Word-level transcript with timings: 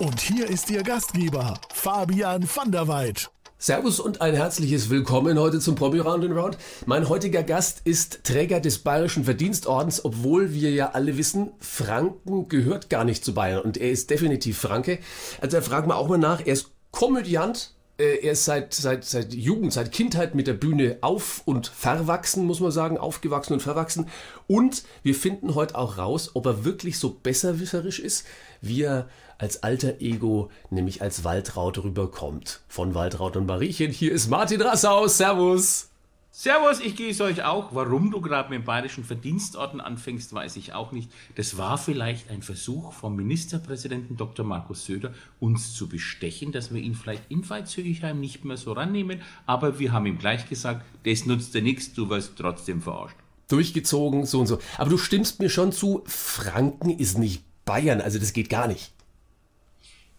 Und 0.00 0.18
hier 0.18 0.48
ist 0.48 0.70
Ihr 0.70 0.82
Gastgeber, 0.82 1.60
Fabian 1.74 2.48
van 2.48 2.72
der 2.72 2.88
Weid. 2.88 3.30
Servus 3.58 4.00
und 4.00 4.22
ein 4.22 4.34
herzliches 4.34 4.88
Willkommen 4.88 5.38
heute 5.38 5.60
zum 5.60 5.74
Promi 5.74 5.98
Round 5.98 6.24
and 6.24 6.34
Round. 6.34 6.56
Mein 6.86 7.10
heutiger 7.10 7.42
Gast 7.42 7.82
ist 7.84 8.24
Träger 8.24 8.60
des 8.60 8.78
Bayerischen 8.78 9.24
Verdienstordens, 9.24 10.02
obwohl 10.02 10.54
wir 10.54 10.70
ja 10.70 10.92
alle 10.92 11.18
wissen, 11.18 11.50
Franken 11.58 12.48
gehört 12.48 12.88
gar 12.88 13.04
nicht 13.04 13.26
zu 13.26 13.34
Bayern 13.34 13.60
und 13.60 13.76
er 13.76 13.90
ist 13.90 14.08
definitiv 14.08 14.56
Franke. 14.56 15.00
Also 15.42 15.58
da 15.58 15.62
fragen 15.62 15.88
wir 15.90 15.96
auch 15.96 16.08
mal 16.08 16.16
nach, 16.16 16.40
er 16.40 16.54
ist 16.54 16.70
Komödiant, 16.92 17.74
äh, 17.98 18.24
er 18.24 18.32
ist 18.32 18.46
seit, 18.46 18.72
seit, 18.72 19.04
seit 19.04 19.34
Jugend, 19.34 19.74
seit 19.74 19.92
Kindheit 19.92 20.34
mit 20.34 20.46
der 20.46 20.54
Bühne 20.54 20.96
auf 21.02 21.42
und 21.44 21.66
verwachsen, 21.66 22.46
muss 22.46 22.60
man 22.60 22.70
sagen, 22.70 22.96
aufgewachsen 22.96 23.52
und 23.52 23.60
verwachsen. 23.60 24.08
Und 24.46 24.82
wir 25.02 25.14
finden 25.14 25.54
heute 25.54 25.76
auch 25.76 25.98
raus, 25.98 26.30
ob 26.32 26.46
er 26.46 26.64
wirklich 26.64 26.98
so 26.98 27.18
besserwisserisch 27.22 27.98
ist, 27.98 28.24
wie 28.62 28.80
er 28.80 29.10
als 29.40 29.62
alter 29.62 30.00
Ego, 30.00 30.50
nämlich 30.68 31.00
als 31.00 31.24
Waldraut 31.24 31.82
rüberkommt. 31.82 32.60
Von 32.68 32.94
Waldraut 32.94 33.36
und 33.36 33.46
Mariechen, 33.46 33.90
hier 33.90 34.12
ist 34.12 34.28
Martin 34.28 34.60
Rassaus, 34.60 35.16
Servus! 35.16 35.86
Servus, 36.32 36.78
ich 36.78 36.94
gehe 36.94 37.10
es 37.10 37.20
euch 37.20 37.42
auch. 37.42 37.74
Warum 37.74 38.12
du 38.12 38.20
gerade 38.20 38.50
mit 38.50 38.60
dem 38.60 38.64
Bayerischen 38.64 39.02
Verdienstorden 39.02 39.80
anfängst, 39.80 40.32
weiß 40.32 40.56
ich 40.56 40.74
auch 40.74 40.92
nicht. 40.92 41.10
Das 41.34 41.58
war 41.58 41.76
vielleicht 41.76 42.30
ein 42.30 42.42
Versuch 42.42 42.92
vom 42.92 43.16
Ministerpräsidenten 43.16 44.16
Dr. 44.16 44.46
Markus 44.46 44.84
Söder, 44.84 45.12
uns 45.40 45.74
zu 45.74 45.88
bestechen, 45.88 46.52
dass 46.52 46.72
wir 46.72 46.80
ihn 46.80 46.94
vielleicht 46.94 47.24
in 47.30 47.48
Veitshöchheim 47.48 48.20
nicht 48.20 48.44
mehr 48.44 48.56
so 48.56 48.72
rannehmen. 48.72 49.22
Aber 49.44 49.80
wir 49.80 49.92
haben 49.92 50.06
ihm 50.06 50.18
gleich 50.18 50.48
gesagt, 50.48 50.84
das 51.04 51.26
nutzt 51.26 51.52
dir 51.52 51.62
nichts, 51.62 51.94
du 51.94 52.08
wirst 52.10 52.36
trotzdem 52.36 52.80
verarscht. 52.80 53.16
Durchgezogen, 53.48 54.24
so 54.24 54.40
und 54.40 54.46
so. 54.46 54.60
Aber 54.78 54.90
du 54.90 54.98
stimmst 54.98 55.40
mir 55.40 55.50
schon 55.50 55.72
zu, 55.72 56.02
Franken 56.06 56.90
ist 56.90 57.18
nicht 57.18 57.42
Bayern, 57.64 58.00
also 58.00 58.20
das 58.20 58.32
geht 58.32 58.48
gar 58.48 58.68
nicht. 58.68 58.92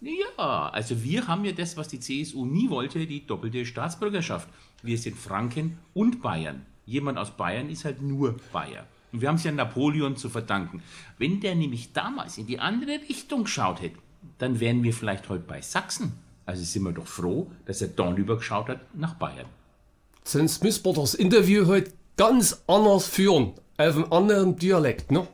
Ja, 0.02 0.68
also 0.70 1.04
wir 1.04 1.28
haben 1.28 1.44
ja 1.44 1.52
das, 1.52 1.76
was 1.76 1.86
die 1.86 2.00
CSU 2.00 2.44
nie 2.44 2.68
wollte, 2.70 3.06
die 3.06 3.24
doppelte 3.24 3.64
Staatsbürgerschaft. 3.64 4.48
Wir 4.82 4.98
sind 4.98 5.16
Franken 5.16 5.78
und 5.94 6.20
Bayern. 6.20 6.66
Jemand 6.86 7.18
aus 7.18 7.30
Bayern 7.30 7.70
ist 7.70 7.84
halt 7.84 8.02
nur 8.02 8.34
Bayer. 8.52 8.84
Und 9.12 9.20
wir 9.20 9.28
haben 9.28 9.36
es 9.36 9.44
ja 9.44 9.52
Napoleon 9.52 10.16
zu 10.16 10.28
verdanken. 10.28 10.82
Wenn 11.18 11.38
der 11.38 11.54
nämlich 11.54 11.92
damals 11.92 12.36
in 12.36 12.48
die 12.48 12.58
andere 12.58 13.00
Richtung 13.08 13.44
geschaut 13.44 13.80
hätte, 13.80 13.98
dann 14.38 14.58
wären 14.58 14.82
wir 14.82 14.92
vielleicht 14.92 15.28
heute 15.28 15.44
bei 15.44 15.60
Sachsen. 15.60 16.12
Also 16.46 16.64
sind 16.64 16.82
wir 16.82 16.92
doch 16.92 17.06
froh, 17.06 17.52
dass 17.66 17.80
er 17.80 17.88
dann 17.88 18.16
übergeschaut 18.16 18.70
hat 18.70 18.80
nach 18.96 19.14
Bayern. 19.14 19.46
Sonst 20.24 20.64
müssen 20.64 20.84
wir 20.84 20.94
das 20.94 21.14
Interview 21.14 21.66
heute 21.68 21.92
ganz 22.16 22.64
anders 22.66 23.06
führen, 23.06 23.52
auf 23.78 23.96
einem 23.96 24.12
anderen 24.12 24.56
Dialekt, 24.56 25.12
ne? 25.12 25.28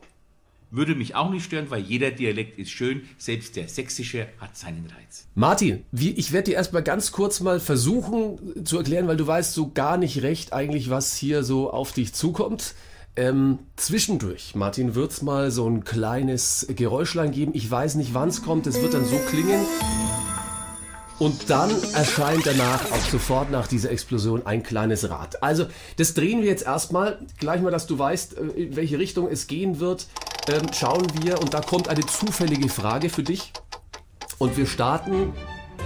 Würde 0.71 0.95
mich 0.95 1.15
auch 1.15 1.31
nicht 1.31 1.45
stören, 1.45 1.71
weil 1.71 1.81
jeder 1.81 2.11
Dialekt 2.11 2.59
ist 2.59 2.71
schön, 2.71 3.03
selbst 3.17 3.57
der 3.57 3.69
sächsische 3.69 4.27
hat 4.39 4.55
seinen 4.55 4.85
Reiz. 4.85 5.27
Martin, 5.35 5.85
wie, 5.93 6.11
ich 6.11 6.33
werde 6.33 6.51
dir 6.51 6.57
erstmal 6.57 6.83
ganz 6.83 7.11
kurz 7.11 7.41
mal 7.41 7.59
versuchen 7.59 8.67
zu 8.67 8.77
erklären, 8.77 9.09
weil 9.09 9.17
du 9.17 9.27
weißt 9.27 9.55
so 9.55 9.71
gar 9.71 9.97
nicht 9.97 10.23
recht 10.23 10.53
eigentlich, 10.53 10.91
was 10.91 11.17
hier 11.17 11.43
so 11.43 11.71
auf 11.71 11.93
dich 11.93 12.13
zukommt. 12.13 12.75
Ähm, 13.17 13.61
zwischendurch, 13.77 14.55
Martin, 14.55 14.95
wird's 14.95 15.23
mal 15.23 15.51
so 15.51 15.67
ein 15.69 15.85
kleines 15.85 16.67
Geräuschlein 16.69 17.31
geben. 17.31 17.53
Ich 17.55 17.71
weiß 17.71 17.95
nicht, 17.95 18.13
wann 18.13 18.29
es 18.29 18.43
kommt. 18.43 18.67
Es 18.67 18.83
wird 18.83 18.93
dann 18.93 19.07
so 19.07 19.17
klingen. 19.31 19.65
Und 21.19 21.51
dann 21.51 21.71
erscheint 21.95 22.47
danach 22.47 22.93
auch 22.93 23.11
sofort 23.11 23.51
nach 23.51 23.67
dieser 23.67 23.91
Explosion 23.91 24.47
ein 24.47 24.63
kleines 24.63 25.11
Rad. 25.11 25.43
Also, 25.43 25.67
das 25.97 26.15
drehen 26.15 26.43
wir 26.43 26.49
jetzt 26.49 26.65
erstmal. 26.65 27.19
Gleich 27.39 27.61
mal, 27.61 27.73
dass 27.73 27.89
du 27.89 27.99
weißt, 27.99 28.39
äh, 28.39 28.43
in 28.43 28.77
welche 28.77 28.99
Richtung 28.99 29.29
es 29.29 29.49
gehen 29.49 29.81
wird. 29.81 30.07
Ähm, 30.49 30.73
schauen 30.73 31.07
wir, 31.23 31.43
und 31.43 31.53
da 31.53 31.61
kommt 31.61 31.89
eine 31.89 32.07
zufällige 32.07 32.71
Frage 32.71 33.11
für 33.11 33.23
dich. 33.23 33.53
Und 34.39 34.57
wir 34.57 34.65
starten. 34.65 35.35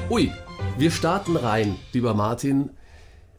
Ui, 0.08 0.30
wir 0.78 0.92
starten 0.92 1.36
rein, 1.36 1.76
lieber 1.92 2.14
Martin, 2.14 2.70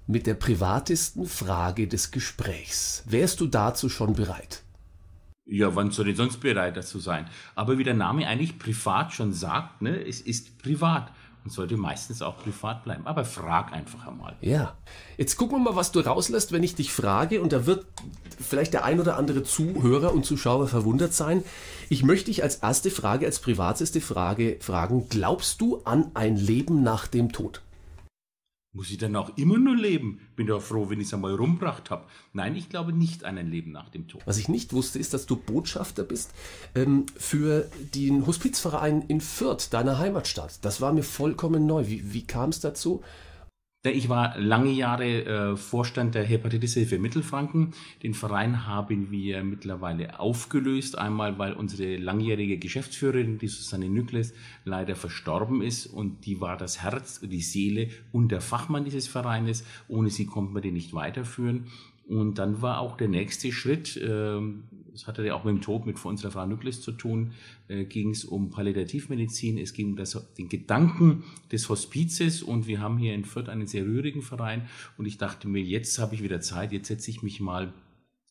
mit 0.06 0.28
der 0.28 0.34
privatesten 0.34 1.26
Frage 1.26 1.88
des 1.88 2.12
Gesprächs. 2.12 3.04
Wärst 3.06 3.40
du 3.40 3.48
dazu 3.48 3.88
schon 3.88 4.14
bereit? 4.14 4.64
Ja, 5.46 5.74
wann 5.76 5.92
soll 5.92 6.10
ich 6.10 6.18
sonst 6.18 6.42
bereit 6.42 6.76
dazu 6.76 7.00
sein? 7.00 7.30
Aber 7.56 7.78
wie 7.78 7.86
der 7.86 7.94
Name 7.94 8.28
eigentlich 8.28 8.60
privat 8.60 9.14
schon 9.14 9.32
sagt, 9.32 9.82
ne, 9.82 10.06
es 10.06 10.20
ist 10.20 10.58
privat 10.58 11.10
und 11.44 11.52
sollte 11.52 11.78
meistens 11.78 12.22
auch 12.22 12.38
privat 12.38 12.84
bleiben. 12.84 13.06
Aber 13.06 13.26
frag 13.26 13.74
einfach 13.74 14.08
einmal. 14.08 14.36
Ja. 14.42 14.76
Jetzt 15.18 15.36
gucken 15.36 15.58
wir 15.58 15.72
mal, 15.72 15.76
was 15.76 15.92
du 15.92 16.00
rauslässt, 16.00 16.52
wenn 16.52 16.64
ich 16.64 16.76
dich 16.76 16.94
frage. 16.94 17.42
Und 17.42 17.52
da 17.52 17.66
wird 17.66 17.86
vielleicht 18.40 18.74
der 18.74 18.86
ein 18.86 19.00
oder 19.00 19.18
andere 19.18 19.44
Zuhörer 19.44 20.14
und 20.14 20.26
Zuschauer 20.26 20.68
verwundert 20.68 21.14
sein. 21.14 21.44
Ich 21.90 22.04
möchte 22.04 22.26
dich 22.28 22.44
als 22.44 22.56
erste 22.56 22.92
Frage, 22.92 23.26
als 23.26 23.40
privateste 23.40 24.02
Frage 24.02 24.58
fragen, 24.62 25.08
glaubst 25.10 25.60
du 25.62 25.82
an 25.84 26.12
ein 26.14 26.38
Leben 26.38 26.82
nach 26.82 27.08
dem 27.08 27.32
Tod? 27.32 27.62
Muss 28.76 28.90
ich 28.90 28.98
dann 28.98 29.16
auch 29.16 29.38
immer 29.38 29.60
nur 29.60 29.76
leben? 29.76 30.20
Bin 30.36 30.48
doch 30.48 30.60
froh, 30.62 30.90
wenn 30.90 31.00
ich 31.00 31.06
es 31.06 31.14
einmal 31.14 31.36
rumbracht 31.36 31.92
habe. 31.92 32.06
Nein, 32.34 32.56
ich 32.56 32.70
glaube 32.70 32.92
nicht 32.92 33.24
an 33.24 33.38
ein 33.38 33.52
Leben 33.52 33.72
nach 33.72 33.90
dem 33.90 34.08
Tod. 34.08 34.24
Was 34.26 34.40
ich 34.40 34.50
nicht 34.50 34.74
wusste, 34.74 34.98
ist, 34.98 35.14
dass 35.14 35.28
du 35.28 35.36
Botschafter 35.36 36.04
bist 36.04 36.32
ähm, 36.74 37.06
für 37.16 37.70
den 37.94 38.26
Hospizverein 38.26 39.04
in 39.04 39.22
Fürth, 39.22 39.72
deiner 39.72 40.00
Heimatstadt. 40.00 40.66
Das 40.66 40.82
war 40.82 40.92
mir 40.92 41.04
vollkommen 41.04 41.68
neu. 41.68 41.88
Wie, 41.88 42.14
wie 42.14 42.26
kam 42.26 42.50
es 42.50 42.62
dazu? 42.62 43.04
Ich 43.86 44.08
war 44.08 44.40
lange 44.40 44.72
Jahre 44.72 45.26
äh, 45.26 45.58
Vorstand 45.58 46.16
der 46.16 46.24
Hepatitishilfe 46.24 47.00
Mittelfranken. 47.00 47.74
Den 48.02 48.14
Verein 48.14 48.66
haben 48.66 49.12
wir 49.12 49.44
mittlerweile 49.44 50.22
aufgelöst. 50.22 50.98
Einmal, 50.98 51.38
weil 51.38 51.52
unsere 51.52 51.98
langjährige 51.98 52.58
Geschäftsführerin, 52.60 53.40
die 53.40 53.50
Susanne 53.50 53.90
Nükles, 53.90 54.34
leider 54.64 54.96
verstorben 54.96 55.62
ist. 55.62 55.86
Und 55.86 56.26
die 56.26 56.40
war 56.40 56.56
das 56.56 56.82
Herz, 56.82 57.20
die 57.20 57.42
Seele 57.42 57.90
und 58.14 58.32
der 58.32 58.40
Fachmann 58.40 58.86
dieses 58.86 59.10
Vereines. 59.10 59.66
Ohne 59.90 60.10
sie 60.10 60.28
konnten 60.28 60.56
wir 60.56 60.62
den 60.62 60.76
nicht 60.76 60.94
weiterführen. 60.94 61.68
Und 62.08 62.40
dann 62.40 62.62
war 62.62 62.80
auch 62.80 62.96
der 62.96 63.10
nächste 63.10 63.52
Schritt, 63.52 64.00
das 64.94 65.08
hatte 65.08 65.26
ja 65.26 65.34
auch 65.34 65.44
mit 65.44 65.56
dem 65.56 65.62
Tod 65.62 65.86
mit 65.86 66.04
unserer 66.06 66.32
Frau 66.32 66.46
Nükles 66.46 66.82
zu 66.82 66.92
tun, 66.92 67.34
äh, 67.68 67.86
ging 67.86 68.12
es 68.12 68.24
um 68.24 68.50
Palliativmedizin, 68.50 69.58
es 69.58 69.74
ging 69.74 69.92
um 69.92 69.96
das, 69.96 70.34
den 70.36 70.48
Gedanken 70.48 71.24
des 71.52 71.68
Hospizes 71.68 72.44
und 72.44 72.68
wir 72.68 72.80
haben 72.80 72.98
hier 72.98 73.14
in 73.14 73.26
Fürth 73.26 73.50
einen 73.50 73.68
sehr 73.68 73.86
rührigen 73.86 74.22
Verein 74.22 74.68
und 74.98 75.06
ich 75.06 75.18
dachte 75.18 75.48
mir, 75.48 75.62
jetzt 75.62 76.00
habe 76.00 76.16
ich 76.16 76.24
wieder 76.24 76.42
Zeit, 76.42 76.72
jetzt 76.72 76.88
setze 76.88 77.10
ich 77.10 77.24
mich 77.24 77.40
mal 77.40 77.74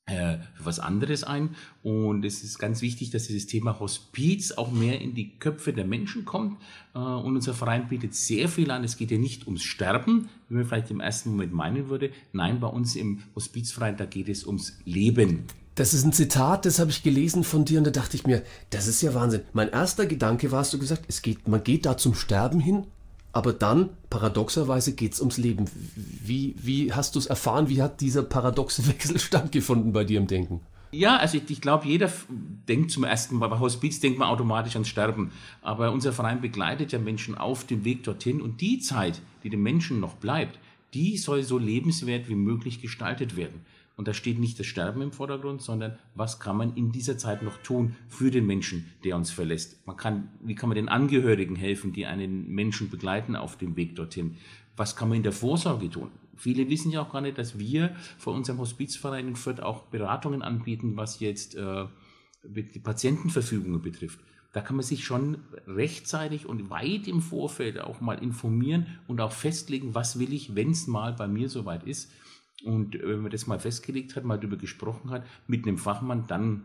äh, 0.07 0.39
für 0.55 0.67
was 0.67 0.81
anderes 0.81 1.23
ein. 1.23 1.51
Und 1.83 2.25
es 2.25 2.43
ist 2.43 2.59
ganz 2.59 2.83
wichtig, 2.83 3.11
dass 3.11 3.29
dieses 3.29 3.47
Thema 3.47 3.79
Hospiz 3.79 4.51
auch 4.51 4.73
mehr 4.73 5.01
in 5.01 5.15
die 5.15 5.39
Köpfe 5.39 5.73
der 5.73 5.85
Menschen 5.85 6.25
kommt. 6.25 6.61
Äh, 6.95 6.99
und 6.99 7.37
unser 7.37 7.55
Verein 7.55 7.89
bietet 7.89 8.15
sehr 8.15 8.49
viel 8.49 8.73
an. 8.73 8.83
Es 8.83 8.97
geht 8.97 9.13
ja 9.13 9.19
nicht 9.19 9.47
ums 9.47 9.63
Sterben, 9.63 10.29
wie 10.49 10.55
man 10.55 10.65
vielleicht 10.65 10.91
im 10.91 10.99
ersten 10.99 11.31
Moment 11.31 11.53
meinen 11.53 11.89
würde. 11.89 12.11
Nein, 12.33 12.59
bei 12.59 12.67
uns 12.67 12.97
im 12.97 13.21
Hospizverein, 13.37 13.97
da 13.97 14.07
geht 14.07 14.29
es 14.29 14.45
ums 14.45 14.81
Leben. 14.85 15.45
Das 15.75 15.95
ist 15.95 16.05
ein 16.05 16.13
Zitat, 16.13 16.67
das 16.67 16.79
habe 16.79 16.91
ich 16.91 17.03
gelesen 17.03 17.45
von 17.45 17.65
dir 17.65 17.79
und 17.79 17.87
da 17.87 17.91
dachte 17.91 18.17
ich 18.17 18.27
mir, 18.27 18.43
das 18.71 18.87
ist 18.87 19.01
ja 19.01 19.15
Wahnsinn. 19.15 19.41
Mein 19.55 19.71
erster 19.71 20.05
Gedanke 20.05 20.53
war, 20.53 20.61
hast 20.61 20.75
du 20.75 20.79
gesagt, 20.79 21.05
es 21.09 21.23
geht, 21.23 21.49
man 21.49 21.65
geht 21.65 21.87
da 21.87 21.97
zum 21.97 22.15
Sterben 22.15 22.61
hin, 22.61 22.87
aber 23.33 23.55
dann, 23.55 23.89
paradoxerweise, 24.11 24.93
geht 24.93 25.15
es 25.15 25.21
ums 25.21 25.39
Leben. 25.39 25.65
Wie, 25.97 26.55
wie 26.61 26.93
hast 26.93 27.15
du 27.15 27.19
es 27.19 27.27
erfahren? 27.27 27.71
Wie 27.71 27.81
hat 27.81 28.03
dieser 28.03 28.23
paradoxe 28.23 28.87
Wechsel 28.87 29.19
stattgefunden 29.21 29.93
bei 29.93 30.05
dir 30.05 30.21
im 30.21 30.27
Denken? 30.27 30.61
Ja, 30.91 31.17
also 31.17 31.39
ich, 31.39 31.49
ich 31.49 31.63
glaube, 31.63 31.89
jeder 31.89 32.13
denkt 32.69 32.91
zum 32.91 33.05
ersten 33.05 33.37
Mal, 33.37 33.49
bei 33.49 33.59
Hospiz 33.59 33.99
denkt 34.01 34.19
man 34.19 34.29
automatisch 34.29 34.75
ans 34.75 34.89
Sterben. 34.89 35.33
Aber 35.63 35.91
unser 35.91 36.13
Verein 36.13 36.43
begleitet 36.43 36.93
ja 36.93 36.99
Menschen 36.99 37.39
auf 37.39 37.65
dem 37.65 37.87
Weg 37.87 38.05
dorthin 38.05 38.43
und 38.43 38.61
die 38.61 38.79
Zeit, 38.79 39.23
die 39.43 39.49
dem 39.49 39.63
Menschen 39.63 40.01
noch 40.01 40.17
bleibt, 40.17 40.59
die 40.93 41.17
soll 41.17 41.43
so 41.45 41.57
lebenswert 41.57 42.29
wie 42.29 42.35
möglich 42.35 42.83
gestaltet 42.83 43.37
werden. 43.37 43.65
Und 44.03 44.09
da 44.09 44.15
steht 44.15 44.41
nicht 44.41 44.59
das 44.59 44.67
Sterben 44.67 45.01
im 45.01 45.13
Vordergrund, 45.13 45.63
sondern 45.63 45.97
was 46.17 46.41
kann 46.41 46.57
man 46.57 46.75
in 46.75 46.91
dieser 46.91 47.19
Zeit 47.19 47.45
noch 47.45 47.59
tun 47.59 47.95
für 48.09 48.33
den 48.33 48.45
Menschen, 48.49 48.91
der 49.05 49.15
uns 49.15 49.31
verlässt. 49.31 49.87
Man 49.87 49.97
kann, 49.97 50.29
wie 50.43 50.57
kann 50.57 50.69
man 50.69 50.75
den 50.75 50.89
Angehörigen 50.89 51.55
helfen, 51.55 51.93
die 51.93 52.05
einen 52.05 52.49
Menschen 52.49 52.91
begleiten 52.91 53.37
auf 53.37 53.57
dem 53.59 53.77
Weg 53.77 53.95
dorthin? 53.95 54.39
Was 54.77 54.97
kann 54.97 55.09
man 55.09 55.19
in 55.19 55.23
der 55.23 55.31
Vorsorge 55.31 55.89
tun? 55.89 56.11
Viele 56.35 56.69
wissen 56.69 56.91
ja 56.91 57.01
auch 57.03 57.13
gar 57.13 57.21
nicht, 57.21 57.39
dass 57.39 57.61
wir 57.61 57.95
vor 58.19 58.35
unserem 58.35 58.59
Hospizverein 58.59 59.29
in 59.29 59.37
Fürth 59.37 59.61
auch 59.61 59.85
Beratungen 59.85 60.43
anbieten, 60.43 60.97
was 60.97 61.21
jetzt 61.21 61.55
äh, 61.55 61.85
die 62.43 62.81
Patientenverfügungen 62.81 63.83
betrifft. 63.83 64.19
da 64.53 64.63
kann 64.63 64.75
man 64.75 64.85
sich 64.85 65.05
schon 65.05 65.39
rechtzeitig 65.69 66.47
und 66.47 66.71
weit 66.71 67.07
im 67.07 67.23
Vorfeld 67.23 67.81
auch 67.81 68.01
mal 68.01 68.19
informieren 68.19 68.99
und 69.07 69.21
auch 69.21 69.31
festlegen, 69.31 69.95
was 69.95 70.19
will 70.19 70.33
ich, 70.33 70.57
wenn 70.57 70.73
es 70.73 70.89
mal 70.89 71.13
bei 71.13 71.29
mir 71.29 71.49
soweit 71.49 71.85
ist. 71.85 72.11
Und 72.65 72.95
wenn 72.95 73.21
man 73.21 73.31
das 73.31 73.47
mal 73.47 73.59
festgelegt 73.59 74.17
hat, 74.17 74.25
mal 74.25 74.39
darüber 74.39 74.57
gesprochen 74.57 75.11
hat 75.11 75.27
mit 75.47 75.67
einem 75.67 75.79
Fachmann, 75.79 76.25
dann 76.29 76.63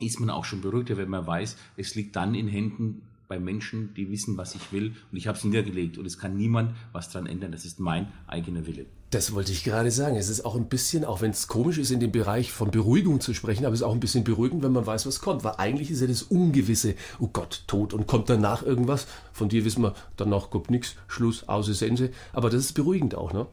ist 0.00 0.20
man 0.20 0.30
auch 0.30 0.44
schon 0.44 0.60
beruhigter, 0.60 0.96
wenn 0.96 1.08
man 1.08 1.26
weiß, 1.26 1.56
es 1.76 1.94
liegt 1.94 2.16
dann 2.16 2.34
in 2.34 2.48
Händen 2.48 3.02
bei 3.28 3.38
Menschen, 3.38 3.92
die 3.94 4.10
wissen, 4.10 4.36
was 4.38 4.54
ich 4.54 4.72
will 4.72 4.94
und 5.12 5.18
ich 5.18 5.26
habe 5.26 5.36
es 5.36 5.44
niedergelegt 5.44 5.98
und 5.98 6.06
es 6.06 6.18
kann 6.18 6.36
niemand 6.36 6.74
was 6.92 7.10
daran 7.10 7.26
ändern. 7.26 7.52
Das 7.52 7.64
ist 7.64 7.78
mein 7.78 8.10
eigener 8.26 8.66
Wille. 8.66 8.86
Das 9.10 9.32
wollte 9.32 9.52
ich 9.52 9.64
gerade 9.64 9.90
sagen. 9.90 10.16
Es 10.16 10.28
ist 10.28 10.44
auch 10.44 10.56
ein 10.56 10.68
bisschen, 10.68 11.04
auch 11.04 11.20
wenn 11.20 11.30
es 11.30 11.46
komisch 11.46 11.78
ist, 11.78 11.90
in 11.90 12.00
dem 12.00 12.12
Bereich 12.12 12.52
von 12.52 12.70
Beruhigung 12.70 13.20
zu 13.20 13.32
sprechen, 13.34 13.64
aber 13.64 13.74
es 13.74 13.80
ist 13.80 13.86
auch 13.86 13.94
ein 13.94 14.00
bisschen 14.00 14.24
beruhigend, 14.24 14.62
wenn 14.62 14.72
man 14.72 14.86
weiß, 14.86 15.06
was 15.06 15.20
kommt. 15.20 15.44
Weil 15.44 15.54
eigentlich 15.56 15.90
ist 15.90 16.00
ja 16.00 16.06
das 16.06 16.22
Ungewisse, 16.22 16.94
oh 17.18 17.28
Gott, 17.28 17.64
tot 17.66 17.94
und 17.94 18.06
kommt 18.06 18.28
danach 18.28 18.62
irgendwas. 18.62 19.06
Von 19.32 19.48
dir 19.48 19.64
wissen 19.64 19.82
wir, 19.82 19.94
danach 20.16 20.50
kommt 20.50 20.70
nichts, 20.70 20.96
Schluss, 21.06 21.48
aus 21.48 21.66
Sense. 21.66 22.10
Aber 22.32 22.50
das 22.50 22.66
ist 22.66 22.72
beruhigend 22.72 23.14
auch, 23.14 23.32
ne? 23.32 23.46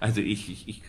Also 0.00 0.20
ich, 0.20 0.50
ich, 0.50 0.68
ich 0.68 0.82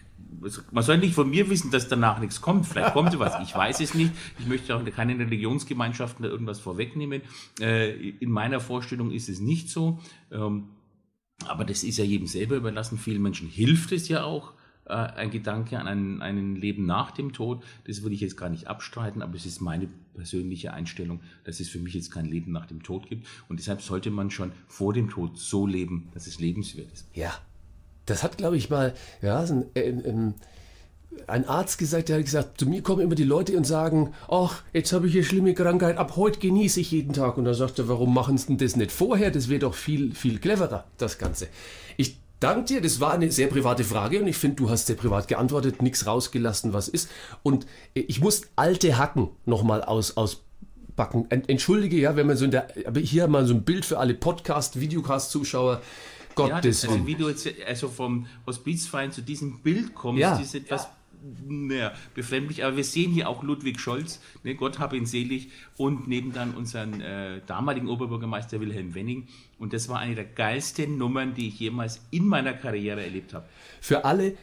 man 0.71 0.83
soll 0.83 0.97
nicht 0.97 1.13
von 1.13 1.29
mir 1.29 1.49
wissen, 1.49 1.71
dass 1.71 1.87
danach 1.87 2.19
nichts 2.19 2.41
kommt. 2.41 2.65
Vielleicht 2.65 2.93
kommt 2.93 3.17
was. 3.19 3.41
Ich 3.47 3.55
weiß 3.55 3.79
es 3.81 3.93
nicht. 3.93 4.11
Ich 4.39 4.47
möchte 4.47 4.75
auch 4.75 4.83
keine 4.85 5.17
Religionsgemeinschaften 5.17 6.23
da 6.23 6.29
irgendwas 6.29 6.59
vorwegnehmen. 6.59 7.21
Äh, 7.59 8.09
in 8.09 8.31
meiner 8.31 8.59
Vorstellung 8.59 9.11
ist 9.11 9.29
es 9.29 9.39
nicht 9.39 9.69
so. 9.69 9.99
Ähm, 10.31 10.69
aber 11.47 11.65
das 11.65 11.83
ist 11.83 11.97
ja 11.97 12.03
jedem 12.03 12.27
selber 12.27 12.55
überlassen. 12.55 12.97
Vielen 12.97 13.21
Menschen 13.21 13.47
hilft 13.47 13.91
es 13.91 14.07
ja 14.07 14.23
auch, 14.23 14.53
äh, 14.85 14.93
ein 14.93 15.31
Gedanke 15.31 15.79
an 15.79 15.87
ein, 15.87 16.21
ein 16.21 16.55
Leben 16.55 16.85
nach 16.85 17.11
dem 17.11 17.33
Tod. 17.33 17.63
Das 17.85 18.01
würde 18.01 18.15
ich 18.15 18.21
jetzt 18.21 18.37
gar 18.37 18.49
nicht 18.49 18.67
abstreiten, 18.67 19.21
aber 19.21 19.35
es 19.35 19.45
ist 19.45 19.61
meine 19.61 19.87
persönliche 20.13 20.73
Einstellung, 20.73 21.21
dass 21.43 21.59
es 21.59 21.69
für 21.69 21.79
mich 21.79 21.93
jetzt 21.93 22.11
kein 22.11 22.25
Leben 22.25 22.51
nach 22.51 22.65
dem 22.65 22.83
Tod 22.83 23.07
gibt. 23.07 23.27
Und 23.47 23.59
deshalb 23.59 23.81
sollte 23.81 24.11
man 24.11 24.31
schon 24.31 24.51
vor 24.67 24.93
dem 24.93 25.09
Tod 25.09 25.37
so 25.37 25.65
leben, 25.65 26.09
dass 26.13 26.27
es 26.27 26.39
lebenswert 26.39 26.91
ist. 26.91 27.07
Ja, 27.13 27.33
das 28.11 28.23
hat, 28.23 28.37
glaube 28.37 28.57
ich, 28.57 28.69
mal 28.69 28.93
ja, 29.21 29.39
ein, 29.39 29.65
ein, 29.75 30.33
ein, 31.27 31.45
Arzt 31.47 31.77
gesagt, 31.77 32.09
der 32.09 32.17
hat 32.17 32.25
gesagt, 32.25 32.59
zu 32.59 32.65
mir 32.65 32.81
kommen 32.81 33.01
immer 33.01 33.15
die 33.15 33.23
Leute 33.23 33.55
und 33.55 33.65
sagen, 33.65 34.13
ach, 34.29 34.63
jetzt 34.73 34.93
habe 34.93 35.07
ich 35.07 35.15
eine 35.15 35.23
schlimme 35.23 35.53
Krankheit, 35.53 35.97
ab 35.97 36.15
heute 36.15 36.39
genieße 36.39 36.81
ich 36.81 36.91
jeden 36.91 37.13
Tag. 37.13 37.37
Und 37.37 37.45
dann 37.45 37.53
sagt 37.53 37.79
er, 37.79 37.87
warum 37.87 38.13
machen 38.13 38.37
sie 38.37 38.47
denn 38.47 38.57
das 38.57 38.75
nicht 38.75 38.91
vorher? 38.91 39.31
Das 39.31 39.49
wäre 39.49 39.59
doch 39.59 39.73
viel, 39.73 40.13
viel 40.13 40.39
cleverer, 40.39 40.85
das 40.97 41.17
Ganze. 41.17 41.47
Ich 41.97 42.17
danke 42.41 42.65
dir, 42.65 42.81
das 42.81 42.99
war 42.99 43.13
eine 43.13 43.31
sehr 43.31 43.47
private 43.47 43.83
Frage 43.83 44.19
und 44.19 44.27
ich 44.27 44.37
finde, 44.37 44.57
du 44.57 44.69
hast 44.69 44.87
sehr 44.87 44.97
privat 44.97 45.27
geantwortet, 45.27 45.81
nichts 45.81 46.05
rausgelassen, 46.05 46.73
was 46.73 46.89
ist. 46.89 47.09
Und 47.43 47.65
ich 47.93 48.19
muss 48.19 48.41
alte 48.57 48.97
Hacken 48.97 49.29
nochmal 49.45 49.83
aus, 49.83 50.17
auspacken. 50.17 51.27
Entschuldige, 51.29 51.97
ja, 51.97 52.17
wenn 52.17 52.27
man 52.27 52.35
so 52.35 52.45
in 52.45 52.51
der, 52.51 52.67
aber 52.85 52.99
hier 52.99 53.27
mal 53.27 53.45
so 53.45 53.53
ein 53.53 53.63
Bild 53.63 53.85
für 53.85 53.99
alle 53.99 54.13
Podcast, 54.13 54.79
Videocast-Zuschauer. 54.79 55.81
Gottes 56.35 56.83
ja, 56.83 56.89
also 56.89 57.07
wie 57.07 57.15
du 57.15 57.29
jetzt 57.29 57.47
also 57.67 57.87
vom 57.87 58.27
Hospizverein 58.45 59.11
zu 59.11 59.21
diesem 59.21 59.59
Bild 59.59 59.93
kommst, 59.93 60.21
ja. 60.21 60.37
ist 60.39 60.55
etwas 60.55 60.87
naja, 61.47 61.93
befremdlich. 62.13 62.63
Aber 62.63 62.77
wir 62.77 62.83
sehen 62.83 63.11
hier 63.11 63.29
auch 63.29 63.43
Ludwig 63.43 63.79
Scholz, 63.79 64.19
ne, 64.43 64.55
Gott 64.55 64.79
habe 64.79 64.97
ihn 64.97 65.05
selig, 65.05 65.49
und 65.77 66.07
neben 66.07 66.33
dann 66.33 66.53
unseren 66.55 67.01
äh, 67.01 67.41
damaligen 67.45 67.87
Oberbürgermeister 67.87 68.59
Wilhelm 68.59 68.95
Wenning. 68.95 69.27
Und 69.59 69.73
das 69.73 69.89
war 69.89 69.99
eine 69.99 70.15
der 70.15 70.25
geilsten 70.25 70.97
Nummern, 70.97 71.33
die 71.33 71.47
ich 71.47 71.59
jemals 71.59 72.01
in 72.11 72.27
meiner 72.27 72.53
Karriere 72.53 73.03
erlebt 73.03 73.33
habe. 73.33 73.45
Für 73.79 74.05
alle, 74.05 74.35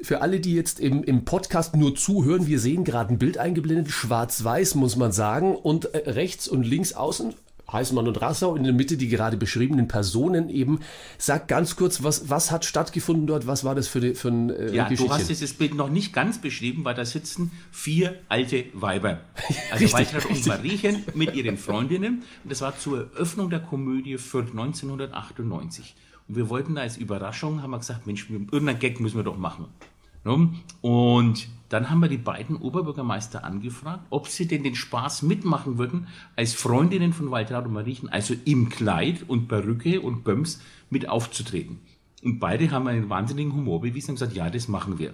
für 0.00 0.20
alle, 0.20 0.40
die 0.40 0.54
jetzt 0.54 0.80
im, 0.80 1.04
im 1.04 1.24
Podcast 1.24 1.76
nur 1.76 1.94
zuhören, 1.94 2.46
wir 2.46 2.58
sehen 2.58 2.84
gerade 2.84 3.14
ein 3.14 3.18
Bild 3.18 3.38
eingeblendet, 3.38 3.90
schwarz-weiß 3.90 4.74
muss 4.74 4.96
man 4.96 5.12
sagen, 5.12 5.54
und 5.54 5.94
äh, 5.94 6.10
rechts 6.10 6.48
und 6.48 6.62
links 6.62 6.92
außen 6.92 7.34
Heißmann 7.70 8.08
und 8.08 8.20
Rassau, 8.20 8.54
in 8.54 8.64
der 8.64 8.72
Mitte 8.72 8.96
die 8.96 9.08
gerade 9.08 9.36
beschriebenen 9.36 9.88
Personen 9.88 10.48
eben. 10.48 10.80
Sag 11.18 11.48
ganz 11.48 11.76
kurz, 11.76 12.02
was, 12.02 12.30
was 12.30 12.50
hat 12.50 12.64
stattgefunden 12.64 13.26
dort? 13.26 13.46
Was 13.46 13.64
war 13.64 13.74
das 13.74 13.88
für, 13.88 14.00
die, 14.00 14.14
für 14.14 14.28
ein 14.28 14.50
äh, 14.50 14.74
Ja, 14.74 14.88
du 14.88 15.10
hast 15.10 15.28
dieses 15.28 15.52
Bild 15.54 15.74
noch 15.74 15.90
nicht 15.90 16.12
ganz 16.12 16.38
beschrieben, 16.38 16.84
weil 16.84 16.94
da 16.94 17.04
sitzen 17.04 17.50
vier 17.70 18.18
alte 18.28 18.64
Weiber. 18.72 19.20
Also 19.70 19.84
richtig, 19.84 20.14
Waltraud 20.14 20.30
und 20.30 20.46
Mariechen 20.46 21.04
mit 21.14 21.34
ihren 21.34 21.58
Freundinnen. 21.58 22.22
Und 22.42 22.50
das 22.50 22.62
war 22.62 22.78
zur 22.78 23.10
Eröffnung 23.12 23.50
der 23.50 23.60
Komödie 23.60 24.16
für 24.16 24.40
1998. 24.40 25.94
Und 26.26 26.36
wir 26.36 26.48
wollten 26.48 26.74
da 26.74 26.82
als 26.82 26.96
Überraschung, 26.96 27.62
haben 27.62 27.70
wir 27.70 27.78
gesagt, 27.78 28.06
Mensch, 28.06 28.28
irgendeinen 28.30 28.78
Gag 28.78 29.00
müssen 29.00 29.16
wir 29.16 29.24
doch 29.24 29.36
machen. 29.36 29.66
Und 30.80 31.48
dann 31.68 31.90
haben 31.90 32.00
wir 32.00 32.08
die 32.08 32.16
beiden 32.16 32.56
Oberbürgermeister 32.56 33.44
angefragt, 33.44 34.06
ob 34.10 34.28
sie 34.28 34.48
denn 34.48 34.62
den 34.62 34.74
Spaß 34.74 35.22
mitmachen 35.22 35.78
würden, 35.78 36.06
als 36.34 36.54
Freundinnen 36.54 37.12
von 37.12 37.30
Waltraud 37.30 37.66
und 37.66 37.74
Mariechen, 37.74 38.08
also 38.08 38.34
im 38.44 38.68
Kleid 38.68 39.24
und 39.28 39.48
Perücke 39.48 40.00
und 40.00 40.24
Böms, 40.24 40.60
mit 40.90 41.08
aufzutreten. 41.08 41.80
Und 42.22 42.38
beide 42.40 42.70
haben 42.70 42.88
einen 42.88 43.10
wahnsinnigen 43.10 43.52
Humor 43.52 43.80
bewiesen 43.80 44.10
und 44.10 44.14
gesagt, 44.16 44.34
ja, 44.34 44.50
das 44.50 44.68
machen 44.68 44.98
wir. 44.98 45.12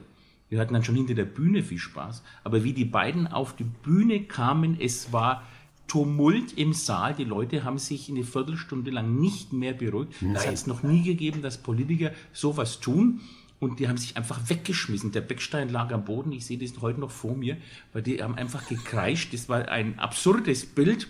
Wir 0.49 0.61
hatten 0.61 0.75
dann 0.75 0.85
schon 0.85 0.95
hinter 0.95 1.15
der 1.15 1.25
Bühne 1.25 1.63
viel 1.63 1.79
Spaß. 1.79 2.23
Aber 2.45 2.65
wie 2.65 2.73
die 2.73 2.85
beiden 2.85 3.27
auf 3.27 3.57
die 3.57 3.65
Bühne 3.65 4.21
kamen, 4.21 4.77
es 4.81 5.13
war 5.13 5.43
Tumult 5.89 6.53
im 6.57 6.73
Saal. 6.73 7.15
Die 7.15 7.25
Leute 7.25 7.65
haben 7.65 7.79
sich 7.79 8.09
eine 8.09 8.25
Viertelstunde 8.25 8.91
lang 8.91 9.17
nicht 9.21 9.53
mehr 9.53 9.73
beruhigt. 9.73 10.15
Es 10.35 10.47
hat 10.47 10.55
es 10.55 10.67
noch 10.67 10.83
nie 10.83 11.03
gegeben, 11.03 11.43
dass 11.43 11.59
Politiker 11.59 12.13
sowas 12.33 12.81
tun 12.81 13.21
und 13.65 13.81
die 13.81 13.89
haben 13.89 13.97
sich 13.97 14.17
einfach 14.17 14.49
weggeschmissen. 14.49 15.13
Der 15.13 15.21
Beckstein 15.21 15.69
lag 15.69 15.93
am 15.93 16.05
Boden, 16.05 16.33
ich 16.33 16.47
sehe 16.47 16.59
das 16.59 16.73
heute 16.81 17.01
noch 17.01 17.11
vor 17.11 17.35
mir, 17.37 17.57
weil 17.93 18.03
die 18.03 18.23
haben 18.23 18.35
einfach 18.37 18.69
gekreischt. 18.69 19.33
Das 19.33 19.49
war 19.49 19.69
ein 19.69 19.99
absurdes 19.99 20.67
Bild 20.67 21.09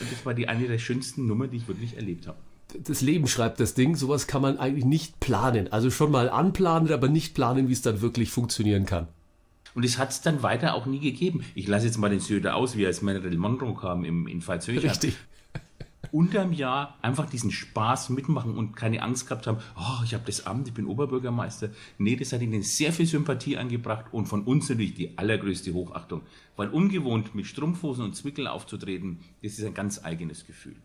und 0.00 0.12
das 0.12 0.24
war 0.24 0.34
die 0.34 0.48
eine 0.48 0.68
der 0.68 0.78
schönsten 0.78 1.26
Nummern, 1.26 1.50
die 1.50 1.58
ich 1.58 1.68
wirklich 1.68 1.96
erlebt 1.96 2.26
habe. 2.26 2.38
Das 2.78 3.00
Leben 3.00 3.26
schreibt 3.26 3.60
das 3.60 3.74
Ding, 3.74 3.94
sowas 3.94 4.26
kann 4.26 4.42
man 4.42 4.58
eigentlich 4.58 4.84
nicht 4.84 5.20
planen. 5.20 5.72
Also 5.72 5.90
schon 5.90 6.10
mal 6.10 6.28
anplanen, 6.28 6.92
aber 6.92 7.08
nicht 7.08 7.34
planen, 7.34 7.68
wie 7.68 7.72
es 7.72 7.82
dann 7.82 8.00
wirklich 8.00 8.30
funktionieren 8.30 8.84
kann. 8.84 9.08
Und 9.74 9.84
es 9.84 9.98
hat 9.98 10.10
es 10.10 10.20
dann 10.20 10.42
weiter 10.42 10.74
auch 10.74 10.86
nie 10.86 11.00
gegeben. 11.00 11.44
Ich 11.54 11.66
lasse 11.66 11.86
jetzt 11.86 11.98
mal 11.98 12.10
den 12.10 12.20
Söder 12.20 12.56
aus, 12.56 12.76
wie 12.76 12.84
er 12.84 12.88
als 12.88 13.02
Marilyn 13.02 13.38
Monroe 13.38 13.74
kam 13.74 14.04
im, 14.04 14.26
in 14.26 14.40
Veitshöchheim. 14.40 14.90
Richtig 14.90 15.16
unterm 16.14 16.52
Jahr 16.52 16.96
einfach 17.02 17.28
diesen 17.28 17.50
Spaß 17.50 18.10
mitmachen 18.10 18.56
und 18.56 18.76
keine 18.76 19.02
Angst 19.02 19.26
gehabt 19.26 19.48
haben, 19.48 19.58
oh, 19.76 20.04
ich 20.04 20.14
habe 20.14 20.22
das 20.24 20.46
Amt, 20.46 20.68
ich 20.68 20.74
bin 20.74 20.86
Oberbürgermeister. 20.86 21.70
Nee, 21.98 22.14
das 22.14 22.32
hat 22.32 22.40
ihnen 22.40 22.62
sehr 22.62 22.92
viel 22.92 23.06
Sympathie 23.06 23.56
angebracht 23.56 24.06
und 24.12 24.26
von 24.26 24.44
uns 24.44 24.68
natürlich 24.68 24.94
die 24.94 25.18
allergrößte 25.18 25.74
Hochachtung. 25.74 26.22
Weil 26.56 26.68
ungewohnt 26.68 27.34
mit 27.34 27.46
Strumpfhosen 27.46 28.04
und 28.04 28.14
Zwickel 28.14 28.46
aufzutreten, 28.46 29.18
das 29.42 29.58
ist 29.58 29.64
ein 29.64 29.74
ganz 29.74 30.04
eigenes 30.04 30.46
Gefühl. 30.46 30.76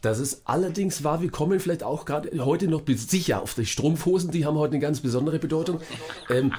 Das 0.00 0.20
ist 0.20 0.42
allerdings 0.44 1.04
wahr, 1.04 1.20
wir 1.20 1.30
kommen 1.30 1.60
vielleicht 1.60 1.82
auch 1.82 2.04
gerade 2.04 2.30
heute 2.44 2.68
noch 2.68 2.82
sicher 2.86 3.42
auf 3.42 3.54
die 3.54 3.66
Strumpfhosen, 3.66 4.30
die 4.30 4.46
haben 4.46 4.56
heute 4.56 4.74
eine 4.74 4.80
ganz 4.80 5.00
besondere 5.00 5.38
Bedeutung. 5.38 5.80
Ähm, 6.30 6.54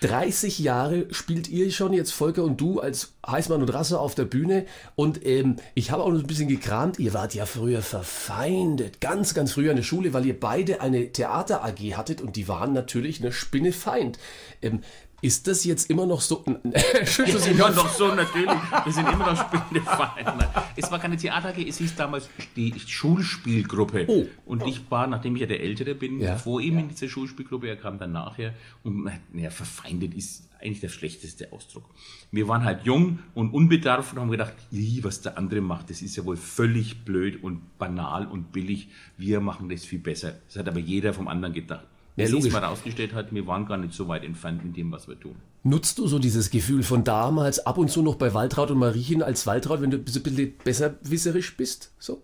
30 0.00 0.58
Jahre 0.58 1.06
spielt 1.12 1.48
ihr 1.48 1.70
schon 1.70 1.92
jetzt, 1.92 2.12
Volker 2.12 2.44
und 2.44 2.60
du, 2.60 2.80
als 2.80 3.14
Heißmann 3.26 3.62
und 3.62 3.68
Rasse 3.72 3.98
auf 3.98 4.14
der 4.14 4.24
Bühne. 4.24 4.66
Und 4.94 5.24
ähm, 5.26 5.56
ich 5.74 5.90
habe 5.90 6.02
auch 6.02 6.10
noch 6.10 6.20
ein 6.20 6.26
bisschen 6.26 6.48
gekramt, 6.48 6.98
ihr 6.98 7.14
wart 7.14 7.34
ja 7.34 7.46
früher 7.46 7.82
verfeindet, 7.82 9.00
ganz, 9.00 9.34
ganz 9.34 9.52
früher 9.52 9.70
in 9.70 9.76
der 9.76 9.82
Schule, 9.82 10.12
weil 10.12 10.26
ihr 10.26 10.38
beide 10.38 10.80
eine 10.80 11.12
Theater-AG 11.12 11.96
hattet 11.96 12.20
und 12.20 12.36
die 12.36 12.48
waren 12.48 12.72
natürlich 12.72 13.20
eine 13.20 13.32
Spinne 13.32 13.72
Feind. 13.72 14.18
Ähm, 14.62 14.80
ist 15.24 15.46
das 15.48 15.64
jetzt 15.64 15.88
immer 15.88 16.04
noch 16.04 16.20
so? 16.20 16.44
Schüttelst 17.04 17.48
immer 17.48 17.70
noch 17.70 17.88
so, 17.88 18.14
natürlich. 18.14 18.60
Wir 18.84 18.92
sind 18.92 19.08
immer 19.10 19.32
noch 19.32 19.36
Spielefeinde. 19.36 20.48
Es 20.76 20.90
war 20.92 20.98
keine 20.98 21.16
Theater 21.16 21.54
es 21.56 21.78
hieß 21.78 21.96
damals 21.96 22.28
die 22.56 22.74
Schulspielgruppe. 22.78 24.04
Oh. 24.06 24.26
Und 24.44 24.66
ich 24.66 24.90
war, 24.90 25.06
nachdem 25.06 25.34
ich 25.36 25.40
ja 25.40 25.46
der 25.46 25.60
Ältere 25.60 25.94
bin, 25.94 26.20
ja. 26.20 26.36
vor 26.36 26.60
ihm 26.60 26.78
in 26.78 26.88
dieser 26.88 27.08
Schulspielgruppe, 27.08 27.68
er 27.68 27.76
kam 27.76 27.98
dann 27.98 28.12
nachher. 28.12 28.52
Und 28.82 29.08
naja, 29.32 29.48
verfeindet 29.48 30.12
ist 30.12 30.50
eigentlich 30.60 30.80
der 30.80 30.90
schlechteste 30.90 31.52
Ausdruck. 31.52 31.84
Wir 32.30 32.46
waren 32.46 32.64
halt 32.64 32.84
jung 32.84 33.20
und 33.34 33.54
unbedarft 33.54 34.12
und 34.12 34.20
haben 34.20 34.30
gedacht, 34.30 34.54
was 35.02 35.22
der 35.22 35.38
andere 35.38 35.62
macht, 35.62 35.88
das 35.88 36.02
ist 36.02 36.16
ja 36.16 36.24
wohl 36.26 36.36
völlig 36.36 37.04
blöd 37.06 37.42
und 37.42 37.78
banal 37.78 38.26
und 38.26 38.52
billig. 38.52 38.88
Wir 39.16 39.40
machen 39.40 39.70
das 39.70 39.86
viel 39.86 40.00
besser. 40.00 40.34
Das 40.48 40.56
hat 40.56 40.68
aber 40.68 40.80
jeder 40.80 41.14
vom 41.14 41.28
anderen 41.28 41.54
gedacht. 41.54 41.86
Ja, 42.16 42.28
logisch. 42.28 42.52
mal 42.52 42.62
rausgestellt 42.62 43.12
hat, 43.12 43.34
wir 43.34 43.46
waren 43.46 43.66
gar 43.66 43.76
nicht 43.76 43.92
so 43.92 44.06
weit 44.06 44.24
entfernt 44.24 44.62
in 44.62 44.72
dem, 44.72 44.92
was 44.92 45.08
wir 45.08 45.18
tun. 45.18 45.34
Nutzt 45.64 45.98
du 45.98 46.06
so 46.06 46.18
dieses 46.18 46.50
Gefühl 46.50 46.82
von 46.82 47.02
damals 47.02 47.66
ab 47.66 47.78
und 47.78 47.90
zu 47.90 48.02
noch 48.02 48.14
bei 48.16 48.32
Waltraud 48.34 48.70
und 48.70 48.78
Mariechen 48.78 49.22
als 49.22 49.46
Waltraud, 49.46 49.80
wenn 49.80 49.90
du 49.90 49.96
ein 49.96 50.04
bisschen 50.04 50.54
besserwisserisch 50.62 51.56
bist? 51.56 51.90
So? 51.98 52.22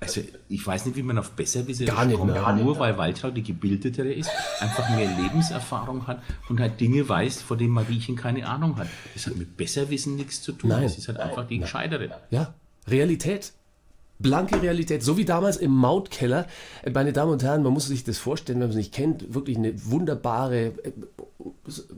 Also 0.00 0.22
ich 0.48 0.64
weiß 0.64 0.86
nicht, 0.86 0.96
wie 0.96 1.02
man 1.02 1.18
auf 1.18 1.32
besserwisserisch 1.32 1.92
gar 1.92 2.04
nicht, 2.04 2.16
kommt, 2.16 2.32
gar 2.32 2.54
nur 2.54 2.70
nicht, 2.70 2.80
weil 2.80 2.96
Waltraud 2.96 3.36
die 3.36 3.42
gebildetere 3.42 4.12
ist, 4.12 4.30
einfach 4.60 4.88
mehr 4.90 5.10
Lebenserfahrung 5.20 6.06
hat 6.06 6.22
und 6.48 6.60
halt 6.60 6.80
Dinge 6.80 7.06
weiß, 7.08 7.42
vor 7.42 7.56
denen 7.56 7.72
Mariechen 7.72 8.16
keine 8.16 8.46
Ahnung 8.46 8.78
hat. 8.78 8.88
Das 9.14 9.26
hat 9.26 9.36
mit 9.36 9.56
Besserwissen 9.56 10.14
nichts 10.16 10.40
zu 10.40 10.52
tun. 10.52 10.70
Nein. 10.70 10.84
Das 10.84 10.96
ist 10.96 11.08
halt 11.08 11.18
einfach 11.18 11.46
die 11.46 11.58
Gescheitere. 11.58 12.10
Ja, 12.30 12.54
Realität. 12.86 13.52
Blanke 14.18 14.60
Realität, 14.60 15.02
so 15.02 15.16
wie 15.16 15.24
damals 15.24 15.56
im 15.56 15.72
Mautkeller. 15.72 16.46
Äh, 16.82 16.90
Meine 16.90 17.12
Damen 17.12 17.32
und 17.32 17.42
Herren, 17.42 17.62
man 17.62 17.72
muss 17.72 17.86
sich 17.86 18.04
das 18.04 18.18
vorstellen, 18.18 18.60
wenn 18.60 18.68
man 18.68 18.70
es 18.70 18.76
nicht 18.76 18.94
kennt, 18.94 19.34
wirklich 19.34 19.56
eine 19.56 19.72
wunderbare 19.90 20.66
äh, 20.66 20.92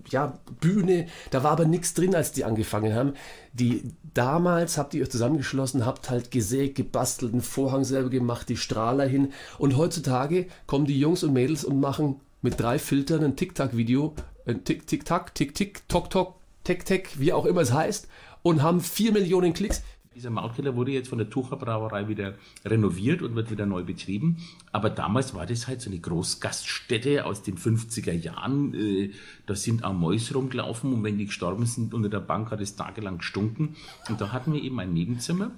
ja, 0.08 0.38
Bühne. 0.60 1.06
Da 1.30 1.42
war 1.42 1.52
aber 1.52 1.64
nichts 1.64 1.94
drin, 1.94 2.14
als 2.14 2.32
die 2.32 2.44
angefangen 2.44 2.94
haben. 2.94 3.14
Die 3.52 3.84
damals 4.14 4.78
habt 4.78 4.94
ihr 4.94 5.02
euch 5.02 5.10
zusammengeschlossen, 5.10 5.86
habt 5.86 6.10
halt 6.10 6.30
gesägt, 6.30 6.76
gebastelt, 6.76 7.32
einen 7.32 7.42
Vorhang 7.42 7.84
selber 7.84 8.10
gemacht, 8.10 8.48
die 8.48 8.56
Strahler 8.56 9.06
hin. 9.06 9.32
Und 9.58 9.76
heutzutage 9.76 10.46
kommen 10.66 10.86
die 10.86 10.98
Jungs 10.98 11.22
und 11.22 11.32
Mädels 11.32 11.64
und 11.64 11.80
machen 11.80 12.20
mit 12.42 12.60
drei 12.60 12.78
Filtern 12.78 13.24
ein 13.24 13.36
Tic-Tac-Video, 13.36 14.14
ein 14.46 14.64
Tick-Tick-Tack, 14.64 15.34
Tick-Tick, 15.34 15.88
Tok-Tok, 15.88 16.34
Tek-Tek, 16.64 17.18
wie 17.18 17.32
auch 17.32 17.44
immer 17.44 17.60
es 17.60 17.72
heißt, 17.72 18.08
und 18.42 18.62
haben 18.62 18.80
vier 18.80 19.12
Millionen 19.12 19.52
Klicks. 19.52 19.82
Dieser 20.16 20.30
Mautkeller 20.30 20.74
wurde 20.74 20.90
jetzt 20.90 21.08
von 21.08 21.18
der 21.18 21.30
Tucher 21.30 21.54
Brauerei 21.54 22.08
wieder 22.08 22.34
renoviert 22.64 23.22
und 23.22 23.36
wird 23.36 23.52
wieder 23.52 23.64
neu 23.64 23.84
betrieben. 23.84 24.38
Aber 24.72 24.90
damals 24.90 25.34
war 25.34 25.46
das 25.46 25.68
halt 25.68 25.80
so 25.80 25.88
eine 25.88 26.00
Großgaststätte 26.00 27.24
aus 27.24 27.44
den 27.44 27.56
50er 27.56 28.12
Jahren. 28.12 28.74
Äh, 28.74 29.12
Da 29.46 29.54
sind 29.54 29.84
auch 29.84 29.92
Mäuse 29.92 30.34
rumgelaufen 30.34 30.92
und 30.92 31.04
wenn 31.04 31.16
die 31.16 31.26
gestorben 31.26 31.64
sind 31.64 31.94
unter 31.94 32.08
der 32.08 32.18
Bank 32.18 32.50
hat 32.50 32.60
es 32.60 32.74
tagelang 32.74 33.18
gestunken. 33.18 33.76
Und 34.08 34.20
da 34.20 34.32
hatten 34.32 34.52
wir 34.52 34.60
eben 34.60 34.80
ein 34.80 34.92
Nebenzimmer. 34.92 35.52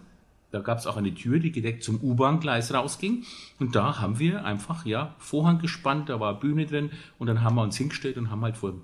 Da 0.50 0.60
gab 0.60 0.76
es 0.76 0.86
auch 0.86 0.98
eine 0.98 1.14
Tür, 1.14 1.38
die 1.38 1.50
gedeckt 1.50 1.82
zum 1.82 1.98
U-Bahn-Gleis 2.02 2.74
rausging. 2.74 3.24
Und 3.58 3.74
da 3.74 4.00
haben 4.00 4.18
wir 4.18 4.44
einfach, 4.44 4.84
ja, 4.84 5.14
Vorhang 5.18 5.60
gespannt, 5.60 6.10
da 6.10 6.20
war 6.20 6.28
eine 6.32 6.40
Bühne 6.40 6.66
drin 6.66 6.90
und 7.18 7.26
dann 7.26 7.40
haben 7.40 7.54
wir 7.54 7.62
uns 7.62 7.78
hingestellt 7.78 8.18
und 8.18 8.30
haben 8.30 8.42
halt 8.42 8.58
vor 8.58 8.74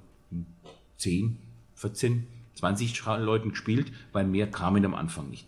10, 0.96 1.36
14, 1.74 2.26
20 2.54 3.04
Leuten 3.18 3.50
gespielt, 3.50 3.92
weil 4.12 4.26
mehr 4.26 4.50
kamen 4.50 4.82
am 4.86 4.94
Anfang 4.94 5.28
nicht. 5.28 5.46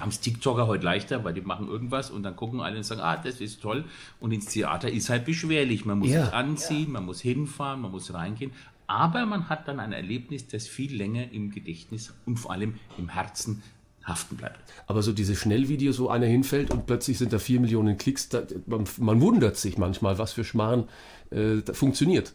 Da 0.00 0.04
haben 0.04 0.12
es 0.12 0.20
TikToker 0.20 0.66
heute 0.66 0.82
leichter, 0.82 1.24
weil 1.24 1.34
die 1.34 1.42
machen 1.42 1.68
irgendwas 1.68 2.10
und 2.10 2.22
dann 2.22 2.34
gucken 2.34 2.62
alle 2.62 2.78
und 2.78 2.84
sagen, 2.84 3.02
ah, 3.02 3.18
das 3.18 3.38
ist 3.42 3.60
toll. 3.60 3.84
Und 4.18 4.32
ins 4.32 4.46
Theater 4.46 4.90
ist 4.90 5.10
halt 5.10 5.26
beschwerlich. 5.26 5.84
Man 5.84 5.98
muss 5.98 6.08
Ja. 6.08 6.24
sich 6.24 6.32
anziehen, 6.32 6.90
man 6.90 7.04
muss 7.04 7.20
hinfahren, 7.20 7.82
man 7.82 7.90
muss 7.90 8.14
reingehen. 8.14 8.50
Aber 8.86 9.26
man 9.26 9.50
hat 9.50 9.68
dann 9.68 9.78
ein 9.78 9.92
Erlebnis, 9.92 10.46
das 10.46 10.66
viel 10.66 10.96
länger 10.96 11.30
im 11.32 11.50
Gedächtnis 11.50 12.14
und 12.24 12.38
vor 12.38 12.52
allem 12.52 12.76
im 12.96 13.10
Herzen 13.10 13.62
haften 14.02 14.38
bleibt. 14.38 14.58
Aber 14.86 15.02
so 15.02 15.12
diese 15.12 15.36
Schnellvideos, 15.36 15.98
wo 16.00 16.08
einer 16.08 16.24
hinfällt 16.24 16.70
und 16.70 16.86
plötzlich 16.86 17.18
sind 17.18 17.34
da 17.34 17.38
vier 17.38 17.60
Millionen 17.60 17.98
Klicks, 17.98 18.30
da, 18.30 18.44
man, 18.64 18.84
man 19.00 19.20
wundert 19.20 19.58
sich 19.58 19.76
manchmal, 19.76 20.16
was 20.16 20.32
für 20.32 20.44
Schmarrn 20.44 20.88
äh, 21.30 21.56
da 21.62 21.74
funktioniert. 21.74 22.32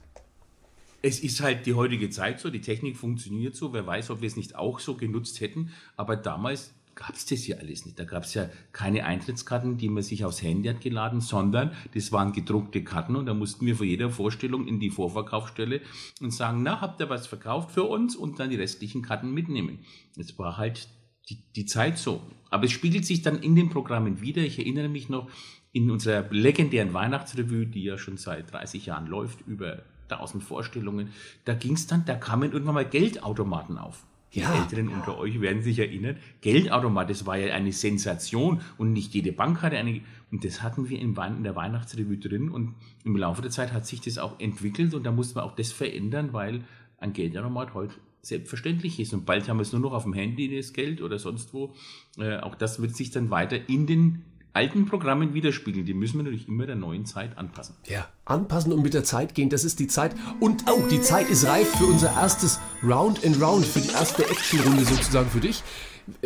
Es 1.01 1.19
ist 1.19 1.41
halt 1.41 1.65
die 1.65 1.74
heutige 1.74 2.12
Zeit 2.12 2.39
so, 2.39 2.51
die 2.51 2.62
Technik 2.62 2.95
funktioniert 2.95 3.55
so, 3.55 3.74
wer 3.74 3.88
weiß, 3.88 4.12
ob 4.12 4.22
wir 4.22 4.27
es 4.27 4.36
nicht 4.38 4.55
auch 4.55 4.79
so 4.79 4.93
genutzt 4.93 5.41
hätten, 5.41 5.72
aber 5.98 6.15
damals 6.15 6.72
gab 6.96 7.14
es 7.14 7.25
das 7.25 7.46
ja 7.46 7.58
alles 7.58 7.86
nicht. 7.86 8.00
Da 8.00 8.06
gab 8.06 8.24
es 8.24 8.34
ja 8.34 8.50
keine 8.72 9.06
Eintrittskarten, 9.06 9.78
die 9.78 9.90
man 9.90 10.02
sich 10.02 10.25
aufs 10.25 10.42
Handy 10.42 10.70
hat 10.70 10.82
geladen, 10.82 11.22
sondern 11.22 11.74
das 11.94 12.12
waren 12.12 12.32
gedruckte 12.32 12.84
Karten 12.84 13.16
und 13.16 13.25
da 13.25 13.34
mussten 13.34 13.66
wir 13.66 13.75
vor 13.75 13.86
jeder 13.86 14.10
Vorstellung 14.10 14.68
in 14.68 14.80
die 14.80 14.90
Vorverkaufsstelle 14.90 15.82
und 16.22 16.32
sagen, 16.32 16.64
na, 16.64 16.82
habt 16.82 17.02
ihr 17.02 17.10
was 17.10 17.28
verkauft 17.28 17.72
für 17.72 17.84
uns 17.84 18.16
und 18.16 18.40
dann 18.40 18.50
die 18.50 18.56
restlichen 18.56 19.02
Karten 19.02 19.34
mitnehmen. 19.34 19.80
Es 20.18 20.38
war 20.40 20.58
halt 20.58 20.88
die, 21.30 21.44
die 21.56 21.66
Zeit 21.66 21.98
so. 21.98 22.22
Aber 22.50 22.66
es 22.66 22.72
spiegelt 22.72 23.06
sich 23.06 23.22
dann 23.22 23.42
in 23.42 23.56
den 23.56 23.70
Programmen 23.70 24.22
wieder. 24.22 24.42
Ich 24.42 24.60
erinnere 24.60 24.90
mich 24.90 25.10
noch 25.10 25.30
in 25.74 25.92
unserer 25.92 26.25
legendären 26.30 26.94
Weihnachtsrevue, 26.94 27.66
die 27.66 27.84
ja 27.84 27.98
schon 27.98 28.18
seit 28.18 28.54
30 28.54 28.86
Jahren 28.86 29.08
läuft, 29.08 29.42
über 29.46 29.84
1000 30.10 30.44
Vorstellungen. 30.44 31.10
Da 31.44 31.54
ging 31.54 31.74
es 31.74 31.88
dann, 31.88 32.06
da 32.06 32.16
kamen 32.16 32.52
irgendwann 32.52 32.75
mal 32.75 32.88
Geldautomaten 32.88 33.78
auf. 33.78 34.06
Die 34.36 34.42
Ja. 34.42 34.54
Älteren 34.54 34.89
unter 34.89 35.18
euch 35.18 35.39
werden 35.39 35.62
sich 35.62 35.80
erinnern. 35.80 36.18
Geldautomat, 36.42 37.10
das 37.10 37.25
war 37.25 37.38
ja 37.38 37.54
eine 37.54 37.72
Sensation 37.72 38.60
und 38.77 38.92
nicht 38.92 39.13
jede 39.13 39.32
Bank 39.32 39.62
hatte 39.62 39.77
eine. 39.77 40.01
Und 40.30 40.44
das 40.44 40.62
hatten 40.62 40.89
wir 40.89 41.00
in, 41.00 41.15
der 41.15 41.56
Weihnachtsrevue 41.56 42.18
drin 42.18 42.50
und 42.50 42.75
im 43.06 43.15
Laufe 43.15 43.42
der 43.42 43.51
Zeit 43.51 43.72
hat 43.72 43.88
sich 43.88 44.01
das 44.01 44.18
auch 44.18 44.39
entwickelt 44.39 44.94
und 44.94 45.04
da 45.04 45.12
musste 45.12 45.36
man 45.36 45.46
auch 45.46 45.56
das 45.56 45.72
verändern, 45.72 46.34
weil 46.34 46.65
ein 46.98 47.13
Geldautomat 47.13 47.74
heute 47.74 47.94
selbstverständlich 48.22 49.00
ist. 49.00 49.13
Und 49.13 49.25
bald 49.25 49.48
haben 49.48 49.58
wir 49.58 49.62
es 49.62 49.72
nur 49.72 49.82
noch 49.82 49.94
auf 49.94 50.04
dem 50.04 50.13
Handy, 50.13 50.54
das 50.54 50.74
Geld 50.74 51.01
oder 51.01 51.18
sonst 51.18 51.54
wo. 51.54 51.74
Äh, 52.18 52.38
auch 52.38 52.56
das 52.56 52.82
wird 52.82 52.96
sich 52.96 53.12
dann 53.12 53.30
weiter 53.30 53.70
in 53.70 53.88
den 53.88 54.24
alten 54.56 54.86
Programmen 54.86 55.34
widerspiegeln. 55.34 55.86
Die 55.86 55.94
müssen 55.94 56.18
wir 56.18 56.24
natürlich 56.24 56.48
immer 56.48 56.66
der 56.66 56.76
neuen 56.76 57.06
Zeit 57.06 57.38
anpassen. 57.38 57.76
Ja. 57.88 58.08
Anpassen 58.26 58.72
und 58.74 58.82
mit 58.82 58.94
der 58.94 59.04
Zeit 59.04 59.36
gehen, 59.36 59.50
das 59.50 59.64
ist 59.64 59.80
die 59.80 59.88
Zeit. 59.88 60.16
Und 60.40 60.64
oh, 60.72 60.82
die 60.90 61.02
Zeit 61.02 61.30
ist 61.30 61.46
reif 61.46 61.70
für 61.78 61.86
unser 61.86 62.12
erstes 62.14 62.60
Round 62.84 63.26
and 63.26 63.42
Round, 63.42 63.66
für 63.66 63.82
die 63.82 63.90
erste 63.90 64.24
Actionrunde 64.30 64.86
sozusagen 64.86 65.30
für 65.30 65.40
dich. 65.42 65.62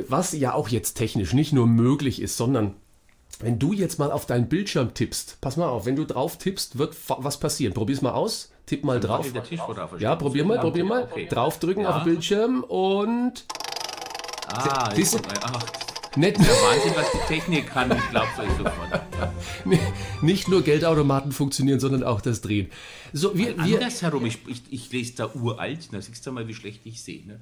Was 0.08 0.34
ja 0.34 0.54
auch 0.54 0.70
jetzt 0.70 0.94
technisch 0.96 1.34
nicht 1.34 1.54
nur 1.54 1.66
möglich 1.68 2.22
ist, 2.22 2.38
sondern 2.38 2.76
wenn 3.40 3.58
du 3.60 3.72
jetzt 3.74 4.00
mal 4.00 4.12
auf 4.12 4.26
deinen 4.26 4.50
Bildschirm 4.50 4.94
tippst, 4.94 5.38
pass 5.40 5.56
mal 5.56 5.68
auf, 5.70 5.86
wenn 5.86 5.96
du 5.96 6.06
drauf 6.06 6.38
tippst, 6.38 6.78
wird 6.78 6.96
was 7.08 7.40
passieren. 7.40 7.74
Probier's 7.74 8.02
mal 8.02 8.12
aus, 8.12 8.52
tipp 8.66 8.84
mal 8.84 9.00
drauf. 9.00 9.32
Tisch 9.48 9.60
wurde 9.66 9.88
Ja, 10.00 10.16
probier 10.16 10.44
mal, 10.46 10.60
probier 10.60 10.84
mal. 10.84 11.08
Okay. 11.10 11.28
Draufdrücken 11.30 11.84
Ja. 11.84 11.90
auf 11.90 12.04
den 12.04 12.12
Bildschirm 12.14 12.64
und 12.64 13.46
Ah, 14.52 14.90
Siehst 14.96 15.22
ach, 15.44 15.64
nicht, 16.20 16.38
der 16.38 16.48
Wahnsinn, 16.48 16.94
was 16.96 17.12
die 17.12 17.34
Technik 17.34 17.68
kann. 17.68 17.92
Ich 17.92 18.10
glaub's 18.10 18.38
euch 18.38 18.50
sofort. 18.58 19.02
nicht 20.22 20.48
nur 20.48 20.62
Geldautomaten 20.62 21.32
funktionieren, 21.32 21.80
sondern 21.80 22.04
auch 22.04 22.22
das 22.22 22.42
Drehen. 22.42 22.70
So, 23.14 23.38
wir, 23.38 23.56
wir, 23.58 23.76
Andersherum, 23.76 24.26
ich, 24.26 24.40
ich, 24.48 24.62
ich 24.70 24.92
lese 24.92 25.14
da 25.16 25.30
uralt, 25.34 25.90
da 25.92 26.02
siehst 26.02 26.26
du 26.28 26.32
mal, 26.32 26.48
wie 26.48 26.54
schlecht 26.54 26.82
ich 26.84 27.02
sehe. 27.02 27.26
Ne? 27.26 27.40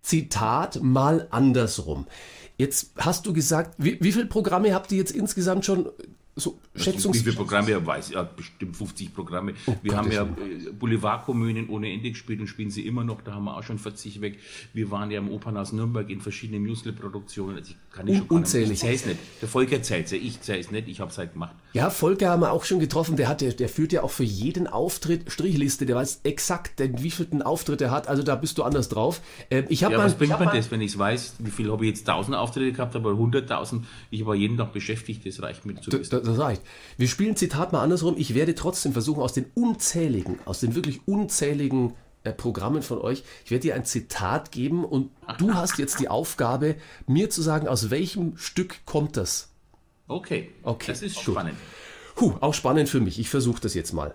Zitat 0.00 0.80
mal 0.82 1.26
andersrum. 1.30 2.06
Jetzt 2.56 2.92
hast 2.98 3.26
du 3.26 3.32
gesagt, 3.32 3.74
wie, 3.78 3.98
wie 4.00 4.12
viele 4.12 4.26
Programme 4.26 4.72
habt 4.72 4.92
ihr 4.92 4.98
jetzt 4.98 5.10
insgesamt 5.10 5.64
schon 5.64 5.88
so 6.36 6.60
Schätzungs... 6.76 7.16
Wie 7.18 7.22
viele 7.22 7.36
Programme? 7.36 7.70
Ja, 7.70 7.84
weiß, 7.86 8.10
ja, 8.10 8.22
bestimmt 8.24 8.76
50 8.76 9.14
Programme. 9.14 9.54
wir 9.66 9.74
Gottes 9.92 9.96
haben 9.96 10.10
ja 10.12 10.22
äh, 10.22 10.72
Boulevardkomödien 10.72 11.68
ohne 11.68 11.92
Ende 11.92 12.10
gespielt 12.10 12.40
und 12.40 12.46
spielen 12.48 12.70
sie 12.70 12.86
immer 12.86 13.04
noch. 13.04 13.20
Da 13.22 13.34
haben 13.34 13.44
wir 13.44 13.56
auch 13.56 13.62
schon 13.62 13.78
40 13.78 14.20
weg. 14.20 14.38
Wir 14.72 14.90
waren 14.90 15.10
ja 15.10 15.18
im 15.18 15.30
Opernhaus 15.30 15.72
Nürnberg 15.72 16.08
in 16.10 16.20
verschiedenen 16.20 16.62
Musical-Produktionen. 16.66 17.56
Also 17.58 17.70
ich 17.72 17.76
kann 17.94 18.06
ich 18.08 18.12
Un- 18.14 18.16
schon 18.18 18.22
nicht- 18.24 18.30
unzählig. 18.32 18.70
Ich 18.72 18.80
zähl's 18.80 19.06
nicht. 19.06 19.18
Der 19.40 19.48
Volker 19.48 19.82
zählt's 19.82 20.10
ja. 20.10 20.18
Ich 20.18 20.40
zähl's 20.40 20.70
nicht. 20.70 20.88
Ich 20.88 21.00
hab's 21.00 21.18
halt 21.18 21.32
gemacht. 21.34 21.54
Ja, 21.74 21.90
Volker 21.90 22.30
haben 22.30 22.40
wir 22.42 22.52
auch 22.52 22.64
schon 22.64 22.80
getroffen. 22.80 23.16
Der, 23.16 23.28
hat, 23.28 23.40
der, 23.40 23.52
der 23.52 23.68
führt 23.68 23.92
ja 23.92 24.02
auch 24.02 24.10
für 24.10 24.24
jeden 24.24 24.66
Auftritt 24.66 25.30
Strichliste. 25.30 25.86
Der 25.86 25.96
weiß 25.96 26.20
exakt, 26.24 26.78
den 26.80 27.02
wievielten 27.02 27.42
Auftritt 27.42 27.80
er 27.82 27.90
hat. 27.90 28.08
Also 28.08 28.22
da 28.22 28.34
bist 28.36 28.58
du 28.58 28.62
anders 28.64 28.88
drauf. 28.88 29.20
Ähm, 29.50 29.64
ich 29.68 29.84
habe 29.84 29.92
Ja, 29.92 29.98
mal, 29.98 30.06
was 30.06 30.14
bringt 30.14 30.38
man 30.38 30.54
das, 30.54 30.70
wenn 30.70 30.80
ich 30.80 30.96
weiß, 30.98 31.34
wie 31.38 31.50
viel 31.50 31.70
habe 31.70 31.84
ich 31.84 31.90
jetzt 31.90 32.08
1000 32.08 32.36
Auftritte 32.36 32.72
gehabt, 32.72 32.96
aber 32.96 33.10
100.000. 33.12 33.82
Ich 34.10 34.26
war 34.26 34.34
jeden 34.34 34.56
Tag 34.56 34.72
beschäftigt. 34.72 35.24
Das 35.26 35.40
reicht 35.42 35.64
mir 35.66 35.80
zu 35.80 35.92
wissen. 35.92 36.10
Das, 36.10 36.22
das 36.22 36.38
reicht. 36.38 36.62
Wir 36.96 37.08
spielen 37.08 37.36
Zitat 37.36 37.72
mal 37.72 37.82
andersrum. 37.82 38.14
Ich 38.18 38.34
werde 38.34 38.54
trotzdem 38.54 38.92
versuchen, 38.92 39.22
aus 39.22 39.32
den 39.32 39.46
unzähligen, 39.54 40.38
aus 40.44 40.60
den 40.60 40.74
wirklich 40.74 41.06
unzähligen 41.06 41.94
äh, 42.24 42.32
Programmen 42.32 42.82
von 42.82 42.98
euch, 42.98 43.22
ich 43.44 43.50
werde 43.50 43.62
dir 43.62 43.74
ein 43.74 43.84
Zitat 43.84 44.50
geben 44.50 44.84
und 44.84 45.10
du 45.38 45.54
hast 45.54 45.78
jetzt 45.78 46.00
die 46.00 46.08
Aufgabe, 46.08 46.76
mir 47.06 47.28
zu 47.30 47.42
sagen, 47.42 47.68
aus 47.68 47.90
welchem 47.90 48.36
Stück 48.38 48.84
kommt 48.86 49.16
das. 49.16 49.50
Okay. 50.08 50.50
Okay, 50.62 50.86
Das 50.92 51.02
ist 51.02 51.16
gut. 51.16 51.34
spannend. 51.34 51.56
Puh, 52.14 52.34
auch 52.40 52.54
spannend 52.54 52.88
für 52.88 53.00
mich. 53.00 53.18
Ich 53.18 53.28
versuche 53.28 53.60
das 53.60 53.74
jetzt 53.74 53.92
mal. 53.92 54.14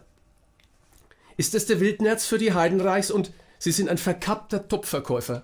Ist 1.38 1.54
es 1.56 1.66
der 1.68 1.80
Wildnerz 1.80 2.26
für 2.26 2.38
die 2.38 2.54
Heidenreichs 2.54 3.12
und 3.12 3.32
Sie 3.62 3.72
sind 3.74 3.90
ein 3.90 3.98
verkappter 3.98 4.68
Topfverkäufer? 4.70 5.36
Äh, 5.38 5.42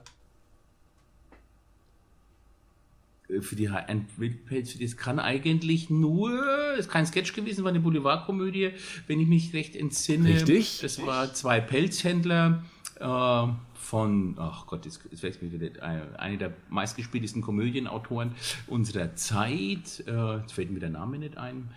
für 3.42 3.56
die 3.56 3.70
ein 3.70 4.08
Wildpelz, 4.18 4.78
das 4.78 4.98
kann 4.98 5.20
eigentlich 5.20 5.90
nur, 5.90 6.76
ist 6.78 6.90
kein 6.90 7.06
Sketch 7.06 7.34
gewesen, 7.34 7.64
war 7.64 7.72
eine 7.72 7.80
Boulevardkomödie, 7.80 8.72
wenn 9.08 9.20
ich 9.20 9.28
mich 9.28 9.54
recht 9.54 9.76
entsinne. 9.76 10.30
Richtig. 10.30 10.80
Das 10.82 11.04
war 11.06 11.34
zwei 11.34 11.60
Pelzhändler 11.60 12.64
äh, 13.00 13.48
von, 13.74 14.36
ach 14.38 14.68
Gott, 14.68 14.86
jetzt, 14.86 15.02
jetzt 15.10 15.24
wechselt 15.24 15.44
mir 15.44 15.60
wieder, 15.60 15.84
eine, 15.84 16.20
eine 16.20 16.38
der 16.38 16.54
meistgespieltesten 16.70 17.42
Komödienautoren 17.42 18.36
unserer 18.68 19.16
Zeit. 19.16 20.04
Äh, 20.08 20.38
jetzt 20.38 20.54
fällt 20.54 20.72
mir 20.72 20.80
der 20.80 20.92
Name 20.92 21.18
nicht 21.18 21.38
ein. 21.38 21.70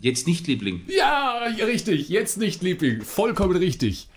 Jetzt 0.00 0.26
nicht 0.26 0.46
Liebling. 0.46 0.82
Ja, 0.88 1.42
richtig. 1.66 2.08
Jetzt 2.08 2.38
nicht, 2.38 2.62
Liebling. 2.62 3.02
Vollkommen 3.02 3.56
richtig. 3.56 4.08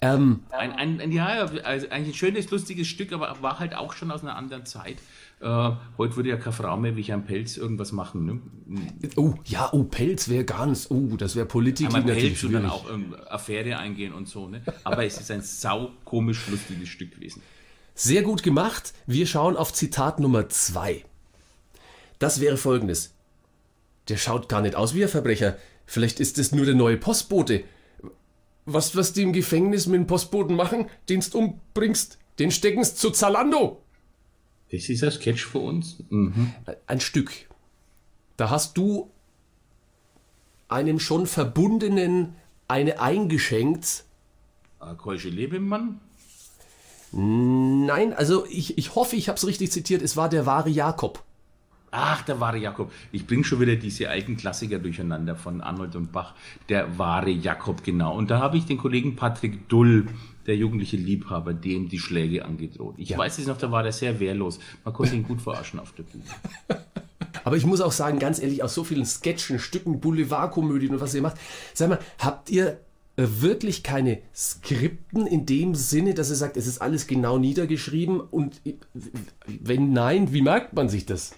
Ähm, 0.00 0.44
Ein, 0.50 0.72
ein, 0.72 1.00
ein, 1.00 1.10
ja, 1.10 1.26
also 1.26 1.88
eigentlich 1.88 2.14
ein 2.14 2.14
schönes, 2.14 2.50
lustiges 2.52 2.86
Stück, 2.86 3.12
aber 3.12 3.42
war 3.42 3.58
halt 3.58 3.74
auch 3.74 3.94
schon 3.94 4.12
aus 4.12 4.22
einer 4.22 4.36
anderen 4.36 4.64
Zeit. 4.64 4.98
Äh, 5.40 5.70
heute 5.98 6.16
würde 6.16 6.30
ja 6.30 6.36
keine 6.36 6.52
Frau 6.52 6.76
mehr 6.76 6.96
wie 6.96 7.00
ich 7.00 7.12
am 7.12 7.24
Pelz 7.24 7.56
irgendwas 7.56 7.92
machen. 7.92 8.24
Ne? 8.24 8.40
oh, 9.16 9.34
ja, 9.44 9.68
oh, 9.72 9.84
Pelz 9.84 10.28
wäre 10.28 10.44
ganz, 10.44 10.90
oh, 10.90 11.16
das 11.16 11.36
wäre 11.36 11.46
Politik 11.46 11.92
natürlich 11.92 12.22
Pelz 12.22 12.44
und 12.44 12.52
dann 12.52 12.66
auch 12.66 12.90
ähm, 12.90 13.14
Affäre 13.28 13.78
eingehen 13.78 14.12
und 14.12 14.28
so. 14.28 14.48
Ne? 14.48 14.62
Aber 14.82 15.04
es 15.04 15.20
ist 15.20 15.30
ein 15.30 15.42
sau 15.42 15.90
komisch 16.04 16.48
lustiges 16.48 16.88
Stück 16.88 17.14
gewesen. 17.14 17.42
Sehr 17.94 18.22
gut 18.22 18.42
gemacht. 18.42 18.94
Wir 19.06 19.26
schauen 19.26 19.56
auf 19.56 19.72
Zitat 19.72 20.18
Nummer 20.18 20.48
zwei. 20.48 21.04
Das 22.18 22.40
wäre 22.40 22.56
folgendes. 22.56 23.14
Der 24.08 24.16
schaut 24.16 24.48
gar 24.48 24.62
nicht 24.62 24.74
aus 24.74 24.94
wie 24.94 25.04
ein 25.04 25.08
Verbrecher. 25.08 25.56
Vielleicht 25.86 26.18
ist 26.18 26.38
es 26.38 26.52
nur 26.52 26.66
der 26.66 26.74
neue 26.74 26.96
Postbote. 26.96 27.62
Was, 28.66 28.96
was 28.96 29.12
die 29.12 29.22
im 29.22 29.32
Gefängnis 29.32 29.86
mit 29.86 30.00
dem 30.00 30.06
Postboten 30.06 30.56
machen, 30.56 30.86
den 31.08 31.20
du 31.20 31.38
umbringst, 31.38 32.18
den 32.38 32.50
stecken's 32.50 32.96
zu 32.96 33.10
Zalando. 33.10 33.82
Das 34.70 34.88
ist 34.88 35.02
ein 35.02 35.10
Sketch 35.10 35.46
für 35.46 35.58
uns. 35.58 36.02
Mhm. 36.10 36.52
Ein 36.86 37.00
Stück. 37.00 37.32
Da 38.36 38.50
hast 38.50 38.76
du 38.76 39.10
einem 40.68 41.00
schon 41.00 41.26
Verbundenen 41.26 42.34
eine 42.68 43.00
eingeschenkt. 43.00 44.04
Keusche 44.98 45.30
Lebemann? 45.30 46.00
Nein, 47.10 48.12
also 48.12 48.44
ich, 48.46 48.76
ich 48.76 48.94
hoffe, 48.94 49.16
ich 49.16 49.28
habe 49.28 49.36
es 49.36 49.46
richtig 49.46 49.72
zitiert. 49.72 50.02
Es 50.02 50.16
war 50.16 50.28
der 50.28 50.44
wahre 50.44 50.68
Jakob. 50.68 51.24
Ach, 51.90 52.22
der 52.22 52.38
wahre 52.38 52.58
Jakob. 52.58 52.92
Ich 53.12 53.26
bringe 53.26 53.44
schon 53.44 53.60
wieder 53.60 53.76
diese 53.76 54.10
alten 54.10 54.36
Klassiker 54.36 54.78
durcheinander 54.78 55.34
von 55.36 55.62
Arnold 55.62 55.96
und 55.96 56.12
Bach. 56.12 56.34
Der 56.68 56.98
wahre 56.98 57.30
Jakob, 57.30 57.82
genau. 57.82 58.14
Und 58.14 58.30
da 58.30 58.40
habe 58.40 58.58
ich 58.58 58.66
den 58.66 58.76
Kollegen 58.76 59.16
Patrick 59.16 59.70
Dull, 59.70 60.06
der 60.48 60.56
jugendliche 60.56 60.96
Liebhaber, 60.96 61.54
dem 61.54 61.88
die 61.88 61.98
Schläge 61.98 62.44
angedroht. 62.44 62.94
Ich 62.98 63.10
Ja. 63.10 63.18
weiß 63.18 63.38
es 63.38 63.46
noch, 63.46 63.58
da 63.58 63.70
war 63.70 63.82
der 63.82 63.92
sehr 63.92 64.18
wehrlos. 64.18 64.58
Man 64.84 64.94
konnte 64.94 65.14
ihn 65.14 65.22
gut 65.22 65.40
verarschen 65.40 65.78
auf 65.78 65.92
der 65.92 66.02
Bühne. 66.04 66.24
Aber 67.44 67.56
ich 67.56 67.64
muss 67.64 67.80
auch 67.80 67.92
sagen, 67.92 68.18
ganz 68.18 68.40
ehrlich, 68.40 68.62
aus 68.62 68.74
so 68.74 68.82
vielen 68.84 69.06
Sketchen, 69.06 69.58
Stücken, 69.58 70.00
Boulevardkomödien 70.00 70.92
und 70.94 71.00
was 71.00 71.14
ihr 71.14 71.22
macht, 71.22 71.36
sag 71.72 71.88
mal, 71.88 71.98
habt 72.18 72.50
ihr 72.50 72.80
äh, 73.16 73.24
wirklich 73.40 73.82
keine 73.82 74.18
Skripten 74.34 75.26
in 75.26 75.46
dem 75.46 75.74
Sinne, 75.74 76.14
dass 76.14 76.30
ihr 76.30 76.36
sagt, 76.36 76.56
es 76.56 76.66
ist 76.66 76.80
alles 76.82 77.06
genau 77.06 77.38
niedergeschrieben 77.38 78.20
und 78.20 78.60
äh, 78.66 78.74
wenn 79.46 79.92
nein, 79.92 80.32
wie 80.32 80.42
merkt 80.42 80.74
man 80.74 80.88
sich 80.88 81.06
das? 81.06 81.34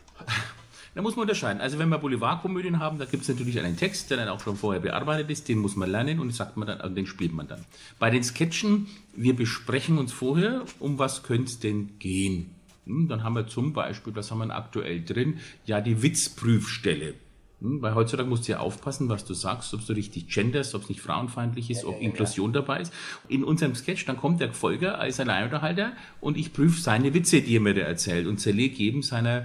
Da 0.94 1.02
muss 1.02 1.14
man 1.14 1.22
unterscheiden. 1.22 1.60
Also 1.60 1.78
wenn 1.78 1.88
wir 1.88 1.98
Boulevardkomödien 1.98 2.80
haben, 2.80 2.98
da 2.98 3.04
gibt 3.04 3.22
es 3.22 3.28
natürlich 3.28 3.58
einen 3.60 3.76
Text, 3.76 4.10
der 4.10 4.16
dann 4.16 4.28
auch 4.28 4.40
schon 4.40 4.56
vorher 4.56 4.80
bearbeitet 4.80 5.30
ist, 5.30 5.48
den 5.48 5.58
muss 5.58 5.76
man 5.76 5.90
lernen 5.90 6.18
und 6.18 6.34
sagt 6.34 6.56
man 6.56 6.66
dann, 6.66 6.80
also 6.80 6.94
den 6.94 7.06
spielt 7.06 7.32
man 7.32 7.46
dann. 7.46 7.64
Bei 8.00 8.10
den 8.10 8.24
Sketchen, 8.24 8.88
wir 9.14 9.36
besprechen 9.36 9.98
uns 9.98 10.12
vorher, 10.12 10.64
um 10.80 10.98
was 10.98 11.22
könnte 11.22 11.44
es 11.44 11.60
denn 11.60 11.90
gehen. 12.00 12.50
Hm, 12.86 13.06
Dann 13.08 13.22
haben 13.22 13.34
wir 13.36 13.46
zum 13.46 13.72
Beispiel, 13.72 14.14
was 14.16 14.30
haben 14.32 14.38
wir 14.38 14.54
aktuell 14.54 15.04
drin? 15.04 15.38
Ja, 15.64 15.80
die 15.80 16.02
Witzprüfstelle. 16.02 17.14
Hm, 17.60 17.82
Weil 17.82 17.94
heutzutage 17.94 18.28
musst 18.28 18.48
du 18.48 18.52
ja 18.52 18.58
aufpassen, 18.58 19.08
was 19.08 19.24
du 19.24 19.32
sagst, 19.34 19.72
ob 19.74 19.86
du 19.86 19.92
richtig 19.92 20.26
genderst, 20.28 20.74
ob 20.74 20.82
es 20.82 20.88
nicht 20.88 21.00
frauenfeindlich 21.02 21.70
ist, 21.70 21.84
ob 21.84 22.00
Inklusion 22.00 22.52
dabei 22.52 22.80
ist. 22.80 22.92
In 23.28 23.44
unserem 23.44 23.76
Sketch, 23.76 24.06
dann 24.06 24.16
kommt 24.16 24.40
der 24.40 24.52
Folger 24.52 24.98
als 24.98 25.20
Alleinunterhalter 25.20 25.92
und 26.20 26.36
ich 26.36 26.52
prüfe 26.52 26.80
seine 26.80 27.14
Witze, 27.14 27.42
die 27.42 27.54
er 27.56 27.60
mir 27.60 27.74
da 27.74 27.82
erzählt 27.82 28.26
und 28.26 28.38
zerlege 28.40 28.74
jedem 28.74 29.02
seiner 29.02 29.44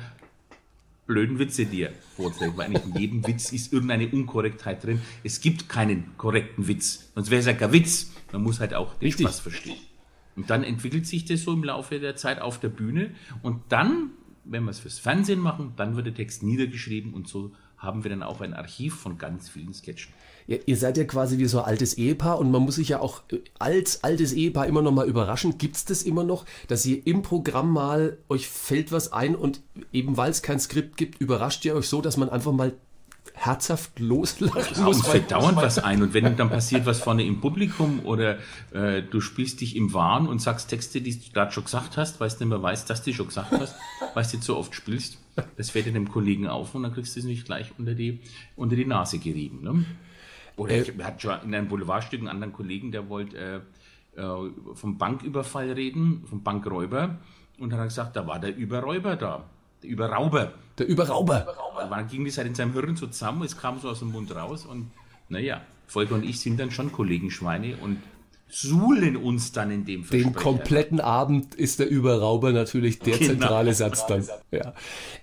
blöden 1.07 1.39
Witze, 1.39 1.65
die 1.65 1.83
er 1.83 1.91
vorträgt, 2.15 2.57
weil 2.57 2.67
eigentlich 2.67 2.85
in 2.85 2.99
jedem 2.99 3.27
Witz 3.27 3.51
ist 3.51 3.71
irgendeine 3.71 4.07
Unkorrektheit 4.09 4.83
drin. 4.83 5.01
Es 5.23 5.39
gibt 5.39 5.69
keinen 5.69 6.17
korrekten 6.17 6.67
Witz, 6.67 7.11
sonst 7.13 7.29
wäre 7.29 7.39
es 7.39 7.45
ja 7.45 7.53
kein 7.53 7.73
Witz. 7.73 8.11
Man 8.31 8.43
muss 8.43 8.59
halt 8.59 8.73
auch 8.73 8.95
den 8.95 9.07
Richtig. 9.07 9.27
Spaß 9.27 9.39
verstehen. 9.39 9.77
Und 10.35 10.49
dann 10.49 10.63
entwickelt 10.63 11.07
sich 11.07 11.25
das 11.25 11.43
so 11.43 11.53
im 11.53 11.63
Laufe 11.63 11.99
der 11.99 12.15
Zeit 12.15 12.41
auf 12.41 12.59
der 12.59 12.69
Bühne 12.69 13.11
und 13.41 13.61
dann, 13.69 14.11
wenn 14.43 14.63
wir 14.63 14.71
es 14.71 14.79
fürs 14.79 14.99
Fernsehen 14.99 15.39
machen, 15.39 15.73
dann 15.77 15.95
wird 15.95 16.07
der 16.07 16.13
Text 16.13 16.43
niedergeschrieben 16.43 17.13
und 17.13 17.27
so 17.27 17.53
haben 17.77 18.03
wir 18.03 18.09
dann 18.09 18.23
auch 18.23 18.41
ein 18.41 18.53
Archiv 18.53 18.95
von 18.95 19.17
ganz 19.17 19.49
vielen 19.49 19.73
Sketchen. 19.73 20.13
Ihr, 20.47 20.67
ihr 20.67 20.77
seid 20.77 20.97
ja 20.97 21.03
quasi 21.05 21.37
wie 21.37 21.45
so 21.45 21.59
ein 21.59 21.65
altes 21.65 21.95
Ehepaar 21.95 22.39
und 22.39 22.51
man 22.51 22.61
muss 22.61 22.75
sich 22.75 22.89
ja 22.89 22.99
auch 22.99 23.23
äh, 23.31 23.39
als 23.59 24.03
altes 24.03 24.33
Ehepaar 24.33 24.67
immer 24.67 24.81
noch 24.81 24.91
mal 24.91 25.07
überraschen. 25.07 25.57
Gibt 25.57 25.75
es 25.75 25.85
das 25.85 26.03
immer 26.03 26.23
noch, 26.23 26.45
dass 26.67 26.85
ihr 26.85 27.05
im 27.05 27.21
Programm 27.21 27.71
mal 27.71 28.17
euch 28.29 28.47
fällt 28.47 28.91
was 28.91 29.11
ein 29.11 29.35
und 29.35 29.61
eben 29.91 30.17
weil 30.17 30.31
es 30.31 30.41
kein 30.41 30.59
Skript 30.59 30.97
gibt, 30.97 31.19
überrascht 31.19 31.65
ihr 31.65 31.75
euch 31.75 31.87
so, 31.87 32.01
dass 32.01 32.17
man 32.17 32.29
einfach 32.29 32.51
mal 32.51 32.73
herzhaft 33.33 33.99
loslachen 33.99 34.61
Ja, 34.75 34.85
uns 34.85 34.99
muss? 34.99 35.07
fällt 35.07 35.31
dauernd 35.31 35.57
was 35.57 35.79
ein 35.79 36.01
und 36.03 36.13
wenn 36.13 36.37
dann 36.37 36.49
passiert 36.49 36.85
was 36.85 36.99
vorne 36.99 37.25
im 37.25 37.41
Publikum 37.41 38.01
oder 38.05 38.37
äh, 38.71 39.01
du 39.01 39.19
spielst 39.19 39.61
dich 39.61 39.75
im 39.75 39.93
Wahn 39.93 40.27
und 40.27 40.41
sagst 40.41 40.69
Texte, 40.69 41.01
die 41.01 41.11
du 41.11 41.31
gerade 41.33 41.51
schon 41.51 41.63
gesagt 41.65 41.97
hast, 41.97 42.19
weil 42.19 42.29
du 42.29 42.35
nicht 42.35 42.47
mehr 42.49 42.61
weißt, 42.61 42.89
dass 42.89 43.03
du 43.03 43.13
schon 43.13 43.27
gesagt 43.27 43.51
hast, 43.51 43.75
weil 44.13 44.25
du 44.31 44.39
zu 44.39 44.55
oft 44.55 44.75
spielst, 44.75 45.17
das 45.57 45.71
fällt 45.71 45.87
dem 45.87 46.09
Kollegen 46.09 46.47
auf 46.47 46.75
und 46.75 46.83
dann 46.83 46.93
kriegst 46.93 47.15
du 47.15 47.19
es 47.19 47.25
nicht 47.25 47.45
gleich 47.45 47.71
unter 47.77 47.93
die, 47.93 48.21
unter 48.55 48.75
die 48.75 48.85
Nase 48.85 49.17
gerieben. 49.17 49.63
Ne? 49.63 49.85
Oder 50.57 50.71
Äh, 50.71 50.81
ich, 50.81 50.93
schon 51.17 51.41
in 51.43 51.55
einem 51.55 51.67
Boulevardstück 51.67 52.19
einen 52.19 52.29
anderen 52.29 52.53
Kollegen, 52.53 52.91
der 52.91 53.09
wollte 53.09 53.37
äh, 54.15 54.21
äh, 54.21 54.51
vom 54.73 54.97
Banküberfall 54.97 55.71
reden, 55.71 56.23
vom 56.25 56.43
Bankräuber 56.43 57.17
und 57.59 57.71
dann 57.71 57.79
hat 57.79 57.85
er 57.85 57.89
gesagt, 57.89 58.15
da 58.15 58.27
war 58.27 58.39
der 58.39 58.55
Überräuber 58.55 59.15
da, 59.15 59.43
der 59.83 59.89
Überrauber. 59.89 60.53
Der 60.77 60.87
Überrauber. 60.87 61.47
Aber 61.77 61.95
dann 61.95 62.07
ging 62.07 62.25
das 62.25 62.37
halt 62.37 62.47
in 62.47 62.55
seinem 62.55 62.73
Hirn 62.73 62.95
so 62.95 63.07
zusammen, 63.07 63.43
es 63.43 63.57
kam 63.57 63.79
so 63.79 63.89
aus 63.89 63.99
dem 63.99 64.11
Mund 64.11 64.33
raus 64.35 64.65
und 64.65 64.91
naja, 65.29 65.61
Volker 65.87 66.15
und 66.15 66.23
ich 66.23 66.39
sind 66.39 66.59
dann 66.59 66.71
schon 66.71 66.91
Kollegenschweine 66.91 67.77
und 67.77 68.01
suhlen 68.47 69.17
uns 69.17 69.51
dann 69.51 69.71
in 69.71 69.85
dem 69.85 70.01
Den 70.07 70.21
Versprecher. 70.23 70.39
kompletten 70.39 70.99
Abend 71.01 71.55
ist 71.55 71.79
der 71.79 71.89
Überrauber 71.89 72.51
natürlich 72.51 72.99
der 72.99 73.17
Genau. 73.17 73.31
zentrale 73.31 73.73
Satz 73.73 74.05
dann. 74.07 74.25
Ja. 74.51 74.73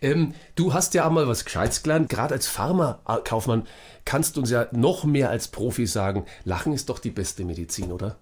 Ähm, 0.01 0.35
du 0.55 0.75
hast 0.75 0.95
ja 0.95 1.07
einmal 1.07 1.29
was 1.29 1.45
Gescheites 1.45 1.83
gelernt. 1.83 2.09
Gerade 2.09 2.35
als 2.35 2.49
Pharmakaufmann 2.49 3.67
kannst 4.05 4.37
du 4.37 4.41
uns 4.41 4.51
ja 4.51 4.67
noch 4.73 5.05
mehr 5.05 5.31
als 5.31 5.49
Profi 5.49 5.87
sagen, 5.87 6.25
Lachen 6.45 6.73
ist 6.73 6.89
doch 6.89 6.99
die 6.99 7.11
beste 7.11 7.45
Medizin, 7.45 7.93
oder? 7.93 8.17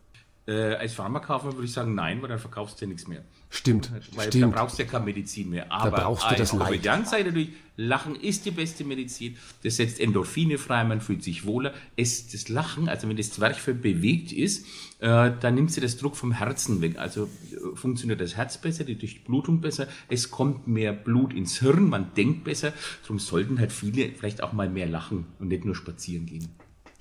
Äh, 0.46 0.74
als 0.74 0.94
Pharmakaufmann 0.94 1.54
würde 1.54 1.66
ich 1.66 1.72
sagen, 1.72 1.94
nein, 1.94 2.22
weil 2.22 2.28
dann 2.28 2.38
verkaufst 2.38 2.80
du 2.80 2.84
ja 2.84 2.88
nichts 2.88 3.06
mehr. 3.06 3.22
Stimmt, 3.50 3.90
Weil 4.14 4.26
da 4.26 4.32
stimmt. 4.32 4.54
brauchst 4.54 4.78
du 4.78 4.84
ja 4.84 4.88
keine 4.88 5.04
Medizin 5.04 5.50
mehr. 5.50 5.70
Aber 5.70 5.90
brauchst 5.90 6.30
du 6.30 6.34
das 6.34 6.52
Leid. 6.52 6.68
Komödiant 6.68 7.08
sage 7.08 7.22
ich 7.22 7.26
natürlich, 7.26 7.48
Lachen 7.76 8.14
ist 8.14 8.46
die 8.46 8.50
beste 8.50 8.84
Medizin. 8.84 9.36
Das 9.64 9.76
setzt 9.76 10.00
Endorphine 10.00 10.56
frei, 10.56 10.84
man 10.84 11.00
fühlt 11.00 11.22
sich 11.22 11.46
wohler. 11.46 11.74
Es, 11.96 12.28
das 12.28 12.48
Lachen, 12.48 12.88
also 12.88 13.08
wenn 13.08 13.16
das 13.16 13.32
Zwerchfell 13.32 13.74
bewegt 13.74 14.32
ist, 14.32 14.66
äh, 15.00 15.32
dann 15.40 15.54
nimmt 15.54 15.72
sie 15.72 15.80
das 15.80 15.96
Druck 15.96 16.16
vom 16.16 16.32
Herzen 16.32 16.80
weg. 16.80 16.98
Also 16.98 17.24
äh, 17.24 17.76
funktioniert 17.76 18.20
das 18.20 18.36
Herz 18.36 18.58
besser, 18.58 18.84
die 18.84 18.96
Durchblutung 18.96 19.60
besser. 19.60 19.88
Es 20.08 20.30
kommt 20.30 20.68
mehr 20.68 20.92
Blut 20.92 21.34
ins 21.34 21.58
Hirn, 21.58 21.88
man 21.88 22.14
denkt 22.14 22.44
besser. 22.44 22.72
Darum 23.02 23.18
sollten 23.18 23.58
halt 23.58 23.72
viele 23.72 24.10
vielleicht 24.12 24.42
auch 24.42 24.52
mal 24.52 24.68
mehr 24.68 24.86
lachen 24.86 25.26
und 25.38 25.48
nicht 25.48 25.64
nur 25.64 25.74
spazieren 25.74 26.26
gehen. 26.26 26.48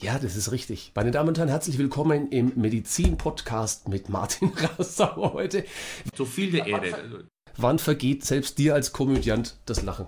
Ja, 0.01 0.17
das 0.17 0.37
ist 0.37 0.53
richtig. 0.53 0.93
Meine 0.95 1.11
Damen 1.11 1.27
und 1.27 1.37
Herren, 1.37 1.49
herzlich 1.49 1.77
willkommen 1.77 2.29
im 2.29 2.53
Medizin-Podcast 2.55 3.89
mit 3.89 4.07
Martin 4.07 4.49
Rassauer 4.77 5.33
heute. 5.33 5.65
So 6.15 6.23
viel 6.23 6.51
der 6.51 6.67
Ehre, 6.67 6.93
also, 6.95 7.17
Wann 7.57 7.79
vergeht 7.79 8.23
selbst 8.23 8.57
dir 8.57 8.75
als 8.75 8.93
Komödiant 8.93 9.57
das 9.65 9.81
Lachen? 9.81 10.05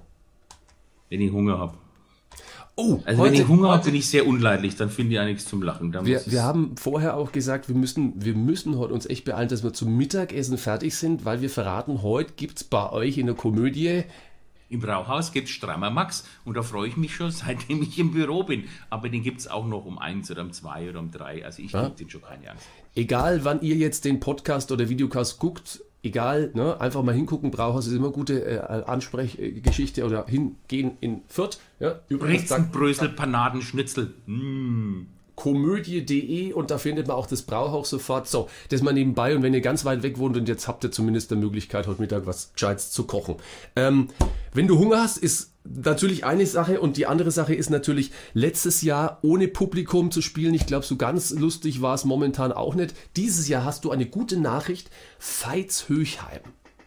wenn 1.09 1.19
ich 1.19 1.33
Hunger 1.33 1.59
habe. 1.59 1.77
Oh, 2.77 2.99
Also 3.03 3.05
wenn 3.05 3.17
heute, 3.17 3.41
ich 3.41 3.47
Hunger 3.49 3.71
habe, 3.71 3.83
bin 3.83 3.95
ich 3.95 4.07
sehr 4.07 4.25
unleidlich, 4.25 4.77
dann 4.77 4.89
finde 4.89 5.11
ich 5.11 5.15
ja 5.17 5.25
nichts 5.25 5.43
zum 5.45 5.61
Lachen. 5.61 5.93
Wir, 6.05 6.21
wir 6.25 6.43
haben 6.43 6.77
vorher 6.77 7.17
auch 7.17 7.33
gesagt, 7.33 7.67
wir 7.67 7.75
müssen, 7.75 8.13
wir 8.23 8.33
müssen 8.33 8.77
heute 8.77 8.93
uns 8.93 9.05
echt 9.05 9.25
beeilen, 9.25 9.49
dass 9.49 9.61
wir 9.61 9.73
zum 9.73 9.97
Mittagessen 9.97 10.57
fertig 10.57 10.95
sind, 10.95 11.25
weil 11.25 11.41
wir 11.41 11.49
verraten, 11.49 12.01
heute 12.01 12.31
gibt 12.37 12.59
es 12.59 12.63
bei 12.63 12.89
euch 12.93 13.17
in 13.17 13.25
der 13.25 13.35
Komödie 13.35 14.05
Im 14.71 14.79
Brauhaus 14.79 15.31
gibt 15.33 15.47
es 15.49 15.53
Strammer 15.53 15.89
Max 15.89 16.25
und 16.45 16.55
da 16.55 16.61
freue 16.63 16.87
ich 16.87 16.95
mich 16.97 17.13
schon, 17.13 17.29
seitdem 17.31 17.81
ich 17.81 17.99
im 17.99 18.11
Büro 18.11 18.43
bin. 18.43 18.63
Aber 18.89 19.09
den 19.09 19.21
gibt 19.21 19.41
es 19.41 19.47
auch 19.49 19.67
noch 19.67 19.85
um 19.85 19.99
eins 19.99 20.31
oder 20.31 20.41
um 20.41 20.53
zwei 20.53 20.89
oder 20.89 20.99
um 20.99 21.11
drei. 21.11 21.43
Also 21.43 21.61
ich 21.61 21.73
Ja. 21.73 21.89
den 21.89 22.09
schon 22.09 22.21
keine 22.21 22.51
Angst. 22.51 22.65
Egal, 22.95 23.43
wann 23.43 23.61
ihr 23.61 23.75
jetzt 23.75 24.05
den 24.05 24.19
Podcast 24.21 24.71
oder 24.71 24.87
Videocast 24.89 25.39
guckt, 25.39 25.81
egal, 26.03 26.51
ne, 26.53 26.79
einfach 26.79 27.03
mal 27.03 27.13
hingucken. 27.13 27.51
Brauhaus 27.51 27.87
ist 27.87 27.93
immer 27.93 28.11
gute 28.11 28.43
äh, 28.45 28.59
Ansprechgeschichte 28.85 30.05
oder 30.05 30.25
hingehen 30.25 30.97
in 31.01 31.21
Fürth. 31.27 31.59
Ja, 31.79 31.99
übrigens 32.07 32.47
dank 32.47 32.71
Brezenbrösel, 32.71 33.09
Panaden, 33.09 33.61
Schnitzel. 33.61 34.13
Mm. 34.25 35.01
komödie.de 35.41 36.53
und 36.53 36.69
da 36.69 36.77
findet 36.77 37.07
man 37.07 37.17
auch 37.17 37.25
das 37.25 37.41
Brauhaus 37.41 37.89
sofort. 37.89 38.27
So, 38.27 38.47
das 38.69 38.83
mal 38.83 38.93
nebenbei 38.93 39.35
und 39.35 39.41
wenn 39.41 39.55
ihr 39.55 39.61
ganz 39.61 39.85
weit 39.85 40.03
weg 40.03 40.19
wohnt 40.19 40.37
und 40.37 40.47
jetzt 40.47 40.67
habt 40.67 40.83
ihr 40.83 40.91
zumindest 40.91 41.31
die 41.31 41.35
Möglichkeit, 41.35 41.87
heute 41.87 41.99
Mittag 41.99 42.27
was 42.27 42.53
Gescheites 42.53 42.91
zu 42.91 43.05
kochen. 43.05 43.37
Ähm, 43.75 44.09
wenn 44.53 44.67
du 44.67 44.77
Hunger 44.77 45.01
hast, 45.01 45.17
ist 45.17 45.53
natürlich 45.63 46.25
eine 46.25 46.45
Sache 46.45 46.79
und 46.79 46.95
die 46.95 47.07
andere 47.07 47.31
Sache 47.31 47.55
ist 47.55 47.71
natürlich, 47.71 48.11
letztes 48.33 48.83
Jahr 48.83 49.17
ohne 49.23 49.47
Publikum 49.47 50.11
zu 50.11 50.21
spielen, 50.21 50.53
ich 50.53 50.67
glaube, 50.67 50.85
so 50.85 50.95
ganz 50.95 51.31
lustig 51.31 51.81
war 51.81 51.95
es 51.95 52.05
momentan 52.05 52.51
auch 52.51 52.75
nicht. 52.75 52.93
Dieses 53.15 53.47
Jahr 53.47 53.65
hast 53.65 53.83
du 53.83 53.89
eine 53.89 54.05
gute 54.05 54.39
Nachricht, 54.39 54.91
Veits 55.17 55.89
Höchheim. 55.89 56.41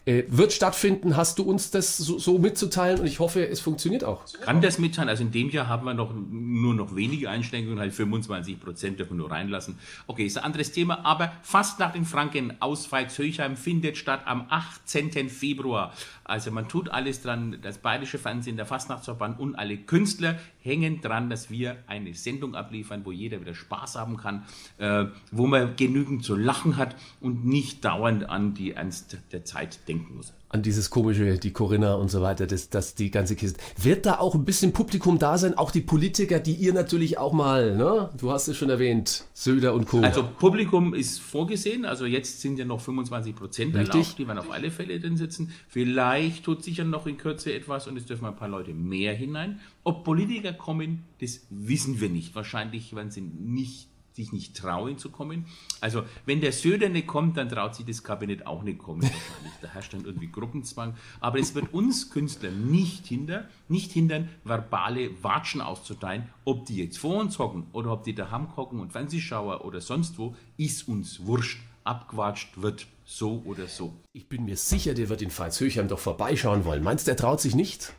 Äh, 0.07 0.25
wird 0.29 0.53
stattfinden, 0.53 1.17
hast 1.17 1.39
du 1.39 1.45
uns 1.45 1.71
das 1.71 1.97
so, 1.97 2.19
so 2.19 2.39
mitzuteilen 2.39 3.01
und 3.01 3.07
ich 3.07 3.21
hoffe, 3.21 3.49
es 3.49 3.61
funktioniert 3.61 4.05
auch. 4.05 4.23
Kann 4.43 4.61
das 4.61 4.79
mitteilen? 4.79 5.09
Also 5.09 5.23
in 5.23 5.33
dem 5.33 5.49
Jahr 5.49 5.67
haben 5.67 5.87
wir 5.87 5.95
noch 5.95 6.13
nur 6.15 6.75
noch 6.75 6.95
wenige 6.95 7.31
Einschränkungen, 7.31 7.79
halt 7.79 7.95
25 7.95 8.61
Prozent 8.61 8.99
dürfen 8.99 9.13
wir 9.13 9.23
nur 9.23 9.31
reinlassen. 9.31 9.79
Okay, 10.07 10.27
ist 10.27 10.37
ein 10.37 10.45
anderes 10.45 10.73
Thema, 10.73 11.07
aber 11.07 11.33
fast 11.43 11.79
nach 11.79 11.93
den 11.93 12.05
Franken 12.05 12.53
aus 12.61 12.93
Veitshöchheim 12.93 13.57
findet 13.57 13.97
statt 13.97 14.21
am 14.27 14.45
18. 14.51 15.31
Februar. 15.31 15.95
Also 16.25 16.51
man 16.51 16.69
tut 16.69 16.89
alles 16.89 17.23
dran, 17.23 17.59
das 17.63 17.79
Bayerische 17.79 18.19
Fernsehen, 18.19 18.57
der 18.57 18.67
Fastnachtsverband 18.67 19.39
und 19.39 19.55
alle 19.55 19.77
Künstler 19.77 20.39
hängen 20.61 21.01
dran, 21.01 21.29
dass 21.29 21.51
wir 21.51 21.77
eine 21.87 22.15
Sendung 22.15 22.55
abliefern, 22.55 23.03
wo 23.05 23.13
jeder 23.13 23.41
wieder 23.41 23.55
Spaß 23.55 23.97
haben 23.97 24.17
kann, 24.17 24.45
äh, 24.79 25.07
wo 25.31 25.47
man 25.47 25.77
genügend 25.77 26.25
zu 26.25 26.35
lachen 26.35 26.77
hat 26.79 26.97
und 27.21 27.45
nicht 27.45 27.85
dauernd 27.85 28.29
an 28.29 28.55
die 28.55 28.73
Ernst 28.73 29.19
der 29.33 29.45
Zeit 29.45 29.87
denken 29.87 30.17
muss. 30.17 30.33
An 30.55 30.63
dieses 30.63 30.89
komische, 30.89 31.37
die 31.37 31.53
Corinna 31.53 31.95
und 31.95 32.13
so 32.13 32.23
weiter, 32.23 32.47
das, 32.47 32.71
das, 32.71 32.95
die 32.95 33.11
ganze 33.11 33.35
Kiste. 33.35 33.61
Wird 33.77 34.07
da 34.07 34.21
auch 34.21 34.37
ein 34.37 34.45
bisschen 34.45 34.73
Publikum 34.73 35.19
da 35.19 35.37
sein? 35.37 35.59
Auch 35.59 35.73
die 35.73 35.81
Politiker, 35.81 36.39
die 36.39 36.55
ihr 36.55 36.73
natürlich 36.73 37.19
auch 37.19 37.33
mal, 37.33 37.77
ne? 37.77 38.11
Du 38.17 38.31
hast 38.31 38.47
es 38.47 38.57
schon 38.57 38.71
erwähnt, 38.71 39.25
Söder 39.33 39.75
und 39.75 39.87
Co. 39.87 40.01
Also 40.01 40.23
Publikum 40.23 40.95
ist 40.95 41.21
vorgesehen, 41.21 41.85
also 41.85 42.07
jetzt 42.07 42.41
sind 42.41 42.57
ja 42.57 42.65
noch 42.65 42.81
25 42.81 43.35
Prozent 43.35 43.75
erlaubt, 43.75 44.15
die 44.17 44.29
werden 44.29 44.39
auf 44.39 44.53
alle 44.53 44.71
Fälle 44.71 45.01
drin 45.01 45.17
sitzen. 45.17 45.51
Vielleicht 45.67 46.45
tut 46.45 46.63
sich 46.63 46.77
ja 46.77 46.85
noch 46.85 47.09
in 47.09 47.17
Kürze 47.17 47.53
etwas 47.53 47.89
und 47.89 47.97
es 47.97 48.07
dürfen 48.07 48.25
ein 48.27 48.37
paar 48.37 48.49
Leute 48.49 48.75
mehr 48.75 49.13
hinein. 49.13 49.59
Ob 49.83 50.05
Politiker 50.05 50.53
kommen, 50.53 51.03
das 51.21 51.41
wissen 51.51 52.01
wir 52.01 52.11
nicht. 52.11 52.37
Wahrscheinlich 52.37 52.95
werden 52.95 53.11
sie 53.11 53.23
nicht 53.23 53.89
sich 54.15 54.33
nicht 54.33 54.57
trauen 54.57 54.97
zu 54.97 55.11
kommen. 55.11 55.47
Also 55.81 56.05
wenn 56.25 56.41
der 56.41 56.53
Söder 56.53 56.89
nicht 56.89 57.07
kommt, 57.07 57.37
dann 57.37 57.49
traut 57.49 57.75
sich 57.75 57.85
das 57.85 58.03
Kabinett 58.03 58.47
auch 58.47 58.63
nicht 58.63 58.79
kommen 58.79 59.03
wahrscheinlich. 59.03 59.53
Da 59.61 59.69
herrscht 59.69 59.93
dann 59.93 60.05
irgendwie 60.05 60.31
Gruppenzwang. 60.31 60.95
Aber 61.21 61.39
es 61.39 61.55
wird 61.55 61.75
uns 61.75 62.11
Künstler 62.11 62.51
nicht 62.51 63.07
hindern, 63.07 63.49
nicht 63.69 63.91
hindern, 63.93 64.29
verbale 64.45 65.11
Watschen 65.23 65.61
auszuteilen, 65.61 66.29
ob 66.45 66.67
die 66.67 66.77
jetzt 66.77 66.99
vor 66.99 67.21
uns 67.21 67.39
hocken 67.39 67.67
oder 67.73 67.93
ob 67.93 68.05
die 68.05 68.15
daheim 68.15 68.57
hocken 68.57 68.81
und 68.81 68.93
Fernsehschauer 68.93 69.65
oder 69.65 69.81
sonst 69.81 70.17
wo, 70.19 70.37
ist 70.57 70.89
uns 70.89 71.27
wurscht. 71.27 71.61
Abgewatscht 71.83 72.63
wird 72.63 72.87
so 73.05 73.43
oder 73.45 73.67
so. 73.67 73.95
Ich 74.15 74.29
bin 74.29 74.47
mir 74.47 74.57
sicher, 74.57 74.95
der 74.95 75.11
wird 75.11 75.21
in 75.21 75.31
Veitshöchheim 75.31 75.89
doch 75.89 75.99
vorbeischauen 75.99 76.65
wollen. 76.65 76.83
Meinst 76.83 77.07
du, 77.07 77.11
der 77.11 77.17
traut 77.17 77.43
sich 77.43 77.55
nicht? 77.55 77.93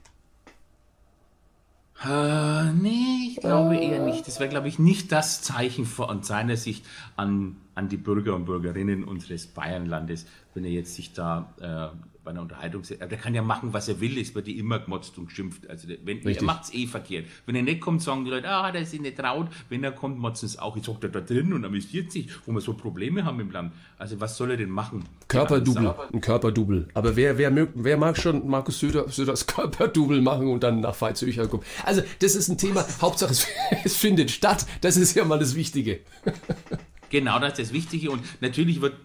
Äh, 2.04 2.72
nee, 2.74 3.30
ich 3.32 3.38
glaube 3.38 3.78
eher 3.78 4.00
nicht. 4.00 4.28
Das 4.28 4.40
wäre, 4.40 4.50
glaube 4.50 4.68
ich, 4.68 4.80
nicht 4.80 5.12
das 5.12 5.42
Zeichen 5.42 5.86
von 5.86 6.24
seiner 6.24 6.58
Sicht 6.58 6.86
an, 7.16 7.56
an 7.76 7.90
die 7.90 7.98
Bürger 7.98 8.36
und 8.36 8.46
Bürgerinnen 8.46 9.04
unseres 9.04 9.48
Bayernlandes, 9.48 10.26
wenn 10.54 10.64
er 10.64 10.72
jetzt 10.72 10.96
sich 10.96 11.14
da 11.14 11.54
äh, 11.60 11.96
bei 12.26 12.32
einer 12.32 12.42
Unterhaltung, 12.42 12.82
der 12.82 13.18
kann 13.18 13.36
ja 13.36 13.44
machen, 13.44 13.72
was 13.72 13.88
er 13.88 14.02
will, 14.02 14.18
es 14.18 14.34
wird 14.34 14.48
die 14.48 14.58
immer 14.58 14.80
gemotzt 14.80 15.18
und 15.18 15.28
geschimpft. 15.28 15.70
Also 15.70 15.88
wenn, 16.04 16.26
er 16.26 16.44
macht 16.44 16.64
es 16.64 16.74
eh 16.74 16.88
verkehrt. 16.88 17.28
Wenn 17.46 17.56
er 17.56 17.62
nicht 17.62 17.82
kommt, 17.82 18.02
sagen 18.02 18.26
die 18.26 18.32
Leute, 18.32 18.50
ah, 18.50 18.72
der 18.72 18.82
ist 18.82 18.92
sich 18.92 19.00
nicht 19.00 19.18
traut. 19.18 19.48
Wenn 19.70 19.84
er 19.84 19.92
kommt, 19.92 20.18
motzen 20.18 20.48
es 20.48 20.58
auch. 20.58 20.76
Jetzt 20.76 20.88
hockt 20.88 21.04
er 21.04 21.12
da 21.12 21.22
drin 21.22 21.54
und 21.54 21.64
amüsiert 21.64 22.12
sich, 22.12 22.28
wo 22.46 22.52
wir 22.52 22.62
so 22.62 22.74
Probleme 22.74 23.24
haben 23.24 23.40
im 23.40 23.52
Land. 23.52 23.74
Also 24.00 24.20
was 24.20 24.36
soll 24.36 24.52
er 24.52 24.58
denn 24.58 24.72
machen? 24.72 25.06
Körperdouble, 25.28 25.96
ein 26.12 26.20
Körperdouble. 26.20 26.88
Aber 26.96 27.16
wer, 27.16 27.38
wer, 27.38 27.68
wer 27.76 27.98
mag 27.98 28.18
schon 28.18 28.48
Markus 28.48 28.80
Söder, 28.80 29.08
Söders 29.08 29.46
Körperdouble 29.48 30.20
machen 30.22 30.48
und 30.48 30.64
dann 30.64 30.80
nach 30.80 31.00
Veitshöchheim 31.00 31.48
kommen? 31.48 31.64
Also 31.86 32.02
das 32.20 32.36
ist 32.36 32.50
ein 32.50 32.58
Thema, 32.58 32.84
Hauptsache 33.02 33.32
es, 33.32 33.48
es 33.84 33.96
findet 34.06 34.32
statt. 34.32 34.66
Das 34.82 34.98
ist 34.98 35.14
ja 35.16 35.26
mal 35.26 35.38
das 35.38 35.54
Wichtige. 35.54 36.00
Genau, 37.10 37.40
das 37.40 37.54
ist 37.54 37.60
das 37.60 37.74
Wichtige. 37.74 38.12
Und 38.12 38.22
natürlich 38.42 38.82
wird 38.82 38.96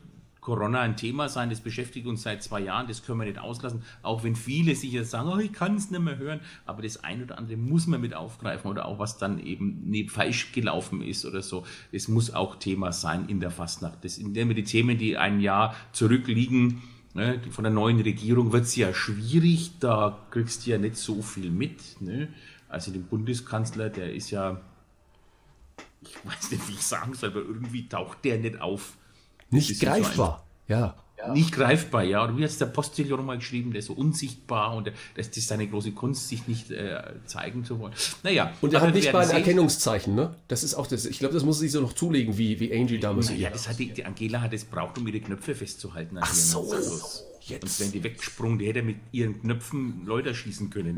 Corona 0.40 0.80
ein 0.80 0.96
Thema 0.96 1.28
sein, 1.28 1.50
das 1.50 1.60
beschäftigt 1.60 2.06
uns 2.06 2.22
seit 2.22 2.42
zwei 2.42 2.60
Jahren, 2.60 2.88
das 2.88 3.04
können 3.04 3.18
wir 3.20 3.26
nicht 3.26 3.38
auslassen, 3.38 3.82
auch 4.02 4.24
wenn 4.24 4.34
viele 4.34 4.74
sicher 4.74 5.04
sagen, 5.04 5.28
oh, 5.28 5.38
ich 5.38 5.52
kann 5.52 5.76
es 5.76 5.90
nicht 5.90 6.02
mehr 6.02 6.16
hören, 6.16 6.40
aber 6.66 6.82
das 6.82 7.04
eine 7.04 7.24
oder 7.24 7.38
andere 7.38 7.56
muss 7.56 7.86
man 7.86 8.00
mit 8.00 8.14
aufgreifen 8.14 8.70
oder 8.70 8.86
auch 8.86 8.98
was 8.98 9.18
dann 9.18 9.38
eben 9.38 9.92
falsch 10.08 10.52
gelaufen 10.52 11.02
ist 11.02 11.26
oder 11.26 11.42
so, 11.42 11.64
das 11.92 12.08
muss 12.08 12.32
auch 12.32 12.56
Thema 12.56 12.92
sein 12.92 13.28
in 13.28 13.40
der 13.40 13.50
Fastnacht. 13.50 14.04
Das 14.04 14.16
sind 14.16 14.36
immer 14.36 14.54
die 14.54 14.64
Themen, 14.64 14.96
die 14.96 15.16
ein 15.16 15.40
Jahr 15.40 15.74
zurückliegen, 15.92 16.82
ne, 17.14 17.40
von 17.50 17.64
der 17.64 17.72
neuen 17.72 18.00
Regierung 18.00 18.52
wird 18.52 18.64
es 18.64 18.76
ja 18.76 18.94
schwierig, 18.94 19.72
da 19.78 20.18
kriegst 20.30 20.66
du 20.66 20.70
ja 20.70 20.78
nicht 20.78 20.96
so 20.96 21.22
viel 21.22 21.50
mit. 21.50 22.00
Ne? 22.00 22.28
Also 22.68 22.92
den 22.92 23.04
Bundeskanzler, 23.04 23.90
der 23.90 24.14
ist 24.14 24.30
ja, 24.30 24.60
ich 26.02 26.16
weiß 26.24 26.50
nicht, 26.50 26.68
wie 26.68 26.72
ich 26.72 26.82
sagen 26.82 27.14
soll, 27.14 27.30
aber 27.30 27.40
irgendwie 27.40 27.88
taucht 27.88 28.24
der 28.24 28.38
nicht 28.38 28.60
auf 28.60 28.96
nicht 29.50 29.80
greifbar, 29.80 30.46
so 30.66 30.74
ja. 30.74 30.96
Ja. 31.18 31.32
Nicht 31.34 31.52
greifbar, 31.52 32.02
ja. 32.02 32.24
Oder 32.24 32.36
wie 32.38 32.42
hat 32.42 32.50
es 32.50 32.58
der 32.58 32.66
Postillon 32.66 33.24
mal 33.26 33.36
geschrieben, 33.36 33.72
der 33.72 33.80
ist 33.80 33.86
so 33.86 33.92
unsichtbar 33.92 34.74
und 34.74 34.90
das 35.16 35.28
ist 35.28 35.48
seine 35.48 35.66
große 35.66 35.92
Kunst, 35.92 36.28
sich 36.28 36.48
nicht 36.48 36.70
äh, 36.70 37.02
zeigen 37.26 37.64
zu 37.64 37.78
wollen. 37.78 37.92
Naja. 38.22 38.54
Und 38.62 38.72
er 38.72 38.80
hat 38.80 38.94
nicht 38.94 39.12
mal 39.12 39.24
ein 39.24 39.30
Erkennungszeichen, 39.30 40.14
ne? 40.14 40.34
Das 40.48 40.64
ist 40.64 40.74
auch 40.74 40.86
das, 40.86 41.04
ich 41.04 41.18
glaube, 41.18 41.34
das 41.34 41.44
muss 41.44 41.58
sich 41.58 41.72
so 41.72 41.80
noch 41.82 41.92
zulegen, 41.92 42.38
wie, 42.38 42.58
wie 42.58 42.72
Angie 42.72 42.98
damals. 42.98 43.30
Ja, 43.36 43.50
das 43.50 43.68
hat 43.68 43.78
die, 43.78 43.92
die 43.92 44.04
Angela 44.04 44.40
hat 44.40 44.54
es 44.54 44.64
braucht, 44.64 44.96
um 44.96 45.06
ihre 45.06 45.20
Knöpfe 45.20 45.54
festzuhalten. 45.54 46.16
Ach 46.20 46.32
so. 46.32 46.72
Also, 46.72 47.24
Jetzt. 47.40 47.81
Und 47.81 47.87
wenn 47.87 47.92
die 47.92 48.05
weggesprungen, 48.05 48.59
die 48.59 48.66
hätte 48.66 48.83
mit 48.83 48.96
ihren 49.12 49.40
Knöpfen 49.40 50.05
Leute 50.05 50.35
schießen 50.35 50.70
können, 50.70 50.96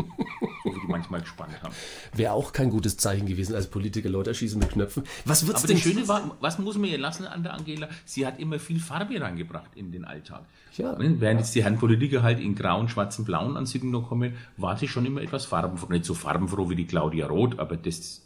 wo 0.65 0.73
wir 0.73 0.81
die 0.81 0.89
manchmal 0.89 1.21
gespannt 1.21 1.63
haben. 1.63 1.75
Wäre 2.15 2.33
auch 2.33 2.53
kein 2.53 2.71
gutes 2.71 2.97
Zeichen 2.97 3.27
gewesen 3.27 3.55
als 3.55 3.69
Politiker, 3.69 4.09
Leute 4.09 4.35
schießen 4.35 4.59
mit 4.59 4.71
Knöpfen. 4.71 5.05
Was 5.25 5.47
wird's 5.47 5.61
Aber 5.61 5.69
denn? 5.69 5.77
Das 5.77 5.85
Schöne 5.85 6.09
war, 6.09 6.37
was 6.41 6.59
muss 6.59 6.77
man 6.77 6.91
ihr 6.91 6.99
lassen 6.99 7.27
an 7.27 7.43
der 7.43 7.55
Angela? 7.55 7.89
Sie 8.05 8.27
hat 8.27 8.41
immer 8.41 8.59
viel 8.59 8.81
Farbe 8.81 9.21
reingebracht 9.21 9.71
in 9.77 9.93
den 9.93 10.05
Alltag. 10.05 10.45
Ja. 10.77 10.97
Während 10.99 11.41
jetzt 11.41 11.55
die 11.55 11.63
Herren 11.63 11.79
Politiker 11.79 12.23
halt 12.23 12.41
in 12.41 12.55
grauen, 12.55 12.89
schwarzen, 12.89 13.25
blauen 13.25 13.57
Anzügen 13.57 13.91
noch 13.91 14.09
kommen, 14.09 14.35
war 14.57 14.77
sie 14.77 14.89
schon 14.89 15.07
immer 15.07 15.23
etwas 15.23 15.45
farbenfroh. 15.45 15.93
Nicht 15.93 16.05
so 16.05 16.15
farbenfroh 16.15 16.71
wie 16.71 16.77
die 16.77 16.87
Claudia 16.87 17.27
Roth, 17.27 17.59
aber 17.59 17.77
das, 17.77 18.23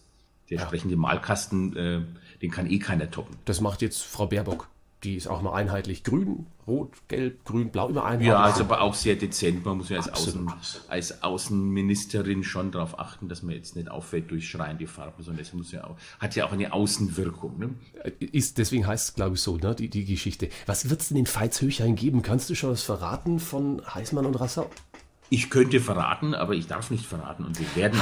der 0.49 0.59
ja. 0.59 0.65
sprechende 0.65 0.97
Malkasten, 0.97 1.77
äh, 1.77 2.03
den 2.41 2.51
kann 2.51 2.71
eh 2.71 2.79
keiner 2.79 3.11
toppen. 3.11 3.37
Das 3.45 3.61
macht 3.61 3.83
jetzt 3.83 4.03
Frau 4.03 4.27
Baerbock 4.27 4.69
die 5.05 5.17
ist 5.17 5.27
auch 5.29 5.43
mal 5.43 5.53
einheitlich 5.53 6.05
grün, 6.05 6.47
rot, 6.67 6.95
gelb, 7.09 7.45
grün, 7.45 7.71
blau, 7.71 7.89
immer 7.89 8.05
einheitlich. 8.05 8.29
Ja, 8.29 8.43
also 8.43 8.65
aber 8.65 8.81
auch 8.81 8.95
sehr 8.95 9.15
dezent. 9.15 9.65
Man 9.65 9.79
muss 9.79 9.89
ja 9.89 9.99
als, 9.99 10.09
Außen, 10.09 10.53
als 10.89 11.23
Außenministerin 11.23 12.43
schon 12.43 12.73
darauf 12.73 12.99
achten, 12.99 13.29
dass 13.29 13.43
man 13.43 13.55
jetzt 13.55 13.77
nicht 13.77 13.91
auffällt 13.91 14.31
durch 14.31 14.49
schreiende 14.49 14.87
Farben, 14.87 15.23
sondern 15.23 15.43
es 15.43 15.53
muss 15.53 15.71
ja 15.73 15.85
auch, 15.85 15.97
hat 16.19 16.35
ja 16.35 16.47
auch 16.47 16.53
eine 16.53 16.73
Außenwirkung. 16.73 17.59
Ne? 17.59 17.75
Ist, 18.19 18.59
deswegen 18.59 18.87
heißt 18.87 19.11
es, 19.11 19.15
glaube 19.15 19.37
ich, 19.37 19.43
so, 19.43 19.57
ne, 19.59 19.75
die, 19.75 19.89
die 19.89 20.05
Geschichte. 20.05 20.49
Was 20.67 20.91
wird 20.91 21.03
es 21.03 21.09
denn 21.09 21.19
in 21.19 21.27
Veitshöchheim 21.27 21.95
geben? 21.95 22.23
Kannst 22.23 22.51
du 22.51 22.55
schon 22.55 22.71
was 22.71 22.83
verraten 22.83 23.39
von 23.39 23.83
Heißmann 23.95 24.27
und 24.27 24.35
Rassau? 24.41 24.71
Ich 25.29 25.51
könnte 25.51 25.81
verraten, 25.81 26.35
aber 26.35 26.55
ich 26.55 26.67
darf 26.67 26.91
nicht 26.91 27.05
verraten. 27.05 27.45
Und 27.45 27.59
wir 27.59 27.75
werden 27.75 28.01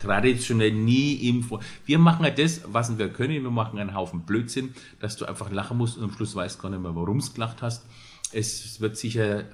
traditionell 0.00 0.72
nie 0.72 1.14
im 1.28 1.42
Vor 1.42 1.60
Wir 1.86 1.98
machen 1.98 2.24
halt 2.24 2.38
das, 2.38 2.62
was 2.66 2.96
wir 2.98 3.08
können. 3.12 3.42
Wir 3.42 3.50
machen 3.50 3.78
einen 3.78 3.94
Haufen 3.94 4.22
Blödsinn, 4.22 4.74
dass 5.00 5.16
du 5.16 5.24
einfach 5.24 5.50
lachen 5.50 5.78
musst 5.78 5.96
und 5.98 6.04
am 6.04 6.12
Schluss 6.12 6.34
weißt 6.34 6.60
gar 6.60 6.70
nicht 6.70 6.82
mehr, 6.82 6.94
warum 6.94 7.20
du 7.20 7.32
gelacht 7.32 7.62
hast. 7.62 7.86
Es 8.32 8.80
wird 8.80 8.96
sicher, 8.96 9.44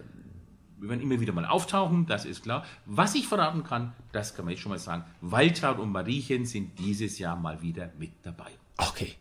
wir 0.78 0.88
werden 0.88 1.02
immer 1.02 1.20
wieder 1.20 1.34
mal 1.34 1.44
auftauchen, 1.44 2.06
das 2.06 2.24
ist 2.24 2.42
klar. 2.42 2.64
Was 2.86 3.14
ich 3.14 3.28
verraten 3.28 3.64
kann, 3.64 3.92
das 4.12 4.34
kann 4.34 4.46
man 4.46 4.52
jetzt 4.52 4.62
schon 4.62 4.70
mal 4.70 4.78
sagen. 4.78 5.04
Waltraud 5.20 5.78
und 5.78 5.92
Mariechen 5.92 6.46
sind 6.46 6.78
dieses 6.78 7.18
Jahr 7.18 7.36
mal 7.36 7.60
wieder 7.60 7.92
mit 7.98 8.12
dabei. 8.22 8.50
Okay. 8.78 9.16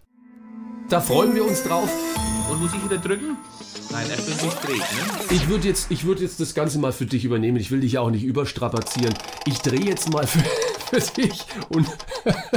Da 0.90 1.00
freuen 1.00 1.36
wir 1.36 1.46
uns 1.46 1.62
drauf. 1.62 1.88
Und 2.50 2.62
muss 2.62 2.74
ich 2.74 2.84
wieder 2.84 2.98
drücken? 2.98 3.38
Nein, 3.92 4.08
er 4.10 4.18
will 4.18 4.34
nicht 4.34 4.68
drehen, 4.68 4.78
ne? 4.78 5.36
Ich 5.36 5.48
würde 5.48 5.68
jetzt, 5.68 6.04
würd 6.04 6.20
jetzt 6.20 6.40
das 6.40 6.56
Ganze 6.56 6.80
mal 6.80 6.92
für 6.92 7.06
dich 7.06 7.26
übernehmen. 7.26 7.58
Ich 7.58 7.70
will 7.70 7.82
dich 7.82 7.94
ja 7.94 8.02
auch 8.02 8.10
nicht 8.10 8.24
überstrapazieren. 8.24 9.14
Ich 9.46 9.60
drehe 9.60 9.86
jetzt 9.86 10.12
mal 10.12 10.26
für, 10.26 10.40
für 11.00 11.22
dich 11.22 11.46
und. 11.70 11.88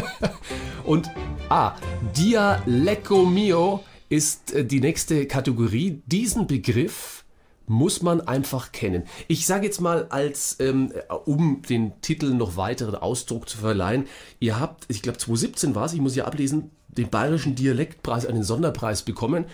und. 0.85 1.11
Ah, 1.51 1.75
Dialecco 2.17 3.27
Mio 3.27 3.85
ist 4.09 4.55
äh, 4.55 4.65
die 4.65 4.81
nächste 4.81 5.27
Kategorie. 5.27 6.01
Diesen 6.07 6.47
Begriff 6.47 7.25
muss 7.67 8.01
man 8.01 8.23
einfach 8.23 8.73
kennen. 8.73 9.05
Ich 9.29 9.47
sage 9.47 9.67
jetzt 9.67 9.83
mal, 9.83 10.07
als 10.09 10.57
ähm, 10.59 10.93
um 11.27 11.61
den 11.69 12.01
Titel 12.01 12.33
noch 12.33 12.57
weiteren 12.57 12.95
Ausdruck 12.95 13.49
zu 13.49 13.59
verleihen, 13.59 14.07
ihr 14.41 14.59
habt, 14.59 14.87
ich 14.89 15.03
glaube 15.03 15.19
2017 15.19 15.75
war 15.75 15.85
es, 15.85 15.93
ich 15.93 16.01
muss 16.01 16.17
ja 16.17 16.25
ablesen, 16.25 16.71
den 16.93 17.11
Bayerischen 17.11 17.55
Dialektpreis, 17.55 18.27
einen 18.27 18.45
Sonderpreis 18.45 19.03
bekommen. 19.03 19.47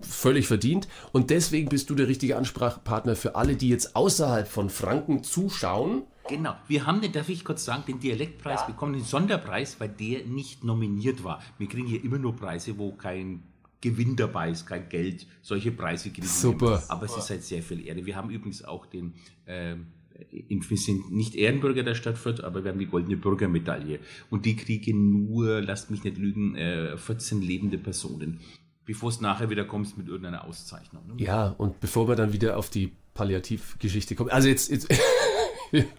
Völlig 0.00 0.48
verdient. 0.48 0.88
Und 1.12 1.30
deswegen 1.30 1.68
bist 1.68 1.90
du 1.90 1.94
der 1.94 2.08
richtige 2.08 2.36
Ansprachpartner 2.36 3.16
für 3.16 3.36
alle, 3.36 3.56
die 3.56 3.68
jetzt 3.68 3.94
außerhalb 3.94 4.48
von 4.48 4.68
Franken 4.68 5.22
zuschauen. 5.22 6.02
Genau. 6.28 6.54
Wir 6.68 6.86
haben, 6.86 7.00
darf 7.12 7.28
ich 7.28 7.44
kurz 7.44 7.64
sagen, 7.64 7.84
den 7.86 8.00
Dialektpreis 8.00 8.60
ja. 8.60 8.66
bekommen, 8.66 8.94
den 8.94 9.04
Sonderpreis, 9.04 9.80
weil 9.80 9.88
der 9.88 10.24
nicht 10.24 10.64
nominiert 10.64 11.24
war. 11.24 11.42
Wir 11.58 11.68
kriegen 11.68 11.86
hier 11.86 12.02
immer 12.04 12.18
nur 12.18 12.36
Preise, 12.36 12.78
wo 12.78 12.92
kein 12.92 13.42
Gewinn 13.80 14.16
dabei 14.16 14.50
ist, 14.50 14.66
kein 14.66 14.88
Geld. 14.88 15.26
Solche 15.42 15.72
Preise 15.72 16.10
kriegen 16.10 16.26
Super. 16.26 16.70
wir. 16.70 16.90
Aber 16.90 17.06
es 17.06 17.16
ist 17.16 17.30
halt 17.30 17.42
sehr 17.42 17.62
viel 17.62 17.84
Ehre. 17.86 18.06
Wir 18.06 18.16
haben 18.16 18.30
übrigens 18.30 18.64
auch 18.64 18.86
den 18.86 19.14
äh, 19.46 19.76
wir 20.30 20.76
sind 20.76 21.12
nicht 21.12 21.34
Ehrenbürger 21.34 21.82
der 21.82 21.94
Stadt 21.94 22.18
Fürth, 22.18 22.42
aber 22.42 22.64
wir 22.64 22.72
haben 22.72 22.78
die 22.78 22.86
goldene 22.86 23.16
Bürgermedaille. 23.16 24.00
Und 24.30 24.46
die 24.46 24.56
kriegen 24.56 25.10
nur, 25.10 25.60
lasst 25.60 25.90
mich 25.90 26.04
nicht 26.04 26.18
lügen, 26.18 26.56
14 26.96 27.42
äh, 27.42 27.44
lebende 27.44 27.78
Personen. 27.78 28.40
Bevor 28.84 29.10
es 29.10 29.20
nachher 29.20 29.48
wieder 29.50 29.64
kommst 29.64 29.96
mit 29.96 30.08
irgendeiner 30.08 30.44
Auszeichnung. 30.44 31.06
Ne? 31.06 31.14
Ja, 31.22 31.48
und 31.58 31.78
bevor 31.80 32.08
wir 32.08 32.16
dann 32.16 32.32
wieder 32.32 32.56
auf 32.56 32.68
die 32.68 32.92
Palliativgeschichte 33.14 34.14
kommen. 34.14 34.30
Also 34.30 34.48
jetzt. 34.48 34.70
jetzt 34.70 34.88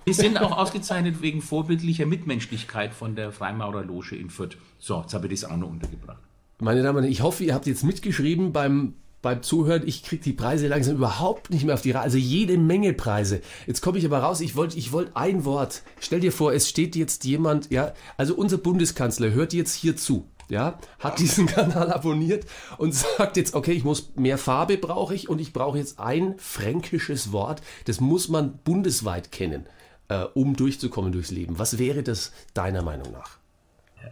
Wir 0.06 0.14
sind 0.14 0.40
auch 0.40 0.56
ausgezeichnet 0.56 1.24
wegen 1.24 1.42
vorbildlicher 1.42 2.06
Mitmenschlichkeit 2.06 2.94
von 2.94 3.16
der 3.16 3.32
Freimaurerloge 3.32 4.16
in 4.16 4.30
Fürth. 4.30 4.56
So, 4.78 5.02
jetzt 5.02 5.16
habe 5.16 5.26
ich 5.26 5.42
das 5.42 5.50
auch 5.50 5.58
noch 5.58 5.70
untergebracht. 5.70 6.22
Meine 6.60 6.84
Damen 6.84 6.98
und 6.98 7.04
Herren, 7.04 7.12
ich 7.12 7.22
hoffe, 7.22 7.44
ihr 7.44 7.56
habt 7.56 7.66
jetzt 7.66 7.84
mitgeschrieben 7.84 8.54
beim 8.54 8.94
beim 9.24 9.42
Zuhören, 9.42 9.82
ich 9.88 10.04
kriege 10.04 10.22
die 10.22 10.34
Preise 10.34 10.68
langsam 10.68 10.98
überhaupt 10.98 11.50
nicht 11.50 11.64
mehr 11.66 11.74
auf 11.74 11.82
die 11.82 11.92
Reihe. 11.92 12.04
Also 12.04 12.18
jede 12.20 12.58
Menge 12.60 12.94
Preise. 12.94 13.42
Jetzt 13.66 13.82
komme 13.82 13.98
ich 13.98 14.06
aber 14.06 14.20
raus, 14.20 14.42
ich 14.42 14.56
wollte 14.56 14.78
ich 14.78 14.92
wollt 14.92 15.16
ein 15.16 15.46
Wort. 15.46 15.82
Stell 16.00 16.20
dir 16.20 16.32
vor, 16.32 16.54
es 16.54 16.70
steht 16.70 16.96
jetzt 16.96 17.24
jemand, 17.24 17.72
ja, 17.72 17.94
also 18.18 18.36
unser 18.36 18.58
Bundeskanzler 18.58 19.32
hört 19.32 19.54
jetzt 19.54 19.74
hier 19.74 19.96
zu. 19.98 20.28
ja, 20.50 20.78
hat 21.00 21.20
diesen 21.20 21.46
Kanal 21.48 21.92
abonniert 21.92 22.46
und 22.78 22.94
sagt 22.94 23.38
jetzt, 23.38 23.56
okay, 23.56 23.72
ich 23.72 23.86
muss 23.86 24.12
mehr 24.16 24.38
Farbe 24.38 24.78
brauche 24.78 25.16
ich 25.16 25.30
und 25.30 25.40
ich 25.40 25.54
brauche 25.54 25.78
jetzt 25.78 26.00
ein 26.00 26.36
fränkisches 26.38 27.32
Wort, 27.32 27.62
das 27.86 28.02
muss 28.02 28.28
man 28.28 28.60
bundesweit 28.66 29.32
kennen, 29.32 29.66
äh, 30.10 30.26
um 30.34 30.58
durchzukommen 30.58 31.14
durchs 31.14 31.32
Leben. 31.32 31.58
Was 31.60 31.80
wäre 31.80 32.04
das 32.04 32.34
deiner 32.54 32.84
Meinung 32.84 33.14
nach? 33.14 33.38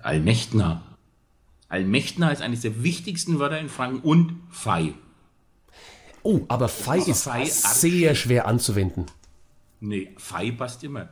Allmächtner. 0.04 0.84
Allmächtner 1.72 2.34
ist 2.34 2.42
eines 2.42 2.62
der 2.62 2.84
wichtigsten 2.84 3.40
Wörter 3.40 3.60
in 3.60 3.70
Franken 3.70 4.02
und 4.02 4.36
Fei. 4.50 4.94
Oh, 6.22 6.42
aber 6.50 6.68
Fei 6.68 7.00
ist 7.00 7.24
Fei, 7.24 7.46
sehr 7.46 8.14
schwer 8.16 8.46
anzuwenden. 8.46 9.06
Nee, 9.80 10.10
Fei 10.18 10.52
passt 10.52 10.84
immer. 10.84 11.08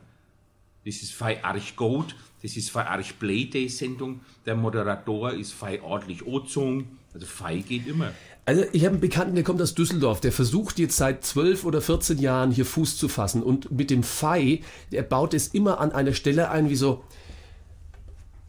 Das 0.84 0.96
ist 0.96 1.12
Fei 1.12 1.42
Arch 1.42 1.76
Gold, 1.76 2.14
das 2.42 2.56
ist 2.56 2.70
Fei 2.70 2.84
Arch 2.84 3.18
Playday 3.18 3.68
Sendung. 3.68 4.20
Der 4.44 4.54
Moderator 4.54 5.32
ist 5.32 5.52
Fei 5.52 5.82
ordentlich 5.82 6.26
Ozung. 6.26 6.88
Also 7.14 7.26
Fei 7.26 7.58
geht 7.58 7.86
immer. 7.86 8.12
Also 8.44 8.64
ich 8.72 8.84
habe 8.84 8.92
einen 8.92 9.00
Bekannten, 9.00 9.34
der 9.34 9.44
kommt 9.44 9.62
aus 9.62 9.74
Düsseldorf, 9.74 10.20
der 10.20 10.32
versucht 10.32 10.78
jetzt 10.78 10.96
seit 10.96 11.24
12 11.24 11.64
oder 11.64 11.80
14 11.80 12.18
Jahren 12.18 12.50
hier 12.50 12.66
Fuß 12.66 12.98
zu 12.98 13.08
fassen 13.08 13.42
und 13.42 13.70
mit 13.70 13.90
dem 13.90 14.02
Fei, 14.02 14.60
der 14.92 15.02
baut 15.02 15.34
es 15.34 15.48
immer 15.48 15.80
an 15.80 15.92
einer 15.92 16.12
Stelle 16.12 16.50
ein, 16.50 16.68
wie 16.68 16.76
so, 16.76 17.02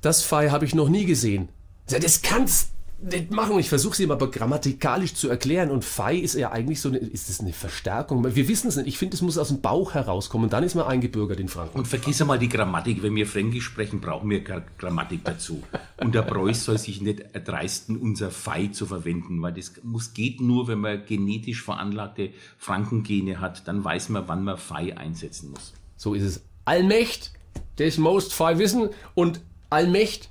das 0.02 0.24
Fei 0.24 0.50
habe 0.50 0.65
ich 0.65 0.76
noch 0.76 0.89
nie 0.89 1.06
gesehen. 1.06 1.50
Das 1.99 2.21
kannst 2.21 2.69
nicht 3.04 3.32
machen. 3.32 3.58
Ich 3.58 3.67
versuche 3.67 3.93
es 3.93 3.99
ihm 3.99 4.12
aber 4.12 4.30
grammatikalisch 4.30 5.15
zu 5.15 5.27
erklären. 5.27 5.71
Und 5.71 5.84
Fei 5.84 6.15
ist 6.15 6.36
ja 6.36 6.51
eigentlich 6.51 6.82
so 6.82 6.89
eine, 6.89 6.99
ist 6.99 7.30
das 7.30 7.39
eine 7.39 7.51
Verstärkung? 7.51 8.23
Wir 8.36 8.47
wissen 8.47 8.67
es 8.67 8.75
nicht. 8.75 8.88
Ich 8.88 8.99
finde, 8.99 9.15
es 9.15 9.23
muss 9.23 9.39
aus 9.39 9.47
dem 9.47 9.60
Bauch 9.60 9.95
herauskommen. 9.95 10.43
Und 10.43 10.54
dann 10.54 10.63
ist 10.63 10.75
man 10.75 10.86
eingebürgert 10.86 11.39
in 11.39 11.47
Franken. 11.47 11.80
Und 11.80 11.88
vergiss 11.88 12.21
einmal 12.21 12.38
die 12.38 12.47
Grammatik. 12.47 13.01
Wenn 13.01 13.15
wir 13.15 13.25
Fränkisch 13.25 13.65
sprechen, 13.65 14.01
brauchen 14.01 14.30
wir 14.30 14.45
Gra- 14.45 14.62
Grammatik 14.77 15.23
dazu. 15.23 15.63
Und 15.97 16.13
der 16.13 16.21
Preuß 16.21 16.63
soll 16.63 16.77
sich 16.77 17.01
nicht 17.01 17.21
erdreisten, 17.34 17.97
unser 17.97 18.30
Fei 18.30 18.67
zu 18.67 18.86
verwenden, 18.86 19.41
weil 19.41 19.54
das 19.54 19.73
muss, 19.82 20.13
geht 20.13 20.39
nur, 20.39 20.67
wenn 20.67 20.80
man 20.80 21.04
genetisch 21.04 21.63
veranlagte 21.63 22.30
Frankengene 22.60 23.39
hat. 23.41 23.67
Dann 23.67 23.84
weiß 23.84 24.10
man, 24.10 24.27
wann 24.27 24.43
man 24.43 24.58
Fei 24.60 24.95
einsetzen 24.95 25.49
muss. 25.49 25.73
So 25.97 26.13
ist 26.13 26.23
es. 26.23 26.41
Allmächt, 26.65 27.32
das 27.77 27.97
most 27.97 28.32
Fei 28.34 28.60
wissen. 28.60 28.89
Und 29.15 29.41
Allmächt, 29.71 30.30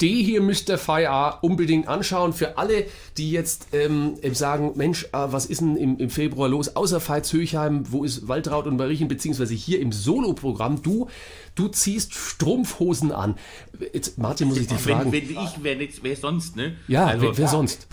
die 0.00 0.22
hier 0.22 0.40
müsst 0.40 0.68
ihr 0.68 0.78
auch 0.78 1.42
unbedingt 1.42 1.88
anschauen. 1.88 2.32
Für 2.32 2.58
alle, 2.58 2.86
die 3.16 3.30
jetzt 3.30 3.68
ähm, 3.72 4.14
sagen, 4.32 4.72
Mensch, 4.76 5.04
äh, 5.04 5.08
was 5.12 5.46
ist 5.46 5.60
denn 5.60 5.76
im, 5.76 5.98
im 5.98 6.10
Februar 6.10 6.48
los? 6.48 6.74
Außer 6.76 7.00
Höchheim, 7.32 7.84
wo 7.92 8.04
ist 8.04 8.26
Waltraud 8.28 8.66
und 8.66 8.76
Mariechen, 8.76 9.08
beziehungsweise 9.08 9.54
hier 9.54 9.80
im 9.80 9.92
Solo-Programm. 9.92 10.82
Du, 10.82 11.08
du 11.54 11.68
ziehst 11.68 12.14
Strumpfhosen 12.14 13.12
an. 13.12 13.36
Jetzt, 13.92 14.18
Martin, 14.18 14.48
muss 14.48 14.58
ich 14.58 14.66
dich 14.68 14.78
fragen. 14.78 15.12
Wenn, 15.12 15.28
wenn 15.28 15.44
ich, 15.44 15.50
wer, 15.62 15.76
nicht- 15.76 16.02
wer 16.02 16.16
sonst, 16.16 16.56
ne? 16.56 16.76
ja, 16.88 17.06
Also, 17.06 17.22
wer, 17.26 17.38
wer 17.38 17.48
sonst? 17.48 17.86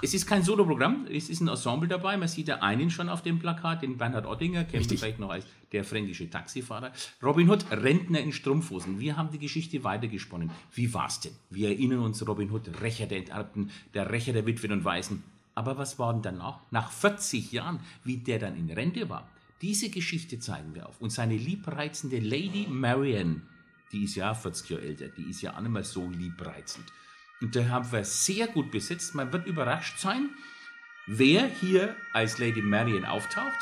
Es 0.00 0.14
ist 0.14 0.26
kein 0.26 0.44
Soloprogramm, 0.44 1.06
es 1.10 1.28
ist 1.28 1.40
ein 1.40 1.48
Ensemble 1.48 1.88
dabei. 1.88 2.16
Man 2.16 2.28
sieht 2.28 2.46
ja 2.46 2.62
einen 2.62 2.88
schon 2.88 3.08
auf 3.08 3.22
dem 3.22 3.40
Plakat, 3.40 3.82
den 3.82 3.98
Bernhard 3.98 4.26
Ottinger, 4.26 4.62
kennt 4.62 4.88
man 4.88 4.96
vielleicht 4.96 5.18
noch 5.18 5.30
als 5.30 5.44
der 5.72 5.82
fränkische 5.82 6.30
Taxifahrer. 6.30 6.92
Robin 7.20 7.50
Hood, 7.50 7.64
Rentner 7.72 8.20
in 8.20 8.32
Strumpfhosen. 8.32 9.00
Wir 9.00 9.16
haben 9.16 9.32
die 9.32 9.40
Geschichte 9.40 9.82
weitergesponnen. 9.82 10.52
Wie 10.72 10.94
war's 10.94 11.18
denn? 11.18 11.32
Wir 11.50 11.70
erinnern 11.70 11.98
uns, 11.98 12.26
Robin 12.26 12.52
Hood, 12.52 12.80
Rächer 12.80 13.06
der 13.06 13.18
Enterbten, 13.18 13.70
der 13.92 14.08
Rächer 14.08 14.32
der 14.32 14.46
Witwen 14.46 14.70
und 14.70 14.84
Waisen. 14.84 15.24
Aber 15.56 15.76
was 15.78 15.98
war 15.98 16.12
denn 16.12 16.22
danach? 16.22 16.60
Nach 16.70 16.92
40 16.92 17.50
Jahren, 17.50 17.80
wie 18.04 18.18
der 18.18 18.38
dann 18.38 18.56
in 18.56 18.70
Rente 18.70 19.08
war. 19.08 19.28
Diese 19.62 19.90
Geschichte 19.90 20.38
zeigen 20.38 20.76
wir 20.76 20.88
auf. 20.88 21.00
Und 21.00 21.10
seine 21.10 21.36
liebreizende 21.36 22.20
Lady 22.20 22.68
Marian, 22.70 23.42
die 23.90 24.04
ist 24.04 24.14
ja 24.14 24.32
40 24.32 24.70
Jahre 24.70 24.82
älter, 24.82 25.08
die 25.08 25.28
ist 25.28 25.42
ja 25.42 25.56
auch 25.56 25.60
nicht 25.60 25.72
mehr 25.72 25.82
so 25.82 26.08
liebreizend. 26.08 26.84
Und 27.40 27.54
da 27.54 27.68
haben 27.68 27.90
wir 27.92 28.04
sehr 28.04 28.48
gut 28.48 28.70
besetzt. 28.70 29.14
Man 29.14 29.32
wird 29.32 29.46
überrascht 29.46 29.98
sein, 29.98 30.30
wer 31.06 31.46
hier 31.46 31.96
als 32.12 32.38
Lady 32.38 32.62
Marian 32.62 33.04
auftaucht. 33.04 33.58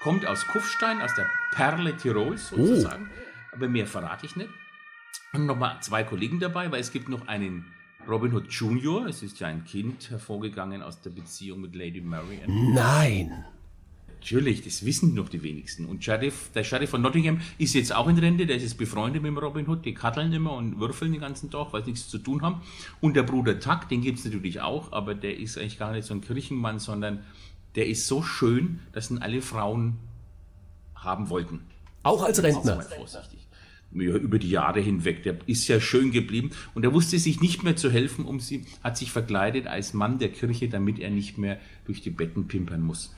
Kommt 0.00 0.26
aus 0.26 0.46
Kufstein, 0.46 1.02
aus 1.02 1.14
der 1.14 1.26
Perle 1.52 1.96
Tirols 1.96 2.48
sozusagen. 2.48 3.10
Aber 3.52 3.68
mehr 3.68 3.86
verrate 3.86 4.26
ich 4.26 4.36
nicht. 4.36 4.50
Und 5.32 5.46
nochmal 5.46 5.78
zwei 5.80 6.04
Kollegen 6.04 6.40
dabei, 6.40 6.70
weil 6.70 6.80
es 6.80 6.92
gibt 6.92 7.08
noch 7.08 7.28
einen 7.28 7.66
Robin 8.08 8.32
Hood 8.32 8.50
Jr. 8.50 9.06
Es 9.06 9.22
ist 9.22 9.40
ja 9.40 9.48
ein 9.48 9.64
Kind 9.64 10.10
hervorgegangen 10.10 10.82
aus 10.82 11.00
der 11.00 11.10
Beziehung 11.10 11.60
mit 11.60 11.74
Lady 11.74 12.00
Marian. 12.00 12.72
Nein. 12.72 13.44
Natürlich, 14.20 14.62
das 14.62 14.84
wissen 14.84 15.14
noch 15.14 15.30
die 15.30 15.42
wenigsten. 15.42 15.86
Und 15.86 16.04
Sheriff, 16.04 16.50
der 16.54 16.62
Sheriff 16.62 16.90
von 16.90 17.00
Nottingham 17.00 17.40
ist 17.56 17.72
jetzt 17.72 17.94
auch 17.94 18.06
in 18.06 18.18
Rente, 18.18 18.44
der 18.44 18.56
ist 18.56 18.64
jetzt 18.64 18.76
befreundet 18.76 19.22
mit 19.22 19.30
dem 19.30 19.38
Robin 19.38 19.66
Hood, 19.66 19.82
die 19.86 19.94
katteln 19.94 20.30
immer 20.34 20.52
und 20.52 20.78
würfeln 20.78 21.12
den 21.12 21.22
ganzen 21.22 21.50
Tag, 21.50 21.72
weil 21.72 21.82
sie 21.82 21.92
nichts 21.92 22.10
zu 22.10 22.18
tun 22.18 22.42
haben. 22.42 22.60
Und 23.00 23.16
der 23.16 23.22
Bruder 23.22 23.58
Tuck, 23.58 23.88
den 23.88 24.02
gibt's 24.02 24.22
natürlich 24.26 24.60
auch, 24.60 24.92
aber 24.92 25.14
der 25.14 25.38
ist 25.38 25.56
eigentlich 25.56 25.78
gar 25.78 25.92
nicht 25.92 26.04
so 26.04 26.12
ein 26.12 26.20
Kirchenmann, 26.20 26.78
sondern 26.78 27.24
der 27.76 27.86
ist 27.86 28.06
so 28.06 28.22
schön, 28.22 28.80
dass 28.92 29.10
ihn 29.10 29.18
alle 29.18 29.40
Frauen 29.40 29.96
haben 30.94 31.30
wollten. 31.30 31.60
Auch 32.02 32.22
als 32.22 32.42
Rentner. 32.42 32.76
mal 32.76 32.82
vorsichtig. 32.82 33.40
Ja, 33.92 34.14
über 34.14 34.38
die 34.38 34.50
Jahre 34.50 34.80
hinweg. 34.80 35.24
Der 35.24 35.36
ist 35.46 35.66
ja 35.66 35.80
schön 35.80 36.12
geblieben 36.12 36.50
und 36.74 36.84
er 36.84 36.94
wusste 36.94 37.18
sich 37.18 37.40
nicht 37.40 37.64
mehr 37.64 37.74
zu 37.74 37.90
helfen, 37.90 38.24
um 38.24 38.38
sie, 38.38 38.64
hat 38.84 38.96
sich 38.96 39.10
verkleidet 39.10 39.66
als 39.66 39.94
Mann 39.94 40.18
der 40.18 40.28
Kirche, 40.28 40.68
damit 40.68 41.00
er 41.00 41.10
nicht 41.10 41.38
mehr 41.38 41.58
durch 41.86 42.00
die 42.00 42.10
Betten 42.10 42.46
pimpern 42.46 42.82
muss. 42.82 43.12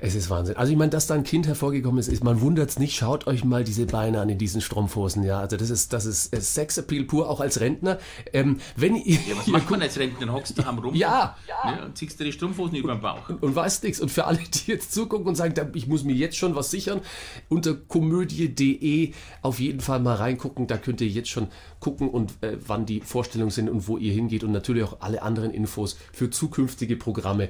Es 0.00 0.14
ist 0.14 0.28
Wahnsinn. 0.28 0.56
Also 0.56 0.70
ich 0.70 0.76
meine, 0.78 0.90
dass 0.90 1.06
da 1.06 1.14
ein 1.14 1.24
Kind 1.24 1.46
hervorgekommen 1.46 1.98
ist, 1.98 2.08
ist 2.08 2.22
man 2.22 2.42
wundert's 2.42 2.78
nicht. 2.78 2.94
Schaut 2.94 3.26
euch 3.26 3.42
mal 3.42 3.64
diese 3.64 3.86
Beine 3.86 4.20
an 4.20 4.28
in 4.28 4.36
diesen 4.36 4.60
Strumpfhosen. 4.60 5.22
Ja, 5.24 5.40
also 5.40 5.56
das 5.56 5.70
ist 5.70 5.94
das 5.94 6.04
ist 6.04 6.34
äh, 6.34 6.40
Sexappeal 6.42 7.04
pur, 7.04 7.30
auch 7.30 7.40
als 7.40 7.60
Rentner. 7.60 7.98
Ähm, 8.34 8.58
wenn 8.76 8.96
ihr, 8.96 9.14
Ja, 9.26 9.36
was 9.38 9.46
macht 9.46 9.70
man 9.70 9.80
als 9.80 9.98
Rentner? 9.98 10.30
Hockst 10.30 10.58
du 10.58 10.62
am 10.66 10.78
rum? 10.78 10.94
Ja, 10.94 11.36
Ne, 11.64 11.86
und 11.86 11.96
ziehst 11.96 12.20
dir 12.20 12.24
die 12.24 12.32
Strumpfhosen 12.32 12.76
über 12.76 12.94
den 12.94 13.00
Bauch. 13.00 13.30
und 13.30 13.54
weißt 13.56 13.82
nichts. 13.84 13.98
Und 13.98 14.10
für 14.10 14.26
alle, 14.26 14.38
die 14.38 14.72
jetzt 14.72 14.92
zugucken 14.92 15.26
und 15.26 15.34
sagen, 15.36 15.54
ich 15.74 15.86
muss 15.86 16.04
mir 16.04 16.14
jetzt 16.14 16.36
schon 16.36 16.54
was 16.54 16.70
sichern, 16.70 17.00
unter 17.48 17.74
komödie.de 17.74 19.12
auf 19.42 19.58
jeden 19.60 19.80
Fall 19.80 20.00
mal 20.00 20.16
reingucken. 20.18 20.66
Da 20.66 20.76
könnt 20.76 21.00
ihr 21.00 21.08
jetzt 21.08 21.30
schon 21.30 21.48
gucken 21.80 22.08
und 22.08 22.42
äh, 22.42 22.56
wann 22.66 22.86
die 22.86 23.00
Vorstellungen 23.00 23.50
sind 23.50 23.68
und 23.68 23.88
wo 23.88 23.98
ihr 23.98 24.12
hingeht 24.12 24.44
und 24.44 24.52
natürlich 24.52 24.84
auch 24.84 25.00
alle 25.00 25.22
anderen 25.22 25.50
Infos 25.50 25.98
für 26.12 26.30
zukünftige 26.30 26.96
Programme. 26.96 27.48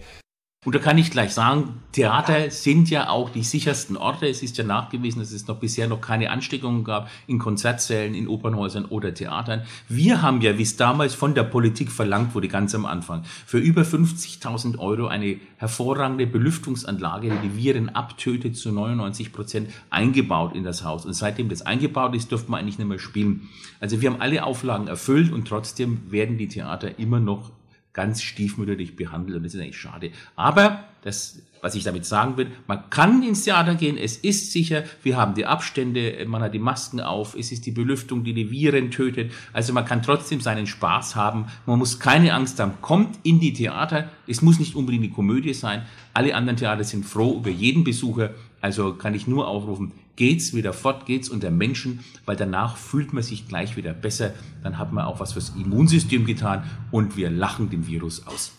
Und 0.64 0.74
da 0.74 0.80
kann 0.80 0.98
ich 0.98 1.12
gleich 1.12 1.32
sagen, 1.32 1.82
Theater 1.92 2.50
sind 2.50 2.90
ja 2.90 3.10
auch 3.10 3.30
die 3.30 3.44
sichersten 3.44 3.96
Orte. 3.96 4.26
Es 4.26 4.42
ist 4.42 4.58
ja 4.58 4.64
nachgewiesen, 4.64 5.20
dass 5.20 5.30
es 5.30 5.46
noch 5.46 5.60
bisher 5.60 5.86
noch 5.86 6.00
keine 6.00 6.30
Ansteckungen 6.30 6.82
gab 6.82 7.08
in 7.28 7.38
Konzertsälen, 7.38 8.12
in 8.12 8.26
Opernhäusern 8.26 8.84
oder 8.86 9.14
Theatern. 9.14 9.62
Wir 9.88 10.20
haben 10.20 10.40
ja, 10.40 10.58
wie 10.58 10.62
es 10.62 10.76
damals 10.76 11.14
von 11.14 11.36
der 11.36 11.44
Politik 11.44 11.92
verlangt 11.92 12.34
wurde, 12.34 12.48
ganz 12.48 12.74
am 12.74 12.86
Anfang, 12.86 13.22
für 13.46 13.58
über 13.58 13.82
50.000 13.82 14.80
Euro 14.80 15.06
eine 15.06 15.38
hervorragende 15.58 16.26
Belüftungsanlage, 16.26 17.38
die 17.44 17.56
Viren 17.56 17.90
abtötet, 17.90 18.56
zu 18.56 18.72
99 18.72 19.32
Prozent 19.32 19.70
eingebaut 19.90 20.56
in 20.56 20.64
das 20.64 20.82
Haus. 20.82 21.06
Und 21.06 21.12
seitdem 21.12 21.48
das 21.48 21.62
eingebaut 21.62 22.16
ist, 22.16 22.32
dürfte 22.32 22.50
man 22.50 22.60
eigentlich 22.60 22.78
nicht 22.78 22.88
mehr 22.88 22.98
spielen. 22.98 23.48
Also 23.78 24.00
wir 24.00 24.10
haben 24.10 24.20
alle 24.20 24.42
Auflagen 24.42 24.88
erfüllt 24.88 25.32
und 25.32 25.46
trotzdem 25.46 26.10
werden 26.10 26.36
die 26.36 26.48
Theater 26.48 26.98
immer 26.98 27.20
noch 27.20 27.52
ganz 27.98 28.22
stiefmütterlich 28.22 28.94
behandelt 28.94 29.38
und 29.38 29.42
das 29.42 29.54
ist 29.54 29.60
eigentlich 29.60 29.76
schade. 29.76 30.12
Aber 30.36 30.84
das, 31.02 31.42
was 31.62 31.74
ich 31.74 31.82
damit 31.82 32.06
sagen 32.06 32.36
will, 32.36 32.46
man 32.68 32.88
kann 32.90 33.24
ins 33.24 33.42
Theater 33.42 33.74
gehen, 33.74 33.98
es 33.98 34.16
ist 34.16 34.52
sicher, 34.52 34.84
wir 35.02 35.16
haben 35.16 35.34
die 35.34 35.46
Abstände, 35.46 36.24
man 36.28 36.40
hat 36.40 36.54
die 36.54 36.60
Masken 36.60 37.00
auf, 37.00 37.34
es 37.34 37.50
ist 37.50 37.66
die 37.66 37.72
Belüftung, 37.72 38.22
die 38.22 38.34
die 38.34 38.52
Viren 38.52 38.92
tötet, 38.92 39.32
also 39.52 39.72
man 39.72 39.84
kann 39.84 40.00
trotzdem 40.00 40.40
seinen 40.40 40.68
Spaß 40.68 41.16
haben, 41.16 41.46
man 41.66 41.80
muss 41.80 41.98
keine 41.98 42.34
Angst 42.34 42.60
haben, 42.60 42.74
kommt 42.82 43.18
in 43.24 43.40
die 43.40 43.52
Theater, 43.52 44.08
es 44.28 44.42
muss 44.42 44.60
nicht 44.60 44.76
unbedingt 44.76 45.02
die 45.02 45.10
Komödie 45.10 45.52
sein, 45.52 45.82
alle 46.14 46.36
anderen 46.36 46.56
Theater 46.56 46.84
sind 46.84 47.04
froh 47.04 47.38
über 47.38 47.50
jeden 47.50 47.82
Besucher, 47.82 48.30
also 48.60 48.94
kann 48.94 49.14
ich 49.14 49.26
nur 49.26 49.48
aufrufen, 49.48 49.90
geht's 50.18 50.52
wieder 50.52 50.72
fort, 50.72 51.06
geht's 51.06 51.28
unter 51.28 51.52
Menschen, 51.52 52.00
weil 52.26 52.34
danach 52.34 52.76
fühlt 52.76 53.12
man 53.12 53.22
sich 53.22 53.46
gleich 53.46 53.76
wieder 53.76 53.94
besser, 53.94 54.34
dann 54.64 54.76
hat 54.76 54.92
man 54.92 55.04
auch 55.04 55.20
was 55.20 55.32
fürs 55.32 55.50
Immunsystem 55.50 56.26
getan 56.26 56.64
und 56.90 57.16
wir 57.16 57.30
lachen 57.30 57.70
den 57.70 57.86
Virus 57.86 58.26
aus. 58.26 58.52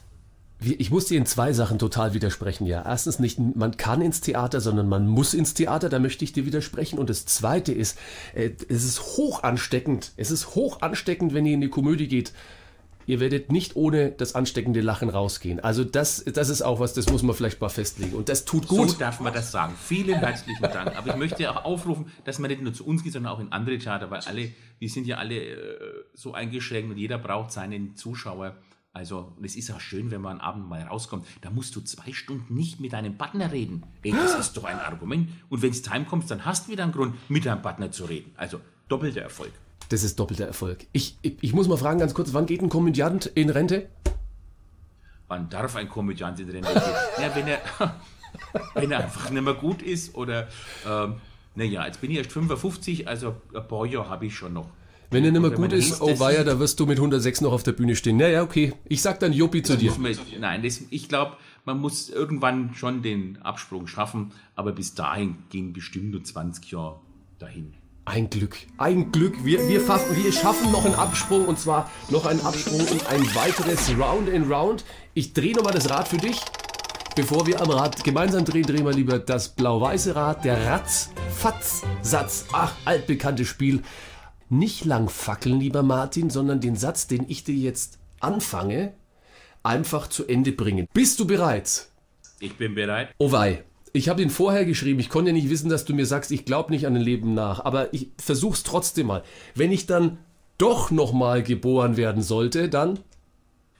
Ich 0.62 0.90
muss 0.90 1.06
dir 1.06 1.18
in 1.18 1.26
zwei 1.26 1.54
Sachen 1.54 1.78
total 1.78 2.14
widersprechen. 2.14 2.66
Ja, 2.66 2.84
erstens 2.86 3.20
nicht, 3.20 3.40
man 3.40 3.78
kann 3.78 4.02
ins 4.02 4.20
Theater, 4.20 4.60
sondern 4.60 4.90
man 4.90 5.08
muss 5.08 5.34
ins 5.34 5.54
Theater. 5.54 5.88
Da 5.88 6.00
möchte 6.00 6.26
ich 6.26 6.34
dir 6.34 6.46
widersprechen. 6.46 7.00
Und 7.00 7.10
das 7.10 7.26
Zweite 7.26 7.72
ist, 7.72 7.98
äh, 8.36 8.50
es 8.68 8.84
ist 8.84 9.18
hoch 9.18 9.44
ansteckend. 9.44 10.12
Es 10.18 10.32
ist 10.32 10.56
hoch 10.56 10.82
ansteckend, 10.82 11.34
wenn 11.34 11.46
ihr 11.46 11.54
in 11.54 11.62
die 11.62 11.70
Komödie 11.70 12.10
geht. 12.10 12.34
Ihr 13.10 13.20
werdet 13.20 13.52
nicht 13.52 13.76
ohne 13.76 14.12
das 14.12 14.36
ansteckende 14.36 14.82
Lachen 14.82 15.10
rausgehen. 15.10 15.60
Also 15.60 15.84
das, 15.84 16.24
das 16.26 16.50
ist 16.50 16.62
auch 16.62 16.80
was, 16.80 16.94
das 16.94 17.10
muss 17.10 17.24
man 17.24 17.36
vielleicht 17.36 17.60
mal 17.60 17.70
festlegen. 17.70 18.16
Und 18.16 18.30
das 18.30 18.46
tut 18.46 18.68
gut. 18.68 18.92
So 18.92 18.98
darf 19.00 19.20
man 19.20 19.34
das 19.34 19.52
sagen. 19.52 19.74
Vielen 19.84 20.20
herzlichen 20.20 20.62
Dank. 20.62 20.96
Aber 20.96 21.08
ich 21.08 21.16
möchte 21.16 21.50
auch 21.50 21.66
aufrufen, 21.66 22.12
dass 22.26 22.38
man 22.38 22.52
nicht 22.52 22.62
nur 22.62 22.72
zu 22.72 22.86
uns 22.86 23.02
geht, 23.02 23.14
sondern 23.14 23.34
auch 23.34 23.40
in 23.40 23.52
andere 23.52 23.80
Theater, 23.80 24.12
weil 24.12 24.20
alle, 24.28 24.52
wir 24.78 24.90
sind 24.90 25.08
ja 25.08 25.18
alle 25.18 25.38
äh, 25.38 25.56
so 26.14 26.36
eingeschränkt 26.36 26.92
und 26.92 27.00
jeder 27.00 27.18
braucht 27.18 27.52
seinen 27.52 27.96
Zuschauer. 27.96 28.58
Also, 28.94 29.34
und 29.36 29.44
es 29.44 29.56
ist 29.56 29.72
auch 29.72 29.80
schön, 29.80 30.12
wenn 30.12 30.22
man 30.22 30.40
am 30.40 30.42
Abend 30.42 30.70
mal 30.70 30.84
rauskommt. 30.84 31.26
Da 31.42 31.50
musst 31.50 31.76
du 31.76 31.82
zwei 31.82 32.14
Stunden 32.14 32.54
nicht 32.54 32.80
mit 32.80 32.94
deinem 32.94 33.18
Partner 33.18 33.52
reden. 33.52 33.86
Ey, 34.04 34.12
das 34.12 34.38
ist 34.38 34.56
doch 34.56 34.66
ein 34.66 34.78
Argument. 34.78 35.32
Und 35.50 35.64
wenn 35.64 35.72
es 35.72 35.82
time 35.82 36.06
kommt, 36.06 36.30
dann 36.30 36.46
hast 36.46 36.68
du 36.68 36.74
wieder 36.74 36.84
einen 36.84 36.94
Grund, 36.94 37.16
mit 37.28 37.48
deinem 37.48 37.64
Partner 37.64 37.90
zu 37.90 38.06
reden. 38.06 38.34
Also, 38.38 38.62
doppelter 38.88 39.22
Erfolg. 39.22 39.52
Das 39.90 40.04
ist 40.04 40.20
doppelter 40.20 40.46
Erfolg. 40.46 40.86
Ich, 40.92 41.18
ich, 41.22 41.38
ich 41.42 41.54
muss 41.54 41.68
mal 41.68 41.78
fragen 41.78 42.00
ganz 42.00 42.14
kurz, 42.14 42.34
wann 42.34 42.46
geht 42.46 42.62
ein 42.62 42.70
Komödiant 42.70 43.26
in 43.26 43.50
Rente? 43.50 43.90
Wann 45.28 45.50
darf 45.50 45.76
ein 45.76 45.90
Komödiant 45.90 46.40
in 46.40 46.50
Rente 46.50 46.72
gehen? 46.72 46.84
Ja, 47.22 47.36
wenn 47.36 47.48
er, 47.48 47.60
wenn 48.76 48.92
er 48.92 49.04
einfach 49.04 49.30
nicht 49.30 49.44
mehr 49.44 49.54
gut 49.54 49.82
ist 49.82 50.16
oder, 50.16 50.48
ähm, 50.88 51.16
naja, 51.56 51.86
jetzt 51.86 52.02
bin 52.02 52.12
ich 52.12 52.18
erst 52.18 52.32
55, 52.32 53.08
also 53.08 53.36
ein 53.54 53.68
paar 53.68 53.86
Jahre 53.86 54.10
habe 54.10 54.28
ich 54.28 54.36
schon 54.36 54.54
noch. 54.54 54.70
Wenn 55.12 55.26
er 55.26 55.32
nicht 55.32 55.42
mehr 55.42 55.50
gut 55.50 55.74
ist, 55.74 56.02
oh 56.02 56.20
weia, 56.20 56.44
da 56.44 56.60
wirst 56.60 56.80
du 56.80 56.86
mit 56.86 57.00
106 57.00 57.42
noch 57.42 57.52
auf 57.52 57.64
der 57.64 57.72
Bühne 57.72 57.96
stehen. 57.96 58.18
Naja, 58.18 58.44
okay. 58.44 58.74
Ich 58.88 59.02
sag 59.02 59.20
dann 59.20 59.34
Juppi 59.34 59.64
zu 59.64 59.76
dir. 59.76 59.92
Man, 59.98 60.16
nein, 60.40 60.62
das, 60.62 60.82
ich 60.92 61.10
glaube, 61.10 61.36
man 61.66 61.80
muss 61.80 62.10
irgendwann 62.10 62.76
schon 62.76 63.02
den 63.02 63.42
Absprung 63.42 63.88
schaffen, 63.88 64.34
aber 64.56 64.72
bis 64.72 64.94
dahin 64.94 65.38
gehen 65.50 65.74
bestimmt 65.74 66.12
nur 66.12 66.24
20 66.24 66.72
Jahre 66.72 67.00
dahin. 67.40 67.74
Ein 68.10 68.32
Glück, 68.32 68.58
ein 68.80 69.12
Glück. 69.12 69.46
Wir, 69.46 69.60
wir, 69.70 69.88
wir 69.88 70.32
schaffen 70.34 70.72
noch 70.72 70.84
einen 70.84 70.96
Absprung 70.96 71.46
und 71.46 71.60
zwar 71.60 71.92
noch 72.10 72.26
einen 72.26 72.42
Absprung 72.42 72.80
in 72.80 73.06
ein 73.06 73.36
weiteres 73.36 73.96
Round 74.00 74.30
in 74.30 74.52
Round. 74.52 74.84
Ich 75.14 75.34
drehe 75.34 75.56
nochmal 75.56 75.74
das 75.74 75.92
Rad 75.92 76.08
für 76.08 76.18
dich. 76.18 76.42
Bevor 77.16 77.46
wir 77.46 77.62
am 77.62 77.70
Rad 77.70 78.04
gemeinsam 78.04 78.46
drehen, 78.46 78.64
drehen 78.64 78.84
wir 78.84 78.94
lieber 78.94 79.20
das 79.20 79.50
blau-weiße 79.50 80.16
Rad, 80.16 80.44
der 80.44 80.66
Ratz-Fatz-Satz. 80.66 82.46
Ach, 82.52 82.74
altbekanntes 82.84 83.48
Spiel. 83.48 83.84
Nicht 84.50 84.86
lang 84.86 85.08
fackeln, 85.08 85.60
lieber 85.60 85.84
Martin, 85.84 86.32
sondern 86.32 86.62
den 86.62 86.78
Satz, 86.78 87.06
den 87.06 87.26
ich 87.28 87.44
dir 87.44 87.54
jetzt 87.54 88.00
anfange, 88.22 88.96
einfach 89.62 90.08
zu 90.08 90.26
Ende 90.26 90.52
bringen. 90.52 90.88
Bist 90.94 91.20
du 91.20 91.28
bereit? 91.28 91.86
Ich 92.40 92.58
bin 92.58 92.74
bereit. 92.74 93.14
Oh 93.20 93.32
wei. 93.32 93.66
Ich 93.94 94.10
habe 94.10 94.22
ihn 94.22 94.30
vorher 94.30 94.66
geschrieben. 94.66 95.00
Ich 95.00 95.10
konnte 95.10 95.30
ja 95.30 95.34
nicht 95.34 95.50
wissen, 95.50 95.70
dass 95.70 95.86
du 95.86 95.94
mir 95.94 96.06
sagst, 96.06 96.32
ich 96.32 96.46
glaube 96.46 96.72
nicht 96.72 96.86
an 96.86 96.96
ein 96.96 97.02
Leben 97.02 97.34
nach. 97.34 97.64
Aber 97.66 97.94
ich 97.94 98.10
versuch's 98.18 98.64
trotzdem 98.64 99.08
mal. 99.08 99.24
Wenn 99.56 99.72
ich 99.72 99.86
dann 99.86 100.18
doch 100.58 100.92
nochmal 100.92 101.44
geboren 101.44 101.98
werden 101.98 102.22
sollte, 102.22 102.70
dann. 102.70 103.00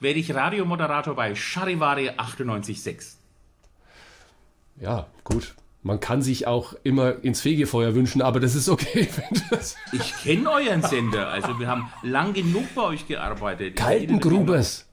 Werde 0.00 0.18
ich 0.18 0.34
Radiomoderator 0.34 1.14
bei 1.14 1.34
Charivari 1.34 2.10
98.6. 2.10 3.14
Ja, 4.80 5.06
gut. 5.24 5.54
Man 5.82 6.00
kann 6.00 6.20
sich 6.20 6.46
auch 6.46 6.74
immer 6.82 7.24
ins 7.24 7.40
Fegefeuer 7.40 7.94
wünschen, 7.94 8.20
aber 8.20 8.40
das 8.40 8.54
ist 8.54 8.68
okay. 8.68 9.08
Das 9.50 9.76
Ich 9.92 10.14
kenne 10.22 10.50
euren 10.50 10.82
Sender, 10.82 11.28
also 11.28 11.58
wir 11.58 11.68
haben 11.68 11.90
lang 12.02 12.34
genug 12.34 12.74
bei 12.74 12.82
euch 12.82 13.06
gearbeitet. 13.06 13.76
Kaltengrubers. 13.76 14.90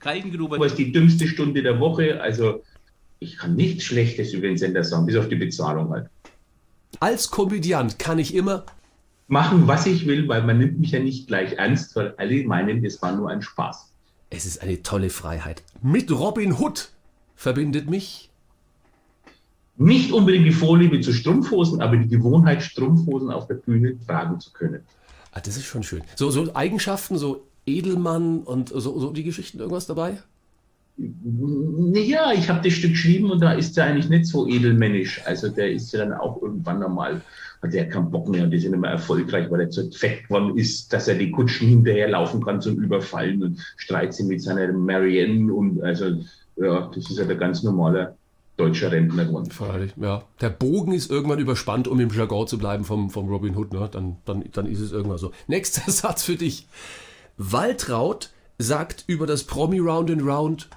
Kaltengruber. 0.00 0.56
Aber 0.56 0.66
es 0.66 0.72
ist 0.72 0.78
die 0.78 0.92
dümmste 0.92 1.28
Stunde 1.28 1.62
der 1.62 1.78
Woche. 1.78 2.20
Also 2.20 2.62
ich 3.20 3.36
kann 3.36 3.54
nichts 3.54 3.84
Schlechtes 3.84 4.32
über 4.32 4.48
den 4.48 4.56
Sender 4.56 4.82
sagen, 4.82 5.06
bis 5.06 5.16
auf 5.16 5.28
die 5.28 5.36
Bezahlung 5.36 5.90
halt. 5.90 6.08
Als 6.98 7.30
Komödiant 7.30 7.98
kann 7.98 8.18
ich 8.18 8.34
immer. 8.34 8.64
Machen, 9.28 9.68
was 9.68 9.86
ich 9.86 10.06
will, 10.06 10.26
weil 10.26 10.42
man 10.42 10.58
nimmt 10.58 10.80
mich 10.80 10.90
ja 10.90 10.98
nicht 10.98 11.28
gleich 11.28 11.52
ernst, 11.52 11.94
weil 11.94 12.14
alle 12.16 12.42
meinen, 12.44 12.84
es 12.84 13.00
war 13.00 13.14
nur 13.14 13.30
ein 13.30 13.42
Spaß. 13.42 13.92
Es 14.30 14.46
ist 14.46 14.62
eine 14.62 14.82
tolle 14.82 15.10
Freiheit. 15.10 15.62
Mit 15.82 16.10
Robin 16.10 16.58
Hood 16.58 16.90
verbindet 17.36 17.88
mich. 17.88 18.30
Nicht 19.76 20.12
unbedingt 20.12 20.46
die 20.46 20.52
Vorliebe 20.52 21.00
zu 21.00 21.12
Strumpfhosen, 21.12 21.80
aber 21.80 21.96
die 21.96 22.08
Gewohnheit, 22.08 22.62
Strumpfhosen 22.62 23.30
auf 23.30 23.46
der 23.46 23.54
Bühne 23.54 23.96
tragen 24.06 24.40
zu 24.40 24.52
können. 24.52 24.80
Ah, 25.32 25.40
das 25.40 25.56
ist 25.56 25.66
schon 25.66 25.82
schön. 25.82 26.02
So, 26.16 26.30
so 26.30 26.54
Eigenschaften, 26.54 27.16
so 27.16 27.46
Edelmann 27.66 28.40
und 28.40 28.70
so, 28.70 28.98
so 28.98 29.12
die 29.12 29.24
Geschichten, 29.24 29.58
irgendwas 29.58 29.86
dabei? 29.86 30.18
Ja, 31.94 32.32
ich 32.32 32.48
habe 32.48 32.60
das 32.62 32.74
Stück 32.74 32.92
geschrieben 32.92 33.30
und 33.30 33.40
da 33.40 33.52
ist 33.52 33.76
er 33.78 33.84
eigentlich 33.84 34.08
nicht 34.08 34.26
so 34.26 34.46
edelmännisch. 34.46 35.22
Also 35.24 35.48
der 35.48 35.72
ist 35.72 35.92
ja 35.92 36.00
dann 36.00 36.12
auch 36.12 36.42
irgendwann 36.42 36.82
einmal, 36.82 37.22
hat 37.62 37.74
er 37.74 37.88
keinen 37.88 38.10
Bock 38.10 38.28
mehr 38.28 38.44
und 38.44 38.50
die 38.50 38.58
sind 38.58 38.74
immer 38.74 38.88
erfolgreich, 38.88 39.50
weil 39.50 39.60
er 39.60 39.70
zu 39.70 39.90
fett 39.90 40.24
geworden 40.24 40.58
ist, 40.58 40.92
dass 40.92 41.08
er 41.08 41.14
die 41.14 41.30
Kutschen 41.30 41.68
hinterherlaufen 41.68 42.44
kann 42.44 42.60
zum 42.60 42.78
Überfallen 42.78 43.42
und 43.42 43.60
streitet 43.76 44.14
sie 44.14 44.24
mit 44.24 44.42
seiner 44.42 44.70
Marianne 44.72 45.52
und 45.52 45.82
also 45.82 46.22
ja, 46.56 46.90
das 46.94 47.10
ist 47.10 47.18
ja 47.18 47.24
der 47.24 47.36
ganz 47.36 47.62
normale 47.62 48.16
deutsche 48.56 48.92
Rentner 48.92 49.24
geworden. 49.24 49.50
Freilich, 49.50 49.92
ja. 49.96 50.22
Der 50.40 50.50
Bogen 50.50 50.92
ist 50.92 51.10
irgendwann 51.10 51.38
überspannt, 51.38 51.88
um 51.88 51.98
im 51.98 52.10
Jargon 52.10 52.46
zu 52.46 52.58
bleiben 52.58 52.84
vom, 52.84 53.08
vom 53.08 53.28
Robin 53.28 53.56
Hood. 53.56 53.72
Ne? 53.72 53.88
Dann, 53.90 54.18
dann, 54.26 54.44
dann 54.52 54.66
ist 54.66 54.80
es 54.80 54.92
irgendwann 54.92 55.18
so. 55.18 55.32
Nächster 55.46 55.90
Satz 55.90 56.22
für 56.24 56.36
dich. 56.36 56.66
Waltraud 57.38 58.30
sagt 58.58 59.04
über 59.06 59.26
das 59.26 59.44
Promi 59.44 59.78
Round 59.78 60.10
and 60.10 60.22
Round, 60.22 60.68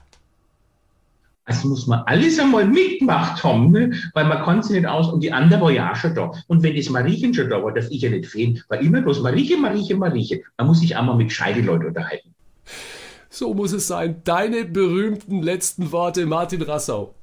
Das 1.46 1.64
muss 1.66 1.88
man 1.88 2.04
alles 2.06 2.40
einmal 2.40 2.66
mitgemacht 2.66 3.44
haben, 3.44 3.72
ne? 3.72 3.92
weil 4.14 4.26
man 4.26 4.44
kann 4.44 4.64
sich 4.64 4.78
nicht 4.78 4.88
aus 4.88 5.12
und 5.12 5.22
die 5.22 5.32
andere 5.32 5.62
war 5.62 5.72
ja 5.72 5.92
auch 5.92 5.96
schon 5.96 6.16
da. 6.16 6.32
Und 6.48 6.64
wenn 6.64 6.76
das 6.76 6.90
Mariechen 6.90 7.34
schon 7.34 7.50
da 7.50 7.62
war, 7.62 7.74
darf 7.74 7.88
ich 7.90 8.02
ja 8.02 8.10
nicht 8.10 8.28
fehlen, 8.28 8.62
weil 8.70 8.86
immer 8.86 9.02
bloß 9.02 9.22
Mariechen, 9.22 9.62
Mariechen, 9.62 10.00
Mariechen. 10.00 10.42
Man 10.58 10.68
muss 10.68 10.80
sich 10.80 10.96
auch 10.96 11.04
mal 11.04 11.16
mit 11.16 11.28
gescheiten 11.30 11.66
Leuten 11.66 11.88
unterhalten. 11.88 12.34
so 13.30 13.54
muss 13.54 13.74
es 13.74 13.88
sein. 13.88 14.22
Deine 14.24 14.64
berühmten 14.64 15.42
letzten 15.42 15.92
Worte, 15.92 16.26
Martin 16.26 16.62
Rassau. 16.62 17.14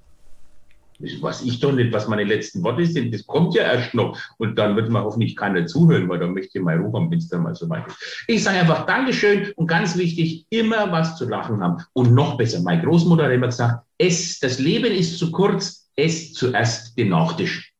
Das 1.00 1.22
weiß 1.22 1.42
ich 1.42 1.60
doch 1.60 1.72
nicht, 1.72 1.92
was 1.92 2.08
meine 2.08 2.24
letzten 2.24 2.62
Worte 2.62 2.84
sind. 2.84 3.12
Das 3.12 3.26
kommt 3.26 3.54
ja 3.54 3.62
erst 3.62 3.94
noch. 3.94 4.18
Und 4.38 4.58
dann 4.58 4.76
wird 4.76 4.90
mir 4.90 5.02
hoffentlich 5.02 5.34
keiner 5.34 5.66
zuhören, 5.66 6.08
weil 6.08 6.18
dann 6.18 6.34
möchte 6.34 6.58
ich 6.58 6.64
mal 6.64 6.76
Ruhe 6.76 6.92
haben, 6.92 7.10
wenn 7.10 7.18
es 7.18 7.28
dann 7.28 7.42
mal 7.42 7.54
so 7.54 7.68
weit 7.70 7.86
ist. 7.86 8.24
Ich 8.28 8.42
sage 8.42 8.58
einfach 8.58 8.86
Dankeschön 8.86 9.52
und 9.56 9.66
ganz 9.66 9.96
wichtig, 9.96 10.46
immer 10.50 10.92
was 10.92 11.16
zu 11.16 11.28
lachen 11.28 11.62
haben. 11.62 11.82
Und 11.94 12.12
noch 12.12 12.36
besser, 12.36 12.60
meine 12.60 12.82
Großmutter 12.82 13.24
hat 13.24 13.32
immer 13.32 13.46
gesagt, 13.46 13.84
es, 13.98 14.38
das 14.40 14.58
Leben 14.58 14.92
ist 14.92 15.18
zu 15.18 15.30
kurz, 15.30 15.88
es 15.96 16.32
zuerst 16.34 16.96
den 16.98 17.08
Nachtisch. 17.08 17.72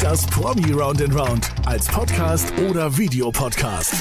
Das 0.00 0.24
Promi 0.26 0.72
Round 0.72 1.02
and 1.02 1.14
Round 1.14 1.50
als 1.64 1.88
Podcast 1.88 2.52
oder 2.68 2.96
Videopodcast. 2.96 3.94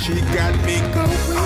She 0.00 0.14
got 0.32 0.54
me 0.64 0.80
going 0.92 1.45